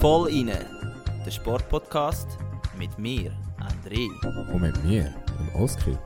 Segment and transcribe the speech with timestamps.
[0.00, 0.66] Voll inne,
[1.24, 2.26] der Sportpodcast
[2.76, 4.08] mit mir, André.
[4.52, 5.96] Und mit mir, dem Oskar.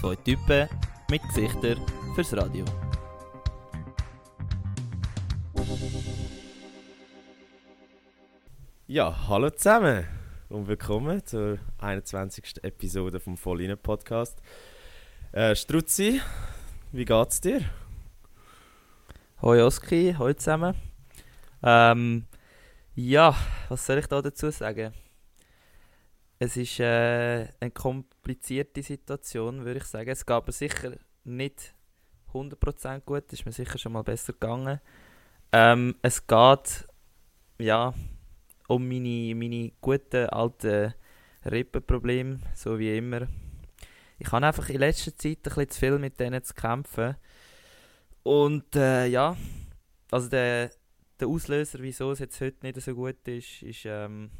[0.00, 0.68] Zwei Typen
[1.10, 1.78] mit Gesichtern
[2.14, 2.64] fürs Radio.
[8.86, 10.06] Ja, hallo zusammen
[10.50, 12.62] und willkommen zur 21.
[12.62, 14.40] Episode vom Vollinen Podcast.
[15.32, 16.20] Äh, Struzzi,
[16.92, 17.62] wie geht's dir?
[19.40, 20.74] Hoi Oski, hoi zusammen.
[21.62, 22.26] Ähm,
[22.96, 23.36] ja,
[23.68, 24.92] was soll ich da dazu sagen?
[26.40, 30.10] Es ist äh, eine komplizierte Situation, würde ich sagen.
[30.10, 31.72] Es gab mir sicher nicht
[32.32, 34.80] 100% gut, ist mir sicher schon mal besser gegangen.
[35.52, 36.88] Ähm, es geht,
[37.60, 37.94] ja,
[38.66, 40.94] um meine, meine guten alten
[41.44, 43.28] Rippenprobleme, so wie immer.
[44.18, 47.14] Ich habe einfach in letzter Zeit ein bisschen zu viel mit denen zu kämpfen.
[48.22, 49.36] Und äh, ja,
[50.10, 50.70] also der,
[51.18, 54.30] der Auslöser, wieso es jetzt heute nicht so gut ist, ist, ähm,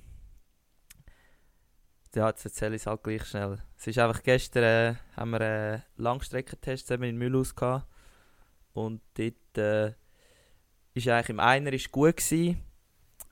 [2.15, 3.59] ja, jetzt erzähle ich es halt gleich schnell.
[3.77, 7.87] Es ist einfach gestern, äh, haben wir einen Langstreckentest zusammen in Mühlhaus gehabt.
[8.73, 9.95] Und dort äh,
[10.95, 12.63] ist eigentlich im Einer ist gut gewesen.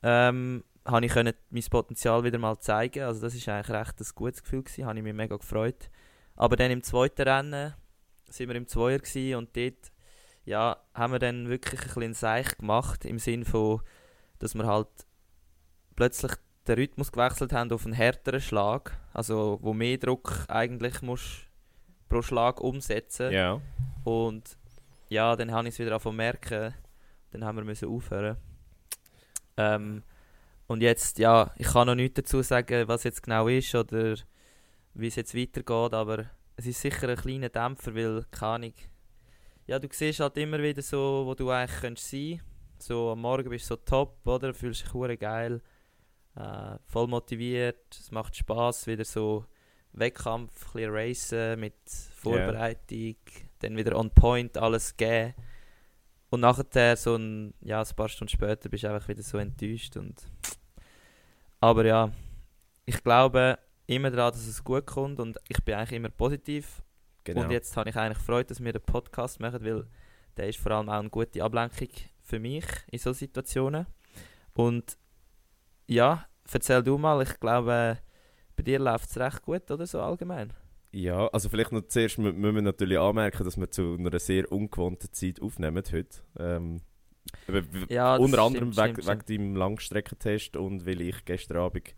[0.02, 3.02] Ähm, habe ich können mein Potenzial wieder mal zeigen.
[3.02, 5.90] Also das ist eigentlich recht ein gutes Gefühl gewesen, habe ich mich mega gefreut.
[6.36, 7.74] Aber dann im zweiten Rennen
[8.28, 9.90] sind wir im Zweier gewesen und dort
[10.46, 13.82] ja, haben wir dann wirklich ein bisschen Seich gemacht im Sinn von,
[14.38, 14.88] dass wir halt
[15.96, 16.32] plötzlich
[16.66, 21.46] den Rhythmus gewechselt haben auf einen härteren Schlag, also wo mehr Druck eigentlich musst
[22.08, 23.32] pro Schlag umsetzen.
[23.32, 23.60] Ja.
[24.04, 24.56] Und
[25.08, 26.74] ja, dann habe ich es wieder angefangen merken.
[27.32, 28.36] Dann haben wir müssen aufhören.
[29.56, 30.02] Ähm,
[30.68, 34.16] und jetzt, ja, ich kann noch nichts dazu sagen, was jetzt genau ist oder
[34.94, 38.74] wie es jetzt weitergeht, aber es ist sicher ein kleiner Dämpfer, weil, keine Ahnung,
[39.66, 42.40] ja, du siehst halt immer wieder so, wo du eigentlich könntest sein
[42.78, 44.54] So am Morgen bist du so top, oder?
[44.54, 45.60] Fühlst dich hure geil,
[46.36, 49.44] äh, voll motiviert, es macht Spaß wieder so
[49.92, 51.74] Wettkampf, ein racen mit
[52.14, 53.16] Vorbereitung,
[53.60, 55.34] dann wieder on point alles geben.
[56.28, 59.96] Und nachher, so ein, ja, ein paar Stunden später, bist du einfach wieder so enttäuscht.
[59.96, 60.20] Und
[61.60, 62.12] Aber ja,
[62.84, 66.82] ich glaube immer daran, dass es gut kommt und ich bin eigentlich immer positiv.
[67.26, 67.42] Genau.
[67.42, 69.84] Und jetzt habe ich eigentlich Freude, dass wir den Podcast machen, weil
[70.36, 71.88] der ist vor allem auch eine gute Ablenkung
[72.22, 73.86] für mich in solchen Situationen.
[74.54, 74.96] Und
[75.88, 77.98] ja, erzähl du mal, ich glaube,
[78.56, 80.52] bei dir läuft es recht gut, oder so allgemein?
[80.92, 84.50] Ja, also vielleicht noch zuerst mü- müssen wir natürlich anmerken, dass wir zu einer sehr
[84.50, 86.18] ungewohnten Zeit aufnehmen heute.
[86.38, 86.80] Ähm,
[87.88, 91.94] Ja, unter anderem stimmt, wegen, wegen deinem Langstreckentest und weil ich gestern Abend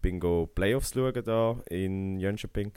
[0.00, 2.72] bin go Playoffs schauen da in Jönköping.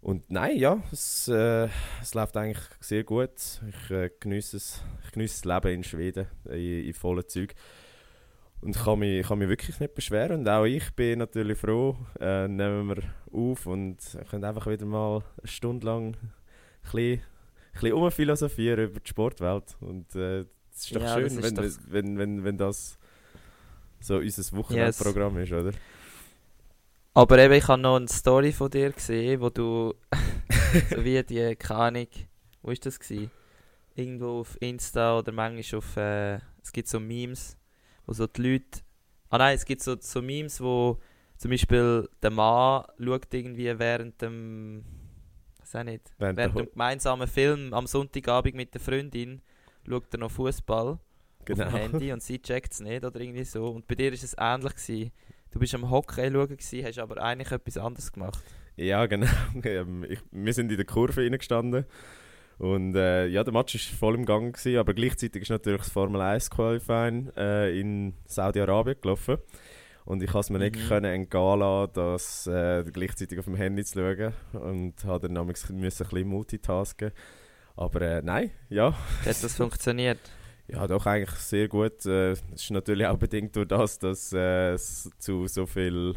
[0.00, 1.68] Und nein, ja, es, äh,
[2.00, 3.30] es läuft eigentlich sehr gut.
[3.68, 7.54] Ich äh, genieße es, ich genieße das Leben in Schweden in, in vollen Züg.
[8.60, 10.40] Und ich kann mich, kann mich wirklich nicht beschweren.
[10.40, 13.98] Und auch ich bin natürlich froh, äh, nehmen wir auf und
[14.30, 16.32] können einfach wieder mal eine Stunde lang ein
[16.82, 17.22] bisschen, ein
[17.72, 19.76] bisschen umphilosophieren über die Sportwelt.
[19.80, 20.40] Und äh,
[20.72, 22.98] es ist doch Ja, schön, ist wenn, doch- wenn, wenn, wenn das
[24.00, 25.72] so unser Wochenendprogramm ist, oder?
[27.14, 29.94] Aber eben, ich habe noch eine Story von dir gesehen, wo du,
[30.90, 32.06] so wie die, keine Ahnung,
[32.62, 33.30] wo ist das gewesen?
[33.94, 37.56] Irgendwo auf Insta oder manchmal auf, äh, es gibt so Memes,
[38.06, 38.80] wo so die Leute,
[39.30, 41.00] ah nein, es gibt so, so Memes, wo
[41.36, 44.84] zum Beispiel der Mann schaut irgendwie während dem,
[45.60, 49.42] weiß auch nicht, Während während dem gemeinsamen Film am Sonntagabend mit der Freundin,
[49.88, 50.98] schaut er noch Fußball
[51.44, 51.64] Genau.
[51.64, 53.68] auf dem Handy und sie checkt es nicht oder irgendwie so.
[53.68, 55.12] Und bei dir ist es ähnlich gewesen.
[55.50, 58.42] Du bist am Hockey schauen gewesen, hast aber eigentlich etwas anderes gemacht.
[58.76, 59.26] Ja, genau.
[59.64, 61.84] Ähm, ich, wir sind in der Kurve reingestanden.
[62.58, 65.90] Und äh, ja, der Match war voll im Gang, gewesen, aber gleichzeitig ist natürlich das
[65.90, 69.38] Formel 1 Qualifying äh, in Saudi-Arabien gelaufen.
[70.04, 70.88] Und ich konnte es mir nicht Mhm.
[70.88, 74.32] können entgehen lassen, das äh, gleichzeitig auf dem Handy zu schauen.
[74.52, 77.12] Und habe dann ein bisschen multitasken.
[77.76, 78.92] Aber äh, nein, ja.
[79.24, 80.18] Hat das funktioniert?
[80.68, 82.04] Ja, doch eigentlich sehr gut.
[82.06, 86.14] Äh, Es ist natürlich auch bedingt durch das, dass äh, es zu so viel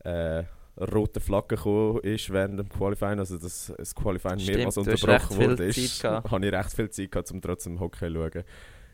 [0.00, 0.42] äh,
[0.78, 3.18] roten Flaggen gekommen ist während dem Qualifying.
[3.20, 7.30] Also dass das Qualifying Stimmt, mehrmals unterbrochen wurde, ist, habe ich recht viel Zeit gehabt,
[7.30, 8.44] um trotzdem Hockey zu schauen.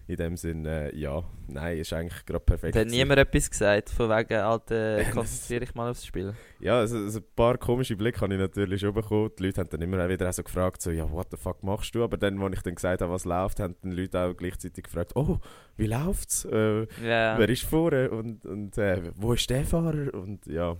[0.08, 2.76] In dem Sinn, äh, ja, nein, ist eigentlich gerade perfekt.
[2.76, 6.34] Hat niemand etwas gesagt, von wegen, Alter, konzentriere dich mal aufs Spiel.
[6.58, 9.30] Ja, also, also ein paar komische Blicke habe ich natürlich schon bekommen.
[9.38, 11.94] Die Leute haben dann immer wieder auch so gefragt, so, ja, what the fuck machst
[11.94, 12.02] du?
[12.02, 15.12] Aber dann, als ich dann gesagt habe, was läuft, haben die Leute auch gleichzeitig gefragt,
[15.14, 15.38] oh,
[15.76, 16.44] wie läuft's?
[16.46, 17.38] Äh, Ja.
[17.38, 20.12] Wer ist vorne und, und äh, wo ist der Fahrer?
[20.14, 20.76] Und ja,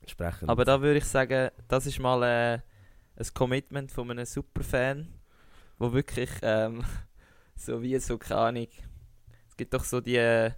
[0.00, 0.48] entsprechend.
[0.48, 2.54] Aber da würde ich sagen, das ist mal äh,
[3.16, 5.06] ein Commitment von einem Superfan,
[5.78, 6.82] wo wirklich ähm,
[7.64, 8.66] so wie so, keine Ahnung,
[9.48, 10.48] es gibt doch so die,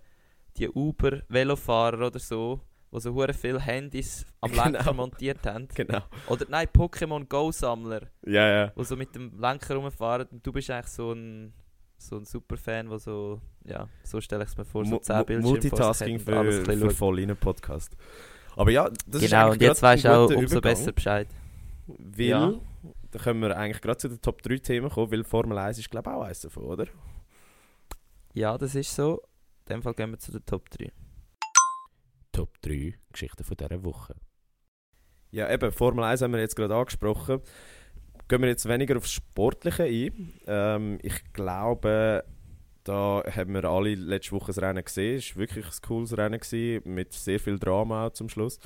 [0.56, 2.61] die Uber-Velofahrer oder so,
[2.91, 4.95] wo so hure viele Handys am Lenker Genau.
[4.95, 5.69] montiert haben.
[5.75, 6.01] Genau.
[6.29, 8.73] Oder nein, Pokémon Go-Sammler, Ja, ja.
[8.77, 11.53] wo so mit dem Lenker rumfahren und du bist eigentlich so ein,
[11.99, 15.17] so ein Superfan, wo so, ja, so stelle ich es mir vor, so Mu- 10
[15.19, 17.97] Mu- Bildschirme Multitasking und alles für, für bisschen voll in Podcast.
[18.56, 21.27] Aber ja, das ist Genau, und jetzt weißt du auch umso besser Bescheid.
[21.87, 22.55] Weil, Ja.
[23.15, 25.89] Da können wir eigentlich gerade zu den Top 3 Themen kommen, weil Formel 1 ist
[25.89, 26.87] glaube ich auch eins davon, oder?
[28.33, 29.23] Ja, das ist so.
[29.69, 30.91] In dem Fall gehen wir zu den Top 3.
[32.33, 34.17] Top 3 Geschichten von dieser Woche.
[35.31, 37.41] Ja, eben, Formel 1 haben wir jetzt gerade angesprochen.
[38.27, 40.41] Gehen wir jetzt weniger aufs Sportliche ein.
[40.49, 42.25] Ähm, ich glaube,
[42.83, 45.19] da haben wir alle letzte Woche das Rennen gesehen.
[45.19, 48.59] Es war wirklich ein cooles Rennen, gewesen, mit sehr viel Drama auch zum Schluss.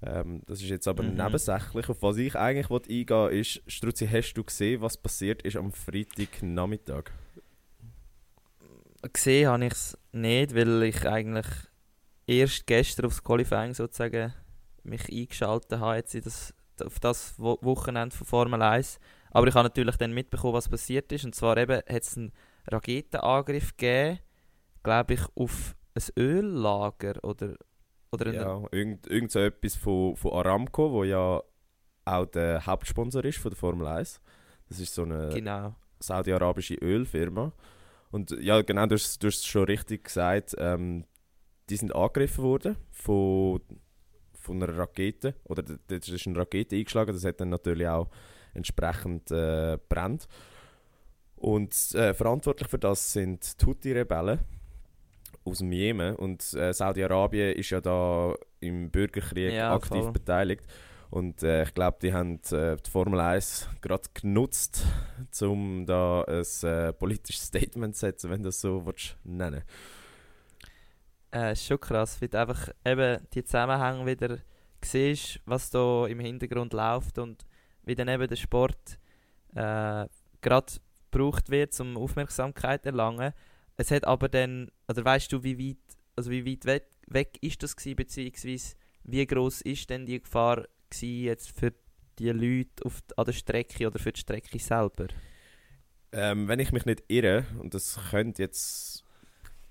[0.00, 1.14] Ähm, das ist jetzt aber Mhm.
[1.16, 1.88] nebensächlich.
[1.88, 5.56] Auf was ich eigentlich wollte eingehen wollte, ist, Struzzi, hast du gesehen, was passiert ist
[5.56, 7.10] am Freitagnachmittag?
[9.12, 11.46] Gesehen habe ich es nicht, weil ich eigentlich
[12.26, 14.34] erst gestern aufs Qualifying sozusagen
[14.82, 16.54] mich eingeschaltet habe, jetzt in das,
[16.84, 18.98] auf das Wo Wochenende von Formel 1.
[19.30, 21.24] Aber ich habe natürlich dann mitbekommen, was passiert ist.
[21.24, 22.32] Und zwar eben hat es einen
[22.66, 24.18] Raketenangriff gegeben,
[24.82, 27.54] glaube ich, auf ein Öllager oder,
[28.12, 31.42] oder Ja, irgend, irgend so etwas von, von Aramco, wo ja
[32.04, 34.20] auch der Hauptsponsor ist von der Formel 1.
[34.68, 35.74] Das ist so eine Genau.
[36.00, 37.52] saudi-arabische Ölfirma.
[38.10, 40.54] Und ja, genau, du hast, du hast es schon richtig gesagt.
[40.58, 41.04] Ähm,
[41.68, 43.60] die sind angegriffen worden von,
[44.32, 45.34] von einer Rakete.
[45.44, 47.12] Oder d- dort ist eine Rakete eingeschlagen.
[47.12, 48.08] Das hat dann natürlich auch
[48.54, 50.26] entsprechend äh, brennt.
[51.36, 54.40] Und äh, verantwortlich für das sind die Houthi-Rebellen
[55.48, 56.14] aus dem Jemen.
[56.16, 60.12] Und äh, Saudi-Arabien ist ja da im Bürgerkrieg Ja, aktiv voll.
[60.12, 60.64] beteiligt.
[61.10, 64.84] Und äh, ich glaube, die haben äh, die Formel 1 gerade genutzt,
[65.40, 69.62] um da ein äh, politisches Statement zu setzen, wenn du das so willst, nennen
[71.32, 74.38] Äh, ist schon krass, wie du einfach eben die Zusammenhänge wieder
[74.82, 77.46] siehst, was da im Hintergrund läuft und
[77.84, 78.98] wie dann eben der Sport
[79.54, 80.06] äh,
[80.40, 80.72] gerade
[81.10, 83.32] gebraucht wird, um Aufmerksamkeit zu erlangen.
[83.76, 87.62] Es hat aber dann, oder weißt du, wie weit, also wie weit weg, weg ist
[87.62, 91.72] das gewesen, beziehungsweise wie groß ist denn die Gefahr gewesen jetzt für
[92.18, 95.08] die Leute auf, an der Strecke oder für die Strecke selber?
[96.12, 99.04] ähm, Wenn ich mich nicht irre, und das könnte jetzt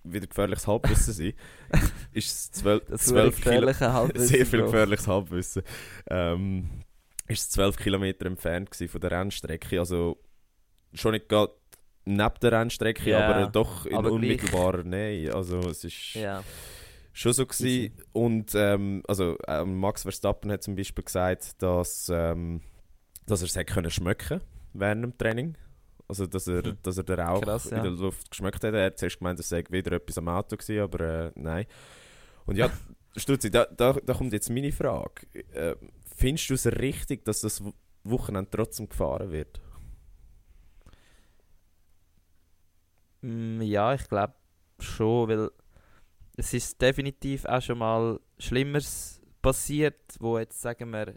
[0.04, 1.34] wieder gefährliches Halbwissen sein,
[2.14, 3.74] ist es 12, Das 12 Kilo
[4.16, 5.64] sehr viel gefährliches Halbwissen.
[6.10, 6.84] Ähm,
[7.28, 9.80] ist es 12 Kilometer entfernt von der Rennstrecke.
[9.80, 10.18] Also
[10.94, 11.54] schon nicht gerade
[12.08, 15.34] neben der Rennstrecke, Ja, aber doch in aber unmittelbarer Nähe.
[15.34, 16.44] Also es ist Ja.
[17.14, 17.94] schon so gewesen.
[18.14, 22.62] Und ähm, also ähm, Max Verstappen hat zum Beispiel gesagt, dass, ähm,
[23.26, 24.42] dass er es hätte können schmecken
[24.74, 25.58] während dem Training.
[26.08, 26.78] Also dass er, Hm.
[26.84, 27.78] dass er den Rauch Krass, ja.
[27.78, 28.74] in der Luft geschmeckt hat.
[28.74, 31.66] Er hat zuerst gemeint, es sei wieder etwas am Auto gewesen, aber äh, nein.
[32.46, 32.70] Und ja,
[33.18, 35.26] Stutzi, da, da, da kommt jetzt meine Frage.
[35.52, 35.76] Äh,
[36.16, 37.74] findest du es richtig, dass das Wo-
[38.04, 39.60] Wochenende trotzdem gefahren wird?
[43.22, 44.34] Ja, ich glaube
[44.80, 45.50] schon, weil
[46.36, 51.16] es ist definitiv auch schon mal Schlimmeres passiert, wo jetzt, sagen wir,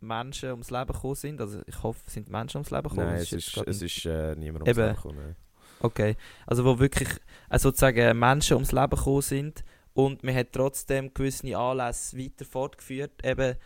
[0.00, 1.40] Menschen ums Leben gekommen sind.
[1.40, 3.06] Also ich hoffe, sind Menschen ums Leben gekommen.
[3.06, 4.78] Nein, es ist, es ist äh, niemand Eben.
[4.78, 5.36] ums Leben gekommen, nein.
[5.80, 6.16] Okay,
[6.46, 7.08] also wo wirklich
[7.50, 13.24] äh, sozusagen Menschen ums Leben gekommen sind und man hat trotzdem gewisse Anlässe weiter fortgeführt,
[13.24, 13.56] eben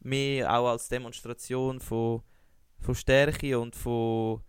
[0.00, 2.22] mehr auch als Demonstration von,
[2.80, 4.40] von Stärke und von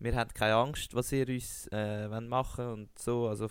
[0.00, 3.48] wir haben keine Angst, was ihr uns äh, wollt machen und so, also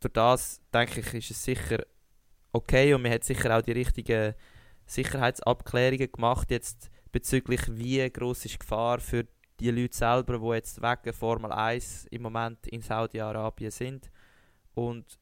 [0.00, 1.84] durch das denke ich, ist es sicher
[2.52, 4.34] okay und man hat sicher auch die richtigen
[4.86, 9.26] Sicherheitsabklärungen gemacht jetzt bezüglich wie groß ist die Gefahr für
[9.58, 14.10] die Leute selber, die jetzt wegen Formel 1 im Moment in Saudi-Arabien sind.
[14.74, 15.18] Und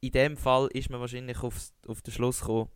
[0.00, 2.70] in dem Fall ist man wahrscheinlich aufs, auf den Schluss gekommen,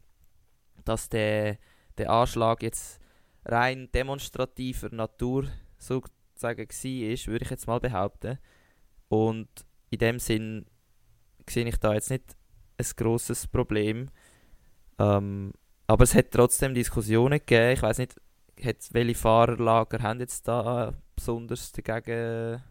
[0.85, 1.59] dass der,
[1.97, 3.01] der Anschlag jetzt
[3.45, 5.49] rein demonstrativer Natur
[6.39, 8.39] sozusagen war, würde ich jetzt mal behaupten.
[9.09, 9.49] Und
[9.91, 10.67] in dem Sinn
[11.49, 12.37] sehe ich da jetzt nicht
[12.77, 14.11] ein grosses Problem.
[14.99, 15.53] Ähm,
[15.87, 17.73] aber es hat trotzdem Diskussionen gegeben.
[17.73, 18.15] Ich weiß nicht,
[18.63, 22.63] hat, welche Fahrerlager haben jetzt da besonders dagegen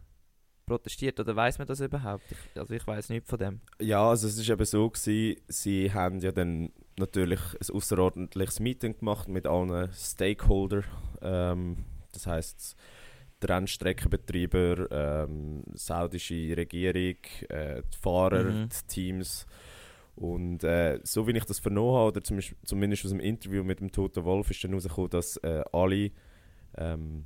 [0.66, 2.26] protestiert oder weiß man das überhaupt?
[2.30, 3.62] Ich, also ich weiß nichts von dem.
[3.80, 8.98] Ja, also es ist eben so gewesen, sie haben ja dann natürlich ein außerordentliches Meeting
[8.98, 10.84] gemacht mit allen Stakeholdern.
[11.22, 12.76] Ähm, das heißt
[13.42, 17.18] der Rennstreckenbetreiber, ähm, saudische Regierung,
[17.50, 18.70] äh, die Fahrer, Mhm.
[18.70, 19.46] die Teams.
[20.16, 23.80] Und äh, so wie ich das vernommen habe, oder zum, zumindest aus dem Interview mit
[23.80, 26.12] dem Toten Wolf, ist dann herausgekommen, dass äh, alle
[26.76, 27.26] ähm,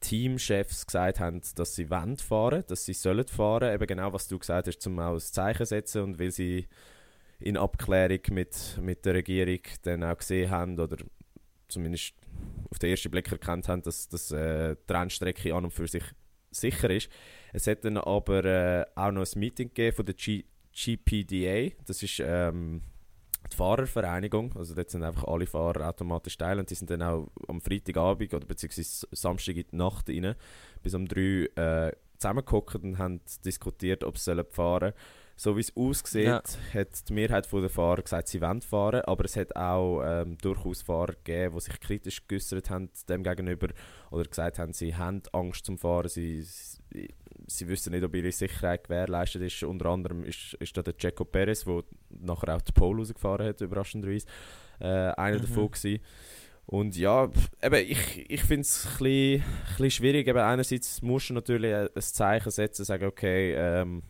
[0.00, 4.38] Teamchefs gesagt haben, dass sie wollen fahren, dass sie sollen fahren, eben genau was du
[4.38, 6.66] gesagt hast, zum auch ein Zeichen setzen und weil sie
[7.38, 10.96] in Abklärung mit, mit der Regierung dann auch gesehen haben oder
[11.70, 12.14] zumindest
[12.70, 16.04] auf den ersten Blick erkannt haben, dass, dass äh, die Rennstrecke an und für sich
[16.50, 17.08] sicher ist.
[17.52, 22.00] Es hat dann aber äh, auch noch ein Meeting gegeben von der G GPDA, das
[22.00, 22.82] ist ähm,
[23.52, 27.28] die Fahrervereinigung, also dort sind einfach alle Fahrer automatisch teil und die sind dann auch
[27.48, 30.36] am Freitagabend oder beziehungsweise Samstag in die Nacht rein,
[30.80, 31.20] bis um 3
[31.56, 34.92] äh, zusammengehockt und haben diskutiert, ob sie fahren sollen.
[35.40, 36.42] So wie es aussieht, ja.
[36.74, 40.82] hat die Mehrheit der Fahrer gesagt, sie wollen fahren, aber es hat auch ähm, durchaus
[40.82, 43.68] Fahrer gegeben, die sich kritisch geäußert haben dem gegenüber
[44.10, 47.08] oder gesagt haben, sie haben Angst zum Fahren, sie, sie,
[47.46, 49.62] sie wissen nicht, ob ihre Sicherheit gewährleistet ist.
[49.62, 53.62] Unter anderem ist, ist da der Checo Perez, der nachher auch die Pole rausgefahren hat,
[53.62, 54.26] überraschenderweise,
[54.78, 55.40] äh, einer mhm.
[55.40, 56.02] davon gewesen.
[56.66, 57.30] Und ja,
[57.62, 60.28] eben, ich, ich finde es ein bisschen, bisschen schwierig.
[60.28, 64.02] Eben, einerseits musst du natürlich ein Zeichen setzen, sagen, okay, ähm,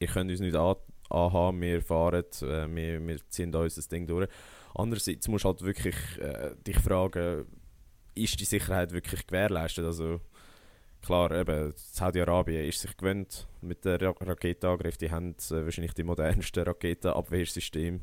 [0.00, 0.76] ihr könnt uns nicht an,
[1.10, 4.28] anhaben, wir fahren, äh, wir, wir ziehen da unser Ding durch.
[4.74, 7.46] Andererseits musst du halt wirklich äh, dich fragen,
[8.14, 9.84] ist die Sicherheit wirklich gewährleistet?
[9.84, 10.20] Also
[11.02, 16.04] klar, eben, Saudi-Arabien ist sich gewöhnt mit der Ra Raketenangriff, die haben äh, wahrscheinlich die
[16.04, 18.00] modernsten Raketenabwehrsysteme.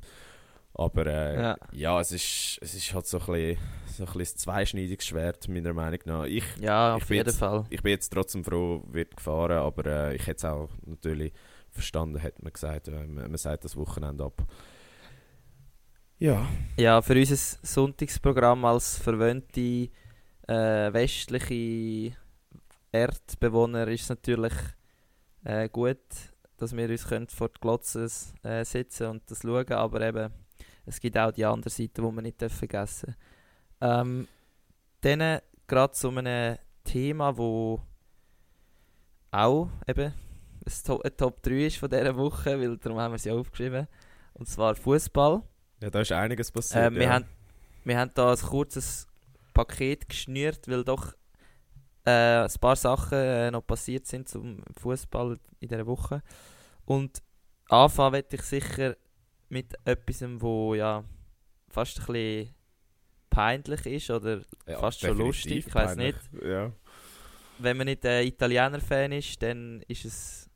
[0.74, 1.58] Aber äh, ja.
[1.72, 5.48] ja, es, ist, es ist halt so ein bisschen, so ein, bisschen ein zweischneidiges Schwert,
[5.48, 6.26] meiner Meinung nach.
[6.26, 7.66] Ich, ja, auf ich jeden jetzt, Fall.
[7.72, 11.34] Ich bin jetzt trotzdem froh, wird gefahren, aber äh, ich hätte es auch natürlich
[11.78, 12.88] verstanden, hat man gesagt.
[12.88, 14.46] Äh, man, man sagt das Wochenende ab.
[16.20, 16.48] Ja.
[16.78, 19.90] Ja, für unser Sonntagsprogramm als verwöhnte
[20.48, 22.16] äh, westliche
[22.92, 24.54] Erdbewohner ist es natürlich
[25.44, 25.98] äh, gut,
[26.58, 28.08] dass wir uns können vor die Glotze
[28.44, 30.34] äh, sitzen und das schauen, aber eben,
[30.86, 33.16] es gibt auch die andere Seite, die man nicht vergessen
[33.80, 34.02] darf.
[34.02, 34.28] Ähm,
[35.02, 37.82] dann gerade zu einem Thema, wo
[39.30, 40.14] auch eben
[40.68, 43.88] ein, ein Top 3 ist von dieser Woche, weil darum haben wir sie aufgeschrieben.
[44.34, 45.42] Und zwar Fußball.
[45.82, 46.92] Ja, da ist einiges passiert.
[46.92, 47.14] Äh, wir, ja.
[47.14, 47.26] haben,
[47.84, 49.08] wir haben da ein kurzes
[49.54, 51.14] Paket geschnürt, weil doch
[52.06, 56.22] äh, ein paar Sachen äh, noch passiert sind zum Fußball in dieser Woche.
[56.86, 57.22] Und
[57.70, 58.96] anfangen werde ich sicher
[59.50, 61.04] mit etwas, wo ja
[61.70, 62.56] fast ein bisschen
[63.30, 66.20] peinlich ist oder ja, fast schon lustig, ich weiß nicht.
[66.44, 66.72] Ja.
[67.60, 70.47] Wenn man nicht ein Italiener-Fan ist, dann ist es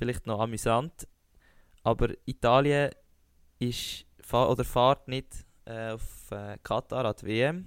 [0.00, 1.06] vielleicht noch amüsant.
[1.82, 2.90] Aber Italien
[3.58, 7.66] ist oder fährt nicht äh, auf äh, Katar an die WM,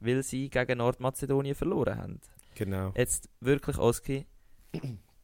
[0.00, 2.20] weil sie gegen Nordmazedonien verloren haben.
[2.54, 2.92] Genau.
[2.96, 4.26] Jetzt wirklich, Oski,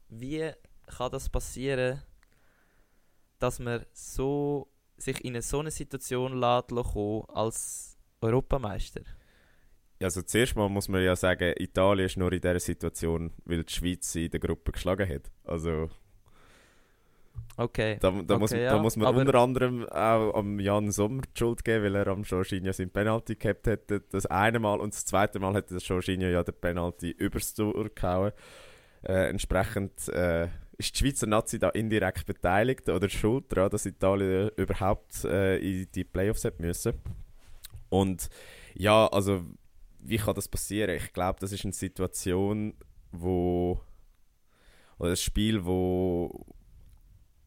[0.09, 0.51] wie
[0.87, 2.03] kann das passieren,
[3.39, 9.01] dass man so, sich in eine so eine Situation lässt kommen als Europameister?
[10.03, 13.73] Also zuerst mal muss man ja sagen, Italien ist nur in dieser Situation, weil die
[13.73, 15.31] Schweiz sie in der Gruppe geschlagen hat.
[15.45, 15.89] Also
[17.57, 17.99] Okay.
[18.01, 18.71] Da, da, okay, muss, ja.
[18.71, 22.09] da muss man Aber unter anderem auch am Jan Sommer die Schuld geben, weil er
[22.09, 24.01] am Jorginho sein Penalty gehabt hätte.
[24.11, 27.89] Das eine Mal und das zweite Mal hat der Jorginho ja den Penalty übers Tor
[27.95, 28.33] gehauen.
[29.03, 30.49] Äh, entsprechend äh,
[30.79, 35.87] ist die Schweizer Nazi da indirekt beteiligt oder schuld daran, dass Italien überhaupt äh, in
[35.95, 36.95] die Playoffs hat müssen.
[37.89, 38.29] Und
[38.75, 39.45] ja, also
[40.01, 40.97] wie kann das passieren?
[40.97, 42.75] Ich glaube, das ist eine Situation,
[43.13, 43.81] wo
[44.99, 46.47] oder ein Spiel, wo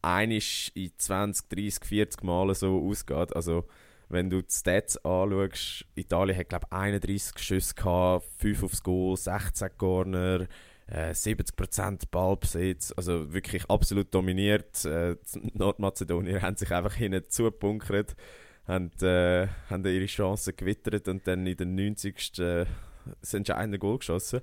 [0.02, 3.34] einisch in 20, 30, 40 Mal so ausgeht.
[3.34, 3.64] Also,
[4.08, 9.16] wenn du die Stats anschaust, Italien hat, glaube ich, 31 Schüsse gehabt, 5 aufs Goal,
[9.16, 10.46] 16 Corner,
[10.86, 14.84] äh, 70% Ballbesitz, also wirklich absolut dominiert.
[14.84, 15.16] Äh,
[15.52, 18.16] Nordmazedonier haben sich einfach hinten zugebunkert,
[18.66, 22.38] haben, äh, haben ihre Chancen gewittert und dann in den 90.
[22.38, 22.66] Äh,
[23.20, 24.40] das entscheidende Goal geschossen.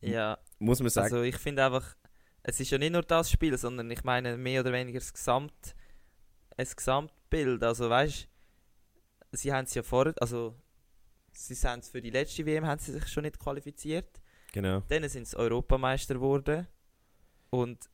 [0.00, 1.04] Ja, muss man sagen.
[1.04, 1.94] Also ich finde einfach,
[2.42, 5.74] es ist ja nicht nur das Spiel, sondern ich meine mehr oder weniger das, Gesamt,
[6.56, 7.62] das Gesamtbild.
[7.62, 8.28] Also weißt
[9.32, 10.54] sie haben es ja vor, also
[11.32, 14.20] sie sind für die letzte WM haben sie sich schon nicht qualifiziert.
[14.52, 14.82] Genau.
[14.88, 16.66] Dann sind sie Europameister geworden
[17.50, 17.88] und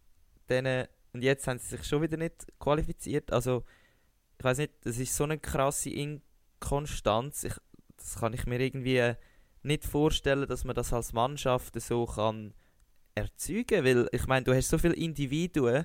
[0.49, 3.33] dann, und jetzt haben sie sich schon wieder nicht qualifiziert.
[3.33, 3.65] Also
[4.39, 7.45] ich weiß nicht, das ist so eine krasse Inkonstanz.
[7.45, 7.55] Ich,
[7.97, 9.15] das kann ich mir irgendwie
[9.63, 12.55] nicht vorstellen, dass man das als Mannschaft so kann
[13.19, 15.85] erzeugen, weil ich meine, du hast so viele Individuen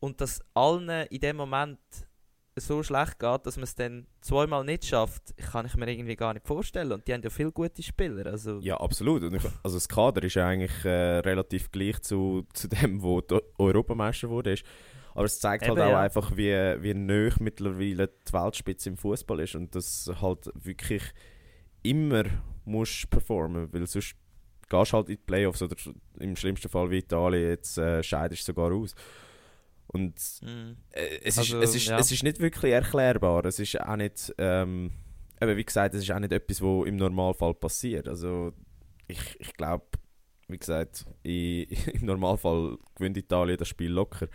[0.00, 1.78] und dass allen in dem Moment
[2.58, 6.32] so schlecht geht, dass man es dann zweimal nicht schafft, kann ich mir irgendwie gar
[6.32, 6.92] nicht vorstellen.
[6.92, 8.26] Und die haben ja viele gute Spieler.
[8.26, 9.22] Also ja, absolut.
[9.22, 13.42] Ich, also das Kader ist ja eigentlich äh, relativ gleich zu, zu dem, wo der
[13.58, 14.56] Europameister wurde.
[15.14, 16.00] Aber es zeigt Eben, halt auch ja.
[16.00, 21.02] einfach, wie, wie nöch mittlerweile die Weltspitze im Fußball ist und dass halt wirklich
[21.82, 22.24] immer
[22.64, 24.14] musst performen, weil sonst
[24.68, 25.76] gehst halt in die Playoffs oder
[26.18, 28.94] im schlimmsten Fall wie Italien, jetzt äh, scheidest du sogar aus.
[29.88, 30.76] Und Mhm.
[30.90, 31.98] äh, es, Also, ist, es, ist, ja.
[31.98, 33.44] es ist nicht wirklich erklärbar.
[33.44, 34.90] Es ist auch nicht, ähm,
[35.40, 38.08] eben wie gesagt, es ist auch nicht etwas, was im Normalfall passiert.
[38.08, 38.52] Also
[39.06, 39.86] ich, ich glaube,
[40.48, 41.62] wie gesagt, i,
[41.94, 44.26] im Normalfall gewinnt Italien das Spiel locker.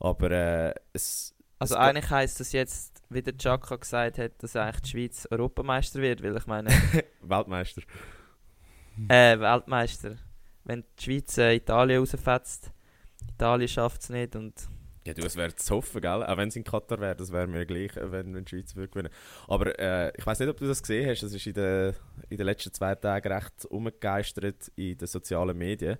[0.00, 4.56] Aber äh, es, Also es eigentlich heisst das jetzt, wie der Chaka gesagt hat, dass
[4.56, 6.70] eigentlich die Schweiz Europameister wird, weil ich meine,
[7.20, 7.82] Weltmeister.
[9.08, 10.16] Äh, Weltmeister.
[10.64, 12.70] Wenn die Schweiz äh, Italien rausfetzt,
[13.28, 14.54] Italien schafft es nicht und
[15.06, 16.22] Ja, du, es wäre zu hoffen, gell?
[16.22, 18.76] Auch wenn es in Katar wäre, das wäre mir gleich, äh, wenn, wenn die Schweiz
[18.76, 19.12] würde gewinnen.
[19.48, 21.94] Aber äh, ich weiß nicht, ob du das gesehen hast, das ist in den,
[22.28, 25.98] in den letzten zwei Tagen recht umgegeistert in den sozialen Medien.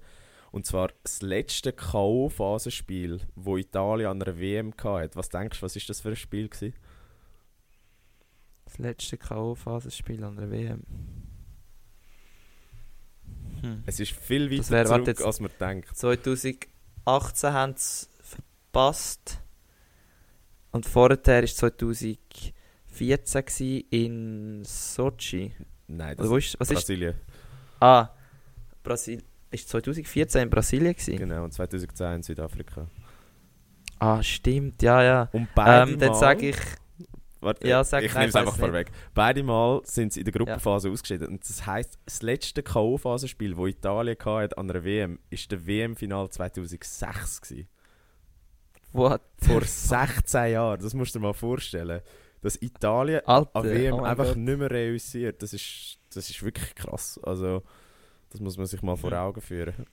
[0.53, 5.17] Und zwar das letzte K.O.-Phasenspiel, wo Italien an einer WM hatte.
[5.17, 6.75] Was denkst du, was ist das für ein Spiel gewesen?
[8.73, 10.83] das letzte K.O.-Phasenspiel an der WM.
[13.63, 13.83] Hm.
[13.87, 15.23] Es ist viel weiter wär- zurück, jetzt.
[15.23, 15.97] als man denkt.
[15.97, 16.69] 2018
[17.53, 19.39] haben sie verpasst.
[20.73, 22.53] Und vorher war 2014
[23.45, 25.53] gewesen in Sochi.
[25.87, 26.75] Nein, das wo ist ist, was ist?
[26.77, 27.15] Brasilien.
[27.81, 28.09] Ah,
[28.83, 29.23] Brasil.
[29.51, 31.17] Ist 2014 in Brasilien gewesen?
[31.19, 32.87] Genau, und 2010 in Südafrika.
[33.99, 35.29] Ah, stimmt, ja, ja.
[35.33, 36.57] Und beide Ähm, dann sage ich,
[37.43, 38.91] Warte, Ja, sag- ich nehme es einfach vorweg.
[39.15, 41.27] Beide Mal sind sie in der Gruppenphase ausgeschieden.
[41.29, 46.31] Und das heisst, das letzte K.O.-Phasenspiel, das Italien hatte an einer WM, war der WM-Final
[46.31, 47.41] 2006.
[47.41, 47.69] Gewesen.
[48.93, 49.21] what?
[49.39, 50.81] Vor 16 Jahren.
[50.81, 52.01] Das musst du dir mal vorstellen.
[52.43, 54.37] Dass Italien Alter, an WM oh einfach Gott.
[54.37, 55.43] nicht mehr reüssiert.
[55.43, 57.19] Das ist, das ist wirklich krass.
[57.23, 57.63] Also,
[58.31, 59.17] das muss man sich mal vor Mhm.
[59.17, 59.87] Augen führen.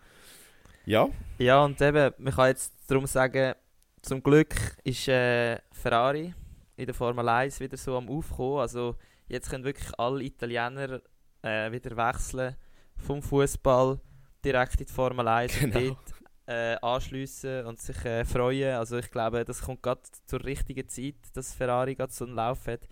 [0.85, 3.53] Ja, Ja, und eben, man kann jetzt darum sagen,
[4.01, 6.33] zum Glück ist äh, Ferrari
[6.79, 8.59] in der Formel 1 wieder so am Aufkommen.
[8.59, 8.95] Also
[9.27, 11.01] jetzt können wirklich alle Italiener
[11.41, 12.55] äh, wieder wechseln
[12.95, 13.99] vom Fußball
[14.43, 15.77] direkt in die Formel 1 Genau.
[15.77, 16.13] und dort
[16.47, 18.75] äh, anschliessen und sich äh, freuen.
[18.75, 22.65] Also ich glaube, das kommt gerade zur richtigen Zeit, dass Ferrari gerade so einen Lauf
[22.67, 22.87] hat.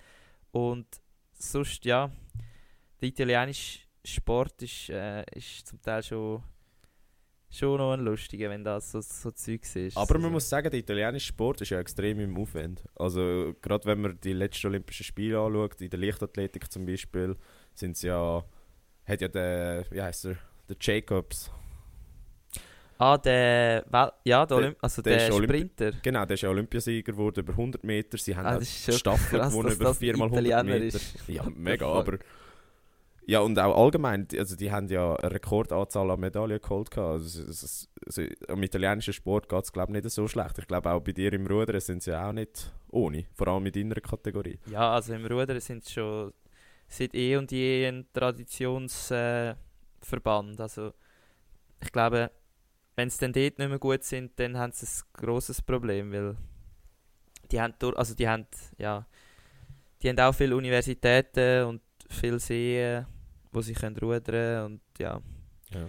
[0.52, 0.88] Und
[1.32, 2.12] sonst, ja,
[3.02, 6.44] der italienische Sport ist, äh, ist zum Teil schon
[7.50, 9.96] schon noch ein lustiger, wenn das so, so Zeugs ist.
[9.98, 12.84] Aber man Also, muss sagen, der italienische Sport ist ja extrem im Aufwand.
[12.96, 17.36] Also gerade wenn man die letzten Olympischen Spiele anschaut, in der Leichtathletik zum Beispiel,
[17.74, 18.44] sind ja,
[19.06, 20.36] hat ja der, wie heißt er,
[20.68, 21.50] der Jacobs.
[23.00, 23.86] Ah, der,
[24.26, 25.92] ja, der, Der- Olymp also der der, ist Olympi- Sprinter.
[26.02, 28.18] Genau, der ist ja Olympiasieger geworden über 100 Meter.
[28.18, 30.18] Sie haben Ah, auch das ist die schon Staffel krass, gewonnen dass über das 4
[30.18, 30.98] mal 100 Italiener Meter.
[30.98, 31.28] ist.
[31.28, 32.18] Ja, mega, aber...
[33.30, 36.98] Ja, und auch allgemein, also die haben ja eine Rekordanzahl an Medaillen geholt.
[36.98, 40.58] Also, es- also, am italienischen Sport geht es, glaube ich, nicht so schlecht.
[40.60, 43.74] Ich glaube, auch bei dir im Rudern sind sie auch nicht ohne, vor allem in
[43.74, 44.58] deiner Kategorie.
[44.72, 46.32] Ja, also im Rudern sind sie schon
[46.88, 49.58] seit eh und je ein Traditionsverband.
[50.60, 50.94] Äh, also
[51.82, 52.32] ich glaube,
[52.96, 56.38] wenn sie dann dort nicht mehr gut sind, dann haben sie ein grosses Problem, weil
[57.52, 59.06] die haben, durch, also die haben, ja,
[60.02, 63.06] die haben auch viele Universitäten und viele Seen,
[63.52, 65.22] wo sie können rudern und ja.
[65.72, 65.88] Ja.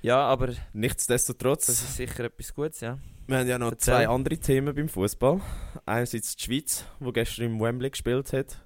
[0.00, 2.98] Ja, aber Nichtsdestotrotz, das ist sicher etwas Gutes, ja.
[3.26, 3.94] wir haben ja noch Erzähl.
[3.94, 5.40] zwei andere Themen beim Fußball.
[5.86, 8.64] Einerseits die Schweiz, die gestern im Wembley gespielt hat.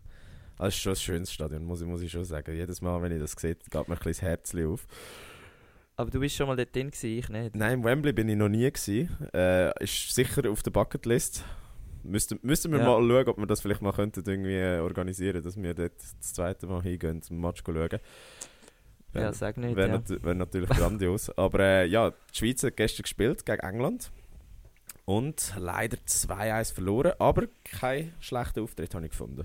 [0.58, 2.54] Das ist schon ein schönes Stadion, muss ich, muss ich schon sagen.
[2.54, 4.86] Jedes Mal, wenn ich das sehe, geht mir ein bisschen das Herzchen auf.
[5.96, 7.56] Aber du bist schon mal dort drin gewesen, ich nicht.
[7.56, 8.70] Nein, im Wembley bin ich noch nie.
[8.70, 9.08] Gewesen.
[9.34, 11.44] Äh, ist sicher auf der Bucketlist.
[12.04, 12.84] Müssten, müssten wir Ja.
[12.86, 16.32] mal schauen, ob wir das vielleicht mal könnten irgendwie äh, organisieren dass wir dort das
[16.34, 17.88] zweite Mal hingehen zum Match schauen.
[19.14, 19.92] Ja, Wäre sag nicht, wär ja.
[19.98, 21.30] natu wär natürlich grandios.
[21.36, 24.10] Aber äh, ja, die Schweiz hat gestern gespielt gegen England.
[25.04, 29.44] Und leider 2-1 verloren, aber kein schlechter Auftritt habe ich gefunden.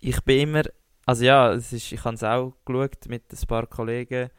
[0.00, 0.62] ich bin immer,
[1.06, 4.30] also ja, es ist, ich habe es auch geschaut mit ein paar Kollegen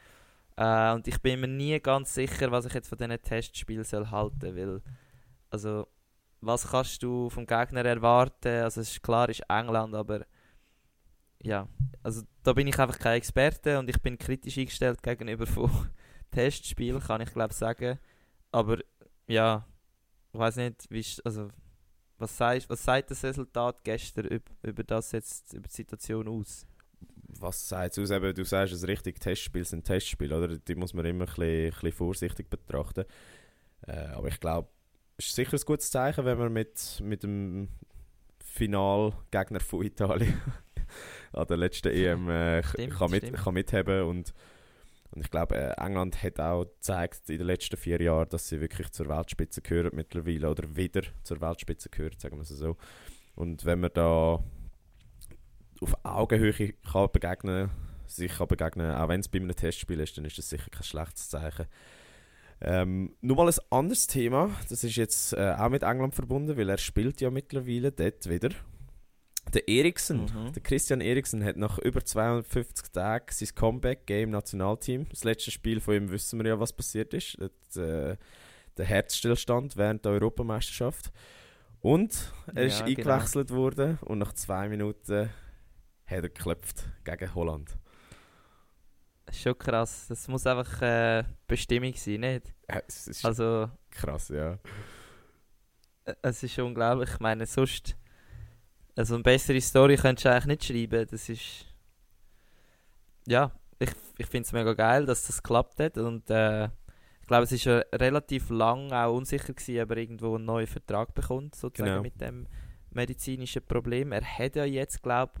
[0.56, 4.10] äh, und ich bin mir nie ganz sicher, was ich jetzt von diesen Testspielen soll
[4.10, 4.82] halten, weil,
[5.50, 5.88] also,
[6.40, 8.62] was kannst du vom Gegner erwarten?
[8.62, 10.26] Also es ist klar, ist England, aber
[11.42, 11.68] ja,
[12.02, 15.70] also da bin ich einfach kein Experte und ich bin kritisch eingestellt gegenüber von
[16.30, 17.98] Testspielen, kann ich glaube sagen,
[18.52, 18.78] aber
[19.26, 19.66] ja,
[20.32, 21.48] ich weiß nicht, wie also
[22.18, 26.66] was, sagst, was sagt das Resultat gestern über, über das jetzt, über die Situation aus?
[27.38, 28.10] Was sagt es aus?
[28.10, 30.56] Eben, du sagst es richtig, Testspiele sind Testspiele, oder?
[30.56, 33.04] Die muss man immer ein bisschen, ein bisschen vorsichtig betrachten.
[33.86, 34.68] Äh, aber ich glaube,
[35.18, 37.68] ist sicher ein gutes Zeichen, wenn man mit, mit dem
[38.44, 40.40] Finalgegner von Italien
[41.32, 43.38] an der letzten EM äh, Stimmt, kann, mit, stimmt.
[43.38, 44.32] kann mitheben und
[45.10, 48.60] und ich glaube, äh, England hat auch gezeigt in den letzten vier Jahren, dass sie
[48.60, 52.76] wirklich zur Weltspitze gehören mittlerweile oder wieder zur Weltspitze gehören, sagen wir es so.
[53.34, 54.42] Und wenn man da
[55.80, 57.70] auf Augenhöhe kann begegnen,
[58.06, 60.82] sich kann begegnen, auch wenn es bei einem Testspiel ist, dann ist das sicher kein
[60.82, 61.66] schlechtes Zeichen.
[62.60, 66.68] Ähm, nur mal ein anderes Thema, das ist jetzt äh, auch mit England verbunden, weil
[66.70, 68.50] er spielt ja mittlerweile dort wieder.
[69.54, 70.52] Der Eriksen, Mhm.
[70.54, 75.06] der Christian Eriksen hat nach über 250 Tagen sein Comeback-Game im Nationalteam.
[75.10, 77.36] Das letzte Spiel von ihm wissen wir ja, was passiert ist.
[77.38, 78.16] Das, äh,
[78.76, 81.12] der Herzstillstand während der Europameisterschaft.
[81.80, 83.10] Und er ist Ja, genau.
[83.12, 85.28] eingewechselt worden und nach zwei Minuten
[86.06, 87.76] hat er geklopft gegen Holland.
[89.28, 90.06] Ist schon krass.
[90.08, 92.54] Das muss einfach äh, Bestimmung sein, nicht?
[92.68, 92.80] Ja,
[93.24, 94.58] Also, krass, ja.
[96.04, 97.10] äh, es ist unglaublich.
[97.12, 97.96] Ich meine, sonst.
[98.96, 101.06] Also, eine bessere Story könntest du eigentlich nicht schreiben.
[101.10, 101.66] Das ist.
[103.26, 105.98] Ja, ich, ich finde es mega geil, dass das geklappt hat.
[105.98, 110.36] Und äh, ich glaube, es ist ja relativ lang auch unsicher gewesen, ob er irgendwo
[110.36, 112.02] einen neuen Vertrag bekommt, sozusagen Genau.
[112.02, 112.46] mit dem
[112.90, 114.12] medizinischen Problem.
[114.12, 115.32] Er hat ja jetzt, glaube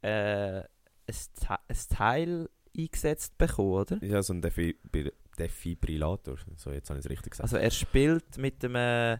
[0.00, 0.62] ich, äh,
[1.08, 2.48] ein Teil
[2.78, 4.04] eingesetzt bekommen, oder?
[4.04, 4.76] Ja, so ein Defi-
[5.38, 6.36] Defibrillator.
[6.56, 7.44] So, jetzt habe ich es richtig gesagt.
[7.44, 9.18] Also er spielt mit dem äh,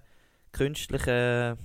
[0.53, 1.59] künstlichen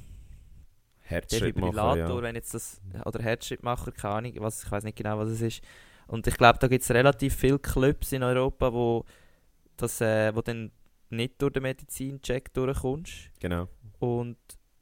[1.01, 2.21] Herzschrittmacher, Defibrillator, ja.
[2.23, 5.61] wenn jetzt das oder Herzschrittmacher, keine Ahnung, was, ich weiß nicht genau, was es ist.
[6.07, 9.05] Und ich glaube, da gibt es relativ viele Clubs in Europa, wo
[9.77, 10.71] das, äh, wo dann
[11.09, 13.31] nicht durch den Medizincheck durchkommst.
[13.39, 13.67] Genau.
[13.99, 14.37] Und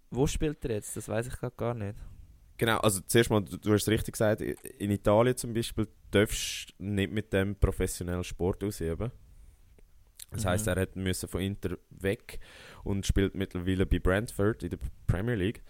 [0.10, 0.96] wo spielt er jetzt?
[0.98, 1.96] Das weiß ich grad gar nicht.
[2.62, 6.76] Genau, also zuerst mal, du, du hast es richtig gesagt, in Italien zum Beispiel darfst
[6.78, 9.10] du nicht mit dem professionellen Sport ausüben.
[10.30, 10.50] Das Mhm.
[10.50, 12.40] heißt, er hat müssen von Inter weg
[12.84, 15.64] und spielt mittlerweile bei Brentford in der Premier League.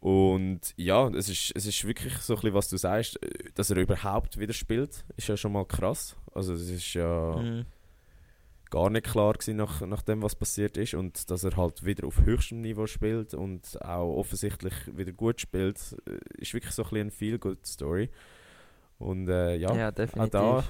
[0.00, 3.68] Und ja, es ist, es ist wirklich so ein bisschen, was du sagst, äh, dass
[3.68, 6.16] er überhaupt wieder spielt, ist ja schon mal krass.
[6.32, 7.66] Also es ist ja Mhm.
[8.76, 12.06] Gar nicht klar gewesen nach, nach dem, was passiert ist und dass er halt wieder
[12.06, 16.88] auf höchstem Niveau spielt und auch offensichtlich wieder gut spielt, äh, ist wirklich so ein
[16.90, 18.10] bisschen eine Feel-Good-Story.
[18.98, 20.64] Und äh, ja, Ja, auch da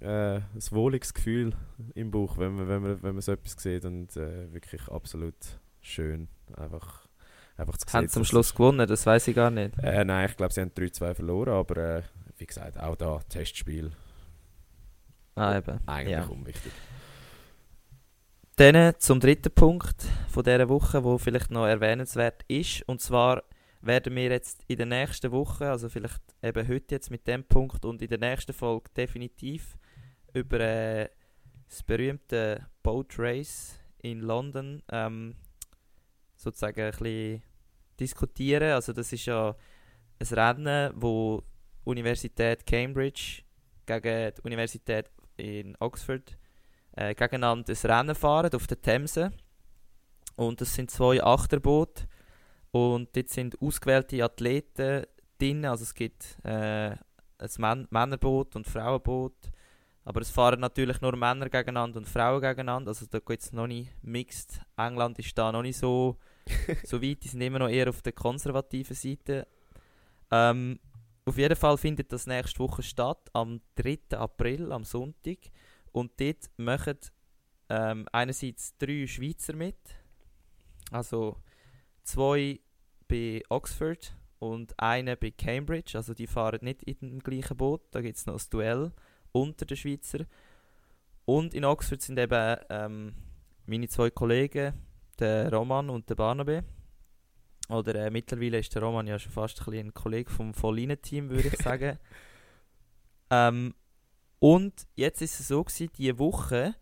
[0.00, 1.52] äh, ein wohliges Gefühl
[1.94, 5.36] im Bauch, wenn man, wenn man, wenn man so etwas sieht und äh, wirklich absolut
[5.80, 6.28] schön.
[6.56, 7.06] Einfach,
[7.56, 9.78] einfach zu Haben zum dass- Schluss gewonnen, das weiß ich gar nicht.
[9.82, 12.02] Äh, nein, ich glaube, sie haben 3-2 verloren, aber äh,
[12.38, 13.92] wie gesagt, auch da Testspiel
[15.36, 15.78] Ah, eben.
[15.86, 16.24] eigentlich Ja.
[16.26, 16.72] unwichtig.
[18.56, 22.82] Dann zum dritten Punkt von dieser Woche, wo vielleicht noch erwähnenswert ist.
[22.88, 23.42] Und zwar
[23.80, 27.84] werden wir jetzt in der nächsten Woche, also vielleicht eben heute jetzt mit dem Punkt
[27.84, 29.78] und in der nächsten Folge definitiv
[30.34, 31.08] über äh,
[31.68, 35.36] das berühmte Boat Race in London ähm,
[36.36, 37.42] sozusagen ein bisschen
[37.98, 38.72] diskutieren.
[38.72, 39.54] Also das ist ja
[40.18, 41.42] ein Rennen, wo
[41.84, 43.42] Universität Cambridge
[43.86, 46.36] gegen die Universität in Oxford
[46.96, 49.32] äh, gegeneinander ein Rennen fahren auf der Themse.
[50.36, 52.04] Und es sind zwei Achterboote.
[52.70, 55.04] Und dort sind ausgewählte Athleten
[55.38, 55.64] drin.
[55.64, 59.34] Also es gibt äh, ein Män Männerboot und Frauenboot.
[60.04, 62.88] Aber es fahren natürlich nur Männer gegeneinander und Frauen gegeneinander.
[62.90, 64.60] Also da geht es noch nicht mixed.
[64.76, 66.16] England ist da noch nicht so,
[66.84, 67.22] so weit.
[67.22, 69.46] Die sind immer noch eher auf der konservativen Seite.
[70.30, 70.78] Ähm,
[71.26, 74.16] auf jeden Fall findet das nächste Woche statt, am 3.
[74.16, 75.38] April, am Sonntag.
[75.92, 76.98] Und dort machen
[77.68, 79.76] ähm, einerseits drei Schweizer mit.
[80.90, 81.36] Also
[82.02, 82.60] zwei
[83.08, 85.96] bei Oxford und einer bei Cambridge.
[85.96, 87.82] Also die fahren nicht in dem gleichen Boot.
[87.90, 88.92] Da gibt es noch ein Duell
[89.32, 90.26] unter den Schweizer.
[91.24, 93.14] Und in Oxford sind eben ähm,
[93.66, 94.74] meine zwei Kollegen,
[95.18, 96.64] der Roman und der Barnabe.
[97.68, 101.48] Oder äh, mittlerweile ist der Roman ja schon fast ein, ein Kollege vom Vollinen-Team, würde
[101.48, 101.98] ich sagen.
[103.30, 103.74] ähm,
[104.40, 106.74] und jetzt ist es so diese Woche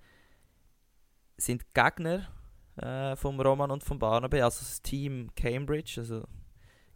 [1.37, 2.29] sind die Gegner
[2.77, 6.25] äh, vom Roman und vom Barnaby, also das Team Cambridge, also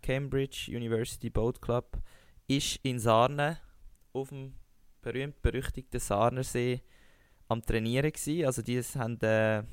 [0.01, 1.99] Cambridge University Boat Club,
[2.47, 3.59] ist in Sarne
[4.13, 4.55] auf dem
[5.03, 6.81] berühmt-berüchtigten Sarnersee
[7.49, 8.47] am Trainieren gewesen.
[8.47, 9.65] Also die haben äh,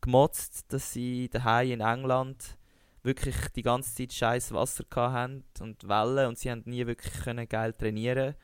[0.00, 2.58] gemotzt, dass sie daheim in England
[3.02, 7.48] wirklich die ganze Zeit scheiß Wasser haben und Wellen und sie haben nie wirklich können
[7.48, 8.34] geil trainieren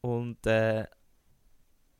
[0.00, 0.86] und äh,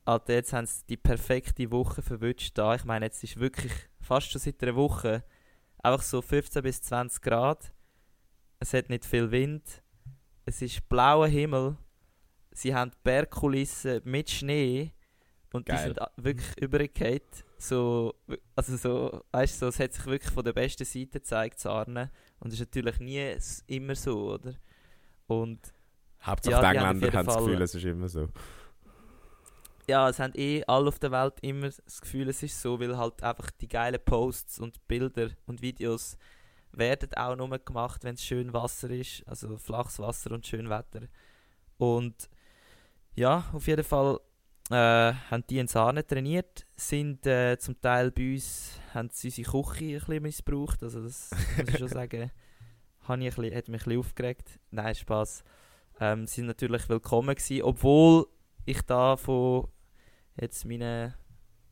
[0.09, 2.75] Alter, jetzt haben sie die perfekte Woche verwünscht da.
[2.75, 5.23] Ich meine, jetzt ist wirklich fast schon seit einer Woche
[5.83, 7.71] einfach so 15 bis 20 Grad.
[8.59, 9.83] Es hat nicht viel Wind.
[10.45, 11.77] Es ist blauer Himmel.
[12.51, 14.93] Sie haben Bergkulissen mit Schnee.
[15.53, 15.83] Und die Geil.
[15.85, 17.21] sind a- wirklich übergefallen.
[17.57, 18.13] So,
[18.55, 22.11] also so, weißt du, so, es hat sich wirklich von der besten Seite gezeigt, Sarne.
[22.39, 23.35] Und es ist natürlich nie
[23.67, 24.53] immer so, oder?
[25.27, 25.59] Und
[26.21, 28.27] Hauptsache Ja, die die haben Engländer haben das Gefühl, es ist immer so.
[29.89, 32.95] Ja, es haben eh alle auf der Welt immer das Gefühl, es ist so, weil
[32.95, 36.15] halt einfach die geilen Posts und Bilder und Videos
[36.71, 41.07] werden auch nur gemacht, wenn es schön Wasser ist, also flaches Wasser und schön Wetter.
[41.77, 42.29] Und
[43.15, 44.19] ja, auf jeden Fall
[44.69, 44.75] äh,
[45.31, 49.85] haben die in Sahne trainiert, sind äh, zum Teil bei uns, haben sie unsere Küche
[49.85, 52.31] ein bisschen missbraucht, also das muss ich schon sagen,
[53.01, 54.59] hat mich ein bisschen aufgeregt.
[54.69, 55.43] Nein, Spaß.
[55.99, 58.27] Ähm, sind natürlich willkommen gewesen, obwohl
[58.65, 59.67] ich da von
[60.39, 61.15] jetzt meine,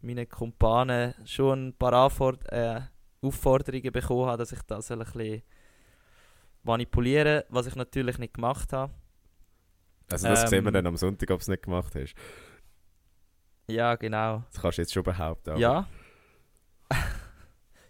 [0.01, 2.82] meine Kumpanen schon ein paar Anford äh,
[3.21, 5.41] Aufforderungen bekommen habe, dass ich das ein bisschen
[6.63, 8.93] manipulieren was ich natürlich nicht gemacht habe.
[10.12, 12.13] Also das sehen wir Ähm, dann am Sonntag, ob du es nicht gemacht hast.
[13.67, 14.43] Ja, genau.
[14.51, 15.51] Das kannst du jetzt schon behaupten.
[15.51, 15.88] aber- Ja.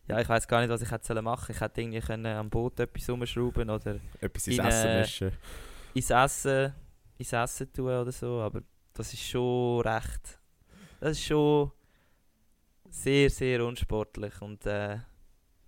[0.07, 1.51] ja, ich weiß gar nicht, was ich hätte sollen machen.
[1.53, 5.31] Ich hätte irgendwie können am Boot etwas umschrauben oder Etwas ins in, Essen äh, mischen.
[5.93, 6.73] ins Essen,
[7.17, 8.41] ins Essen tun oder so.
[8.41, 8.61] Aber
[8.93, 10.39] das ist schon recht.
[10.99, 11.71] Das ist schon
[12.89, 14.95] sehr, sehr unsportlich und äh,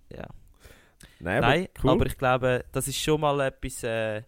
[0.09, 0.27] ja.
[1.19, 1.89] Nein, aber Nein, cool.
[1.91, 4.23] aber ich glaube, das ist schon mal etwas, äh,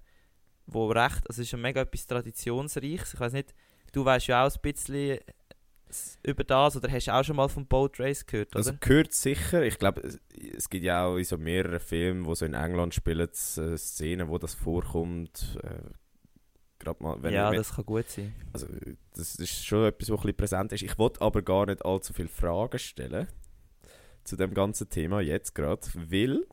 [0.68, 3.14] wo recht, also es ist schon mega etwas Traditionsreiches.
[3.16, 3.54] Ich weiß nicht,
[3.92, 5.20] du weißt ja auch ein bisschen
[6.24, 8.58] über das oder hast auch schon mal vom Boat Race gehört, oder?
[8.58, 9.64] Also gehört sicher.
[9.64, 10.20] Ich glaube, es-
[10.56, 14.30] es gibt ja auch in so mehreren Filmen, wo so in England spielen, äh, Szenen,
[14.30, 15.58] wo das vorkommt.
[15.64, 15.90] Äh,
[16.84, 18.34] Gerade mal, wenn ja, wenn- das kann gut sein.
[18.54, 18.68] also,
[19.16, 20.82] das ist schon etwas, was ein bisschen präsent ist.
[20.82, 23.28] Ich wollte aber gar nicht allzu viele Fragen stellen
[24.24, 26.44] zu dem ganzen Thema jetzt gerade, weil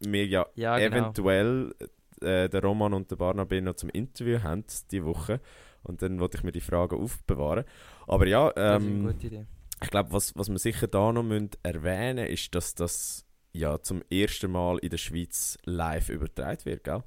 [0.00, 0.96] wir ja, Ja, genau.
[0.96, 1.74] eventuell
[2.20, 5.40] äh, den Roman und den Barnabé noch zum Interview haben diese Woche
[5.82, 7.64] und dann wollte ich mir die Fragen aufbewahren.
[8.06, 9.46] Aber ja, Das ist eine ähm, gute Idee.
[9.82, 14.02] ich glaube, was, was wir sicher da noch müssen erwähnen ist, dass das ja zum
[14.10, 17.02] ersten Mal in der Schweiz live übertragen wird, gell?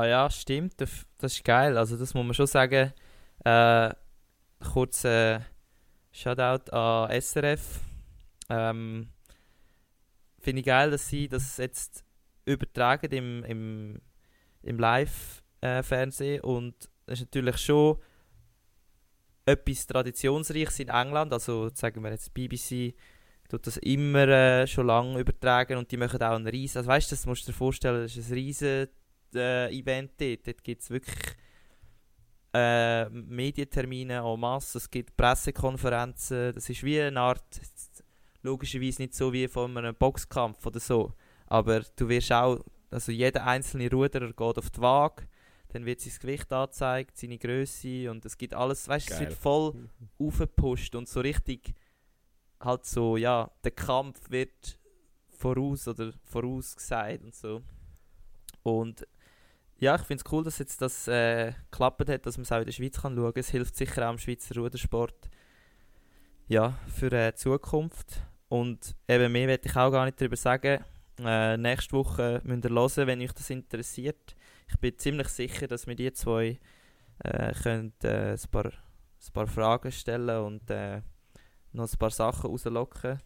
[0.00, 1.76] Ah ja, stimmt, das ist geil.
[1.76, 2.94] Also das muss man schon sagen.
[3.44, 3.90] Äh,
[4.72, 5.02] kurz
[6.10, 7.80] Shoutout an SRF.
[8.48, 9.10] Ähm,
[10.38, 12.02] Finde ich geil, dass sie das jetzt
[12.46, 14.00] übertragen im, im,
[14.62, 16.40] im Live-Fernsehen.
[16.40, 17.98] und das ist natürlich schon
[19.44, 21.30] etwas Traditionsreiches in England.
[21.34, 22.94] Also sagen wir jetzt BBC
[23.50, 27.10] tut das immer äh, schon lange übertragen und die machen auch einen riesen, also weißt
[27.10, 28.88] du, das musst du dir vorstellen, das ist ein riesen
[29.34, 30.46] äh, Event dort.
[30.46, 31.36] Dort gibt es wirklich
[32.52, 37.60] äh, Medientermine en masse, es gibt Pressekonferenzen, das ist wie eine Art,
[38.42, 41.12] logischerweise nicht so wie von einem Boxkampf oder so,
[41.46, 42.58] aber du wirst auch,
[42.90, 45.28] also jeder einzelne Ruderer geht auf die Waage,
[45.68, 49.32] dann wird sein Gewicht angezeigt, seine Größe und es gibt alles, weißt du, es wird
[49.32, 49.88] voll
[50.18, 51.72] aufgepusht und so richtig
[52.60, 54.78] halt so, ja, der Kampf wird
[55.28, 57.62] voraus oder vorausgesagt und so.
[58.62, 59.06] Und
[59.80, 62.58] ja, ich finde es cool, dass jetzt das äh, geklappt hat, dass man es auch
[62.58, 63.40] in der Schweiz kann schauen kann.
[63.40, 65.30] Es hilft sicher auch im Schweizer Rudersport
[66.48, 68.22] ja, für äh, die Zukunft.
[68.48, 70.84] Und eben mehr werde ich auch gar nicht darüber sagen.
[71.18, 74.36] Äh, nächste Woche müsst ihr hören, wenn euch das interessiert.
[74.68, 76.58] Ich bin ziemlich sicher, dass wir die zwei
[77.24, 81.00] äh, können, äh, ein, paar, ein paar Fragen stellen und äh,
[81.72, 83.20] noch ein paar Sachen rauslocken.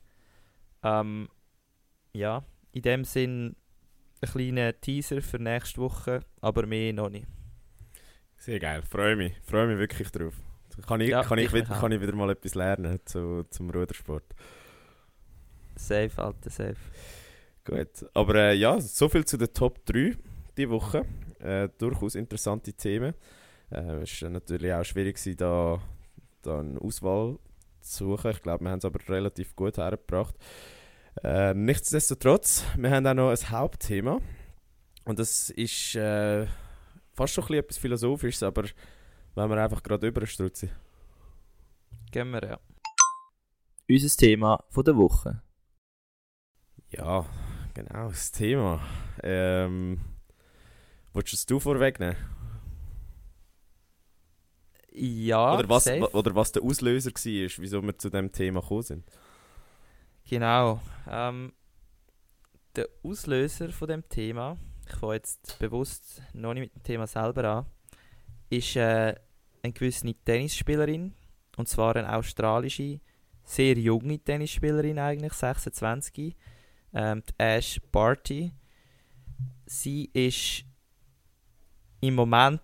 [0.84, 1.28] Ähm,
[2.12, 3.56] ja, in dem Sinn
[4.20, 7.26] ein kleiner Teaser für nächste Woche, aber mehr noch nicht.
[8.36, 9.34] Sehr geil, freue mich.
[9.42, 10.34] Freue mich wirklich drauf.
[10.86, 14.24] Kann ich, Ja, kann ich, wieder, kann ich wieder mal etwas lernen zu, zum Rudersport.
[15.76, 16.76] Safe, Alter, safe.
[17.64, 18.06] Gut.
[18.12, 20.16] Aber äh, ja, so viel zu den Top 3
[20.56, 21.04] die Woche.
[21.38, 23.14] Äh, durchaus interessante Themen.
[23.70, 25.80] Äh, es war natürlich auch schwierig, gewesen, da,
[26.42, 27.38] da eine Auswahl
[27.80, 28.30] zu suchen.
[28.32, 30.34] Ich glaube, wir haben es aber relativ gut hergebracht.
[31.22, 34.20] Äh, nichtsdestotrotz, wir haben auch noch ein Hauptthema.
[35.04, 36.46] Und das ist äh,
[37.12, 38.64] fast schon ein bisschen etwas Philosophisches, aber
[39.34, 40.70] wenn wir einfach gerade überstrutzen.
[42.10, 42.60] Gehen wir, ja.
[43.88, 45.42] Unser Thema von der Woche.
[46.90, 47.26] Ja,
[47.74, 48.80] genau, das Thema.
[49.22, 50.00] Ähm,
[51.12, 52.16] willst du es du vorwegnehmen?
[54.92, 56.08] Ja, oder, was, safe.
[56.12, 59.04] oder was der Auslöser war, wieso wir zu dem Thema gekommen sind?
[60.28, 60.80] Genau.
[61.08, 61.52] Ähm,
[62.74, 64.56] der Auslöser von dem Thema,
[64.88, 67.66] ich fange jetzt bewusst noch nicht mit dem Thema selber an,
[68.50, 69.14] ist äh,
[69.62, 71.14] eine gewisse Tennisspielerin.
[71.56, 73.00] Und zwar eine australische,
[73.44, 76.36] sehr junge Tennisspielerin eigentlich, 26.
[76.94, 78.52] Ähm, die Ash Barty.
[79.66, 80.64] Sie ist
[82.00, 82.60] im Moment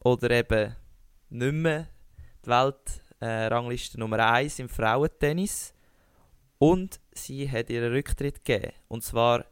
[0.00, 0.74] oder eben
[1.28, 1.88] nicht mehr
[2.44, 5.73] die Weltrangliste Nummer 1 im Frauentennis.
[6.58, 8.72] Und sie hat ihren Rücktritt gegeben.
[8.88, 9.44] Und zwar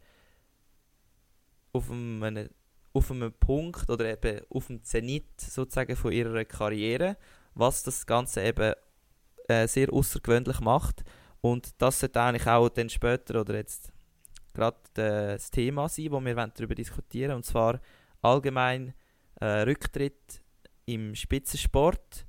[1.71, 2.49] auf einem,
[2.93, 7.17] auf einem Punkt oder eben auf dem Zenit sozusagen von ihrer Karriere,
[7.55, 8.73] was das Ganze eben
[9.47, 11.03] äh, sehr außergewöhnlich macht.
[11.41, 13.91] Und das sollte eigentlich auch dann später oder jetzt
[14.53, 17.37] gerade äh, das Thema sein, wo wir darüber diskutieren wollen.
[17.37, 17.81] Und zwar
[18.21, 18.93] allgemein
[19.41, 20.41] äh, Rücktritt
[20.85, 22.25] im Spitzensport.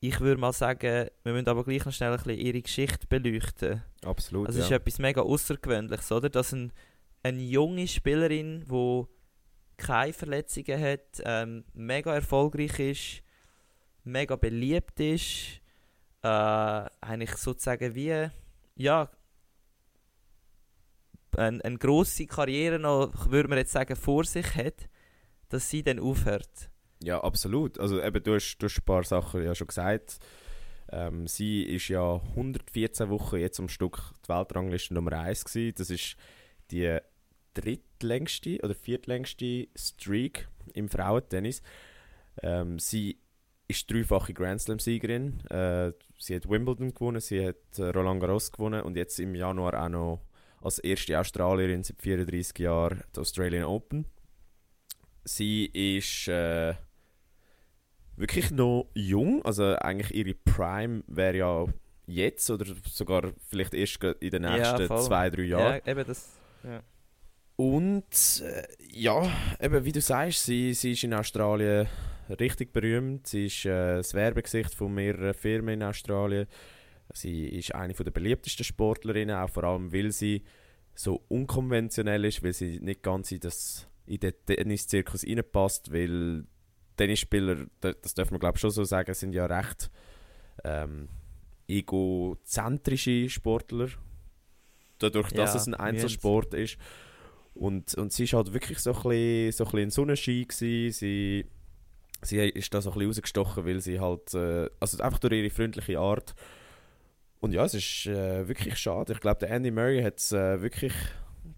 [0.00, 3.82] Ich würde mal sagen, wir müssen aber gleich noch schnell ein bisschen ihre Geschichte beleuchten.
[4.04, 4.46] Absolut.
[4.46, 4.76] Also es ist ja.
[4.76, 6.28] etwas mega Außergewöhnliches, oder?
[6.28, 6.72] Dass ein,
[7.24, 9.04] eine junge Spielerin, die
[9.76, 13.22] keine Verletzungen hat, ähm, mega erfolgreich ist,
[14.04, 15.60] mega beliebt ist,
[16.22, 16.28] äh,
[17.00, 18.28] eigentlich sozusagen wie,
[18.76, 19.10] ja,
[21.36, 24.88] eine, eine grosse Karriere noch, würde man jetzt sagen, vor sich hat,
[25.48, 26.70] dass sie dann aufhört.
[27.02, 27.78] Ja, absolut.
[27.78, 30.18] Also eben, du hast, du hast ein paar Sachen ja schon gesagt.
[30.90, 35.74] Ähm, sie ist ja 114 Wochen jetzt am Stück die Weltrangliste Nummer 1 gewesen.
[35.76, 36.16] Das ist
[36.70, 36.98] die
[37.54, 41.62] drittlängste oder viertlängste Streak im Frauentennis.
[42.42, 43.20] Ähm, sie
[43.68, 45.40] ist dreifache Grand Slam-Siegerin.
[45.48, 49.84] Äh, sie hat Wimbledon gewonnen, sie hat äh, Roland Garros gewonnen und jetzt im Januar
[49.84, 50.22] auch noch
[50.62, 54.06] als erste Australierin seit 34 Jahren die Australian Open.
[55.24, 56.74] Sie ist äh,
[58.18, 61.66] wirklich noch jung, also eigentlich ihre Prime wäre ja
[62.06, 65.02] jetzt oder sogar vielleicht erst in den Ja, nächsten voll.
[65.02, 65.80] zwei, drei Jahren.
[65.84, 66.28] Ja, eben das.
[66.64, 66.82] Ja.
[67.56, 71.88] Und äh, ja, eben wie du sagst, sie, sie ist in Australien
[72.38, 73.26] richtig berühmt.
[73.26, 76.46] Sie ist äh, das Werbegesicht von mehreren Firmen in Australien.
[77.12, 80.44] Sie ist eine der beliebtesten Sportlerinnen, auch vor allem, weil sie
[80.94, 86.44] so unkonventionell ist, weil sie nicht ganz in, das, in den Tenniszirkus reinpasst, weil
[86.98, 89.90] Tennisspieler, da- das darf man glaube ich schon so sagen, sind ja recht
[90.64, 91.08] ähm,
[91.68, 93.88] egozentrische Sportler.
[94.98, 95.74] Dadurch, dass Ja, es ein.
[95.74, 96.76] Einzelsport ist.
[97.54, 100.46] Und, und sie war halt wirklich so ein bisschen, so ein bisschen ein Sonnenschein.
[100.48, 100.92] Gewesen.
[100.92, 101.46] Sie,
[102.22, 105.50] sie ist da so ein bisschen rausgestochen, weil sie halt, äh, also einfach durch ihre
[105.50, 106.34] freundliche Art.
[107.40, 109.12] Und ja, es ist äh, wirklich schade.
[109.12, 110.92] Ich glaube, der Andy Murray hat es äh, wirklich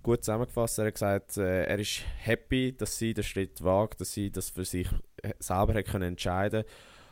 [0.02, 0.78] gut zusammengefasst.
[0.78, 4.50] Er hat gesagt, äh, er ist happy, dass sie den Schritt wagt, dass sie das
[4.50, 4.88] für sich
[5.38, 6.64] selber hat können entscheiden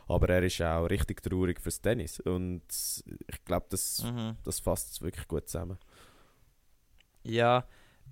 [0.07, 2.21] Aber er ist auch richtig traurig fürs Tennis.
[2.21, 2.63] Und
[3.29, 4.37] ich glaube, das, Mhm.
[4.45, 5.79] das fasst es wirklich gut zusammen.
[7.23, 7.67] Ja,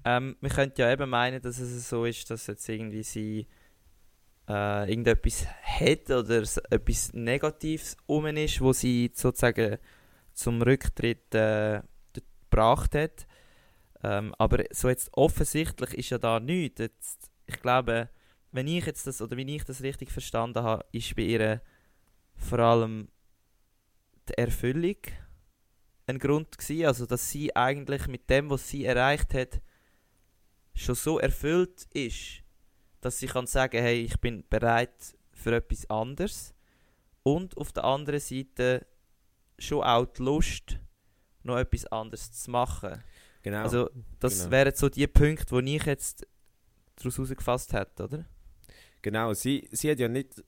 [0.05, 3.47] ähm, man könnte ja eben meinen, dass es so ist, dass jetzt irgendwie sie
[4.49, 9.79] äh, irgendetwas hat oder etwas Negatives um ist, wo sie sozusagen
[10.35, 11.83] zum Rücktritt äh,
[12.13, 13.27] gebracht hat.
[14.03, 16.81] Ähm, aber so jetzt offensichtlich ist ja da nichts.
[16.81, 18.09] Jetzt, ich glaube,
[18.57, 21.61] wenn ich jetzt das, oder wenn ich das richtig verstanden habe, ist bei ihr
[22.35, 23.09] vor allem
[24.29, 24.97] die Erfüllung
[26.07, 29.61] ein Grund gewesen, also dass sie eigentlich mit dem, was sie erreicht hat,
[30.75, 32.43] schon so erfüllt ist,
[33.01, 36.55] dass sie kann sagen, hey, ich bin bereit für etwas anderes
[37.23, 38.87] und auf der anderen Seite
[39.59, 40.79] schon auch die Lust,
[41.43, 43.03] noch etwas anderes zu machen.
[43.43, 43.63] Genau.
[43.63, 44.51] Also das genau.
[44.51, 46.27] wären so die Punkte, die ich jetzt
[46.97, 48.27] daraus herausgefasst hätte, oder?
[49.07, 50.43] Genau, sie, sie hat ja nicht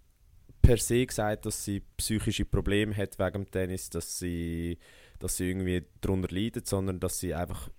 [0.61, 4.79] per se gesagt, dass sie psychische Probleme hat wegen dem Tennis, dass sie,
[5.21, 7.71] dass sie irgendwie darunter leidet, sondern dass sie einfach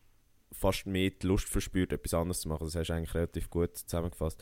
[0.53, 2.63] fast mehr die Lust verspürt, etwas anderes zu machen.
[2.63, 4.41] Das hast du eigentlich relativ gut zusammengefasst.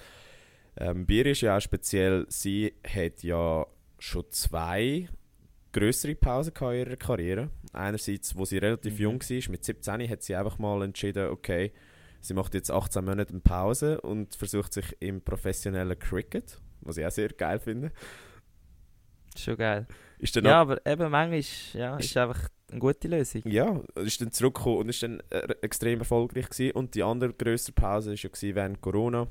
[0.79, 3.65] Ähm, bei ihr ist ja auch speziell, sie hat ja
[3.97, 5.09] schon zwei
[5.71, 7.49] größere Pausen in ihrer Karriere.
[7.73, 8.99] Einerseits, wo sie relativ Mhm.
[8.99, 11.71] jung war, mit 17 hat sie einfach mal entschieden, okay,
[12.21, 17.11] sie macht jetzt 18 Monate Pause und versucht sich im professionellen Cricket, was ich auch
[17.11, 17.91] sehr geil finde.
[19.35, 19.87] Schon geil.
[20.19, 23.43] Ist dann Ja, aber eben manchmal ja, ist einfach eine gute Lösung.
[23.45, 26.71] ja, ist dann zurückgekommen und ist dann äh, extrem erfolgreich gewesen.
[26.71, 29.27] Und die andere größere Pause war ja gewesen während Corona.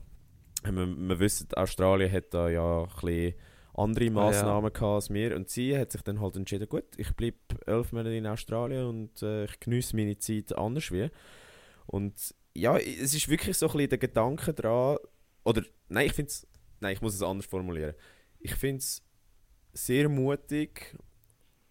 [0.65, 3.35] Wir, wir wissen, Australien hat da ja ein bisschen
[3.75, 5.37] andere Massnahmen gehabt als wir.
[5.37, 9.23] Und sie hat sich dann halt entschieden, gut, ich bleibe elf Monate in Australien und
[9.23, 11.11] äh, ich genieße meine Zeit anders wie.
[11.87, 14.99] Und ja, es ist wirklich so ein bisschen der Gedanke dran,
[15.45, 16.47] oder nein, ich finde es,
[16.81, 17.95] nein, ich muss es anders formulieren.
[18.41, 19.03] Ich finde es
[19.73, 20.97] sehr mutig,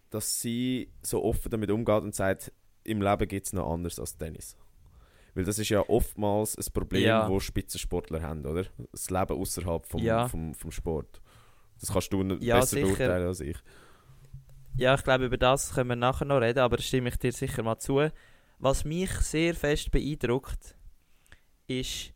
[0.09, 2.51] dass sie so offen damit umgeht und sagt,
[2.83, 4.55] im Leben gibt es noch anders als Tennis.
[5.33, 7.27] Weil das ist ja oftmals ein Problem, Ja.
[7.29, 8.65] wo Spitzensportler haben, oder?
[8.91, 10.27] Das Leben außerhalb vom, Ja.
[10.29, 11.21] vom, vom Sport.
[11.81, 12.87] Das kannst du Ja, besser sicher.
[12.87, 13.57] beurteilen als ich.
[14.77, 17.31] Ja, ich glaube, über das können wir nachher noch reden, aber da stimme ich dir
[17.33, 18.09] sicher mal zu.
[18.57, 20.75] Was mich sehr fest beeindruckt,
[21.67, 22.13] ist,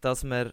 [0.00, 0.52] dass man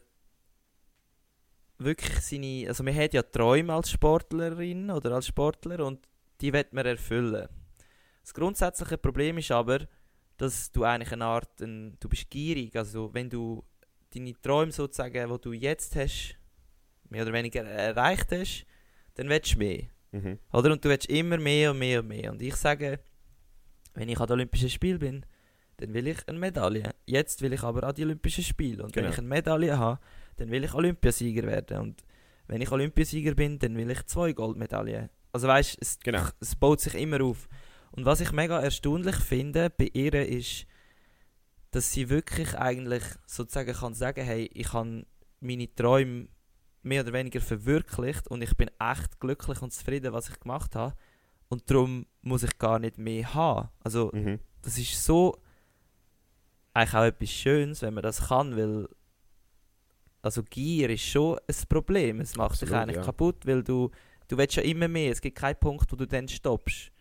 [1.78, 6.08] wirklich seine, also man hat ja Träume als Sportlerin oder als Sportler und
[6.42, 7.48] die wird man erfüllen.
[8.22, 9.88] Das grundsätzliche Problem ist aber,
[10.38, 13.64] dass du eigentlich eine Art, ein, du bist gierig, also wenn du
[14.14, 16.38] deine Träume sozusagen, die du jetzt hast,
[17.10, 18.66] mehr oder weniger erreicht hast,
[19.16, 19.84] dann willst du mehr.
[20.12, 20.40] Mhm.
[20.52, 20.72] Oder?
[20.72, 22.32] Und du willst immer mehr und mehr und mehr.
[22.32, 23.00] Und ich sage,
[23.96, 25.26] wenn ich an den Olympischen Spielen bin,
[25.78, 26.94] dann will ich eine Medaille.
[27.06, 28.84] Jetzt will ich aber an die Olympischen Spiele.
[28.84, 29.06] Und Genau.
[29.08, 30.00] wenn ich eine Medaille habe,
[30.38, 31.80] dann will ich Olympiasieger werden.
[31.80, 32.04] Und
[32.48, 35.10] wenn ich Olympiasieger bin, dann will ich zwei Goldmedaillen.
[35.34, 36.24] Also weißt, es, Genau.
[36.40, 37.50] es baut sich immer auf.
[37.92, 40.66] Und was ich mega erstaunlich finde bei ihr ist,
[41.72, 45.06] dass sie wirklich eigentlich sozusagen kann sagen, hey, ich habe
[45.42, 46.28] meine Träume
[46.84, 50.96] mehr oder weniger verwirklicht und ich bin echt glücklich und zufrieden, was ich gemacht habe.
[51.50, 53.70] Und darum muss ich gar nicht mehr haben.
[53.84, 54.40] Also Mhm.
[54.62, 55.38] das ist so
[56.74, 58.88] eigentlich auch etwas Schönes, wenn man das kann, weil
[60.22, 62.20] also Gier ist schon ein Problem.
[62.20, 63.04] Es macht dich Absolut, eigentlich ja.
[63.04, 63.92] kaputt, weil du
[64.28, 65.12] du willst ja immer mehr.
[65.12, 66.92] Es gibt keinen Punkt, wo du dann stoppst.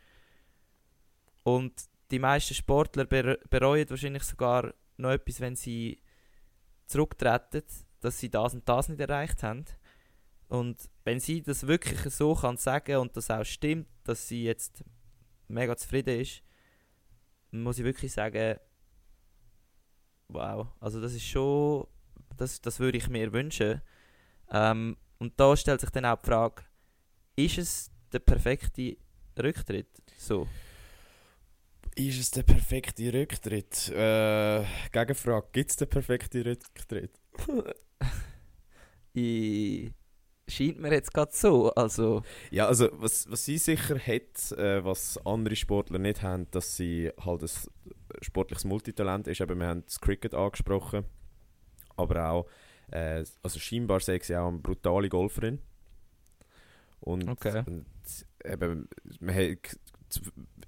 [1.43, 1.73] Und
[2.11, 6.01] die meisten Sportler ber bereuen wahrscheinlich sogar noch etwas, wenn sie
[6.87, 7.63] zurücktreten,
[8.01, 9.65] dass sie das und das nicht erreicht haben.
[10.55, 14.85] Und wenn sie das wirklich so kann sagen und das auch stimmt, dass sie jetzt
[15.49, 16.43] mega zufrieden ist,
[17.51, 18.59] muss ich wirklich sagen,
[20.29, 21.87] wow, also das ist schon,
[22.37, 23.83] das, das würde ich mir wünschen.
[24.51, 26.63] Ähm, und da stellt sich dann auch die Frage,
[27.37, 28.97] ist es der perfekte
[29.41, 29.89] Rücktritt?
[30.19, 30.49] So.
[31.97, 33.89] Ist es der perfekte Rücktritt?
[33.91, 37.21] Äh, Gegenfrage, gibt es den perfekten Rücktritt?
[39.17, 39.93] Ich,
[40.49, 45.19] scheint mir jetzt gerade so, also Ja, also was, was sie sicher hat, äh, was
[45.25, 47.51] andere Sportler nicht haben, dass sie halt ein
[48.21, 49.41] sportliches Multitalent ist.
[49.41, 51.05] Eben, wir haben das Cricket angesprochen,
[51.97, 52.47] aber auch,
[52.91, 55.61] äh, also scheinbar sehe ich sie auch eine brutale Golferin.
[57.01, 57.63] Und, Okay.
[57.67, 57.87] und
[58.45, 58.89] eben,
[59.21, 59.79] man hat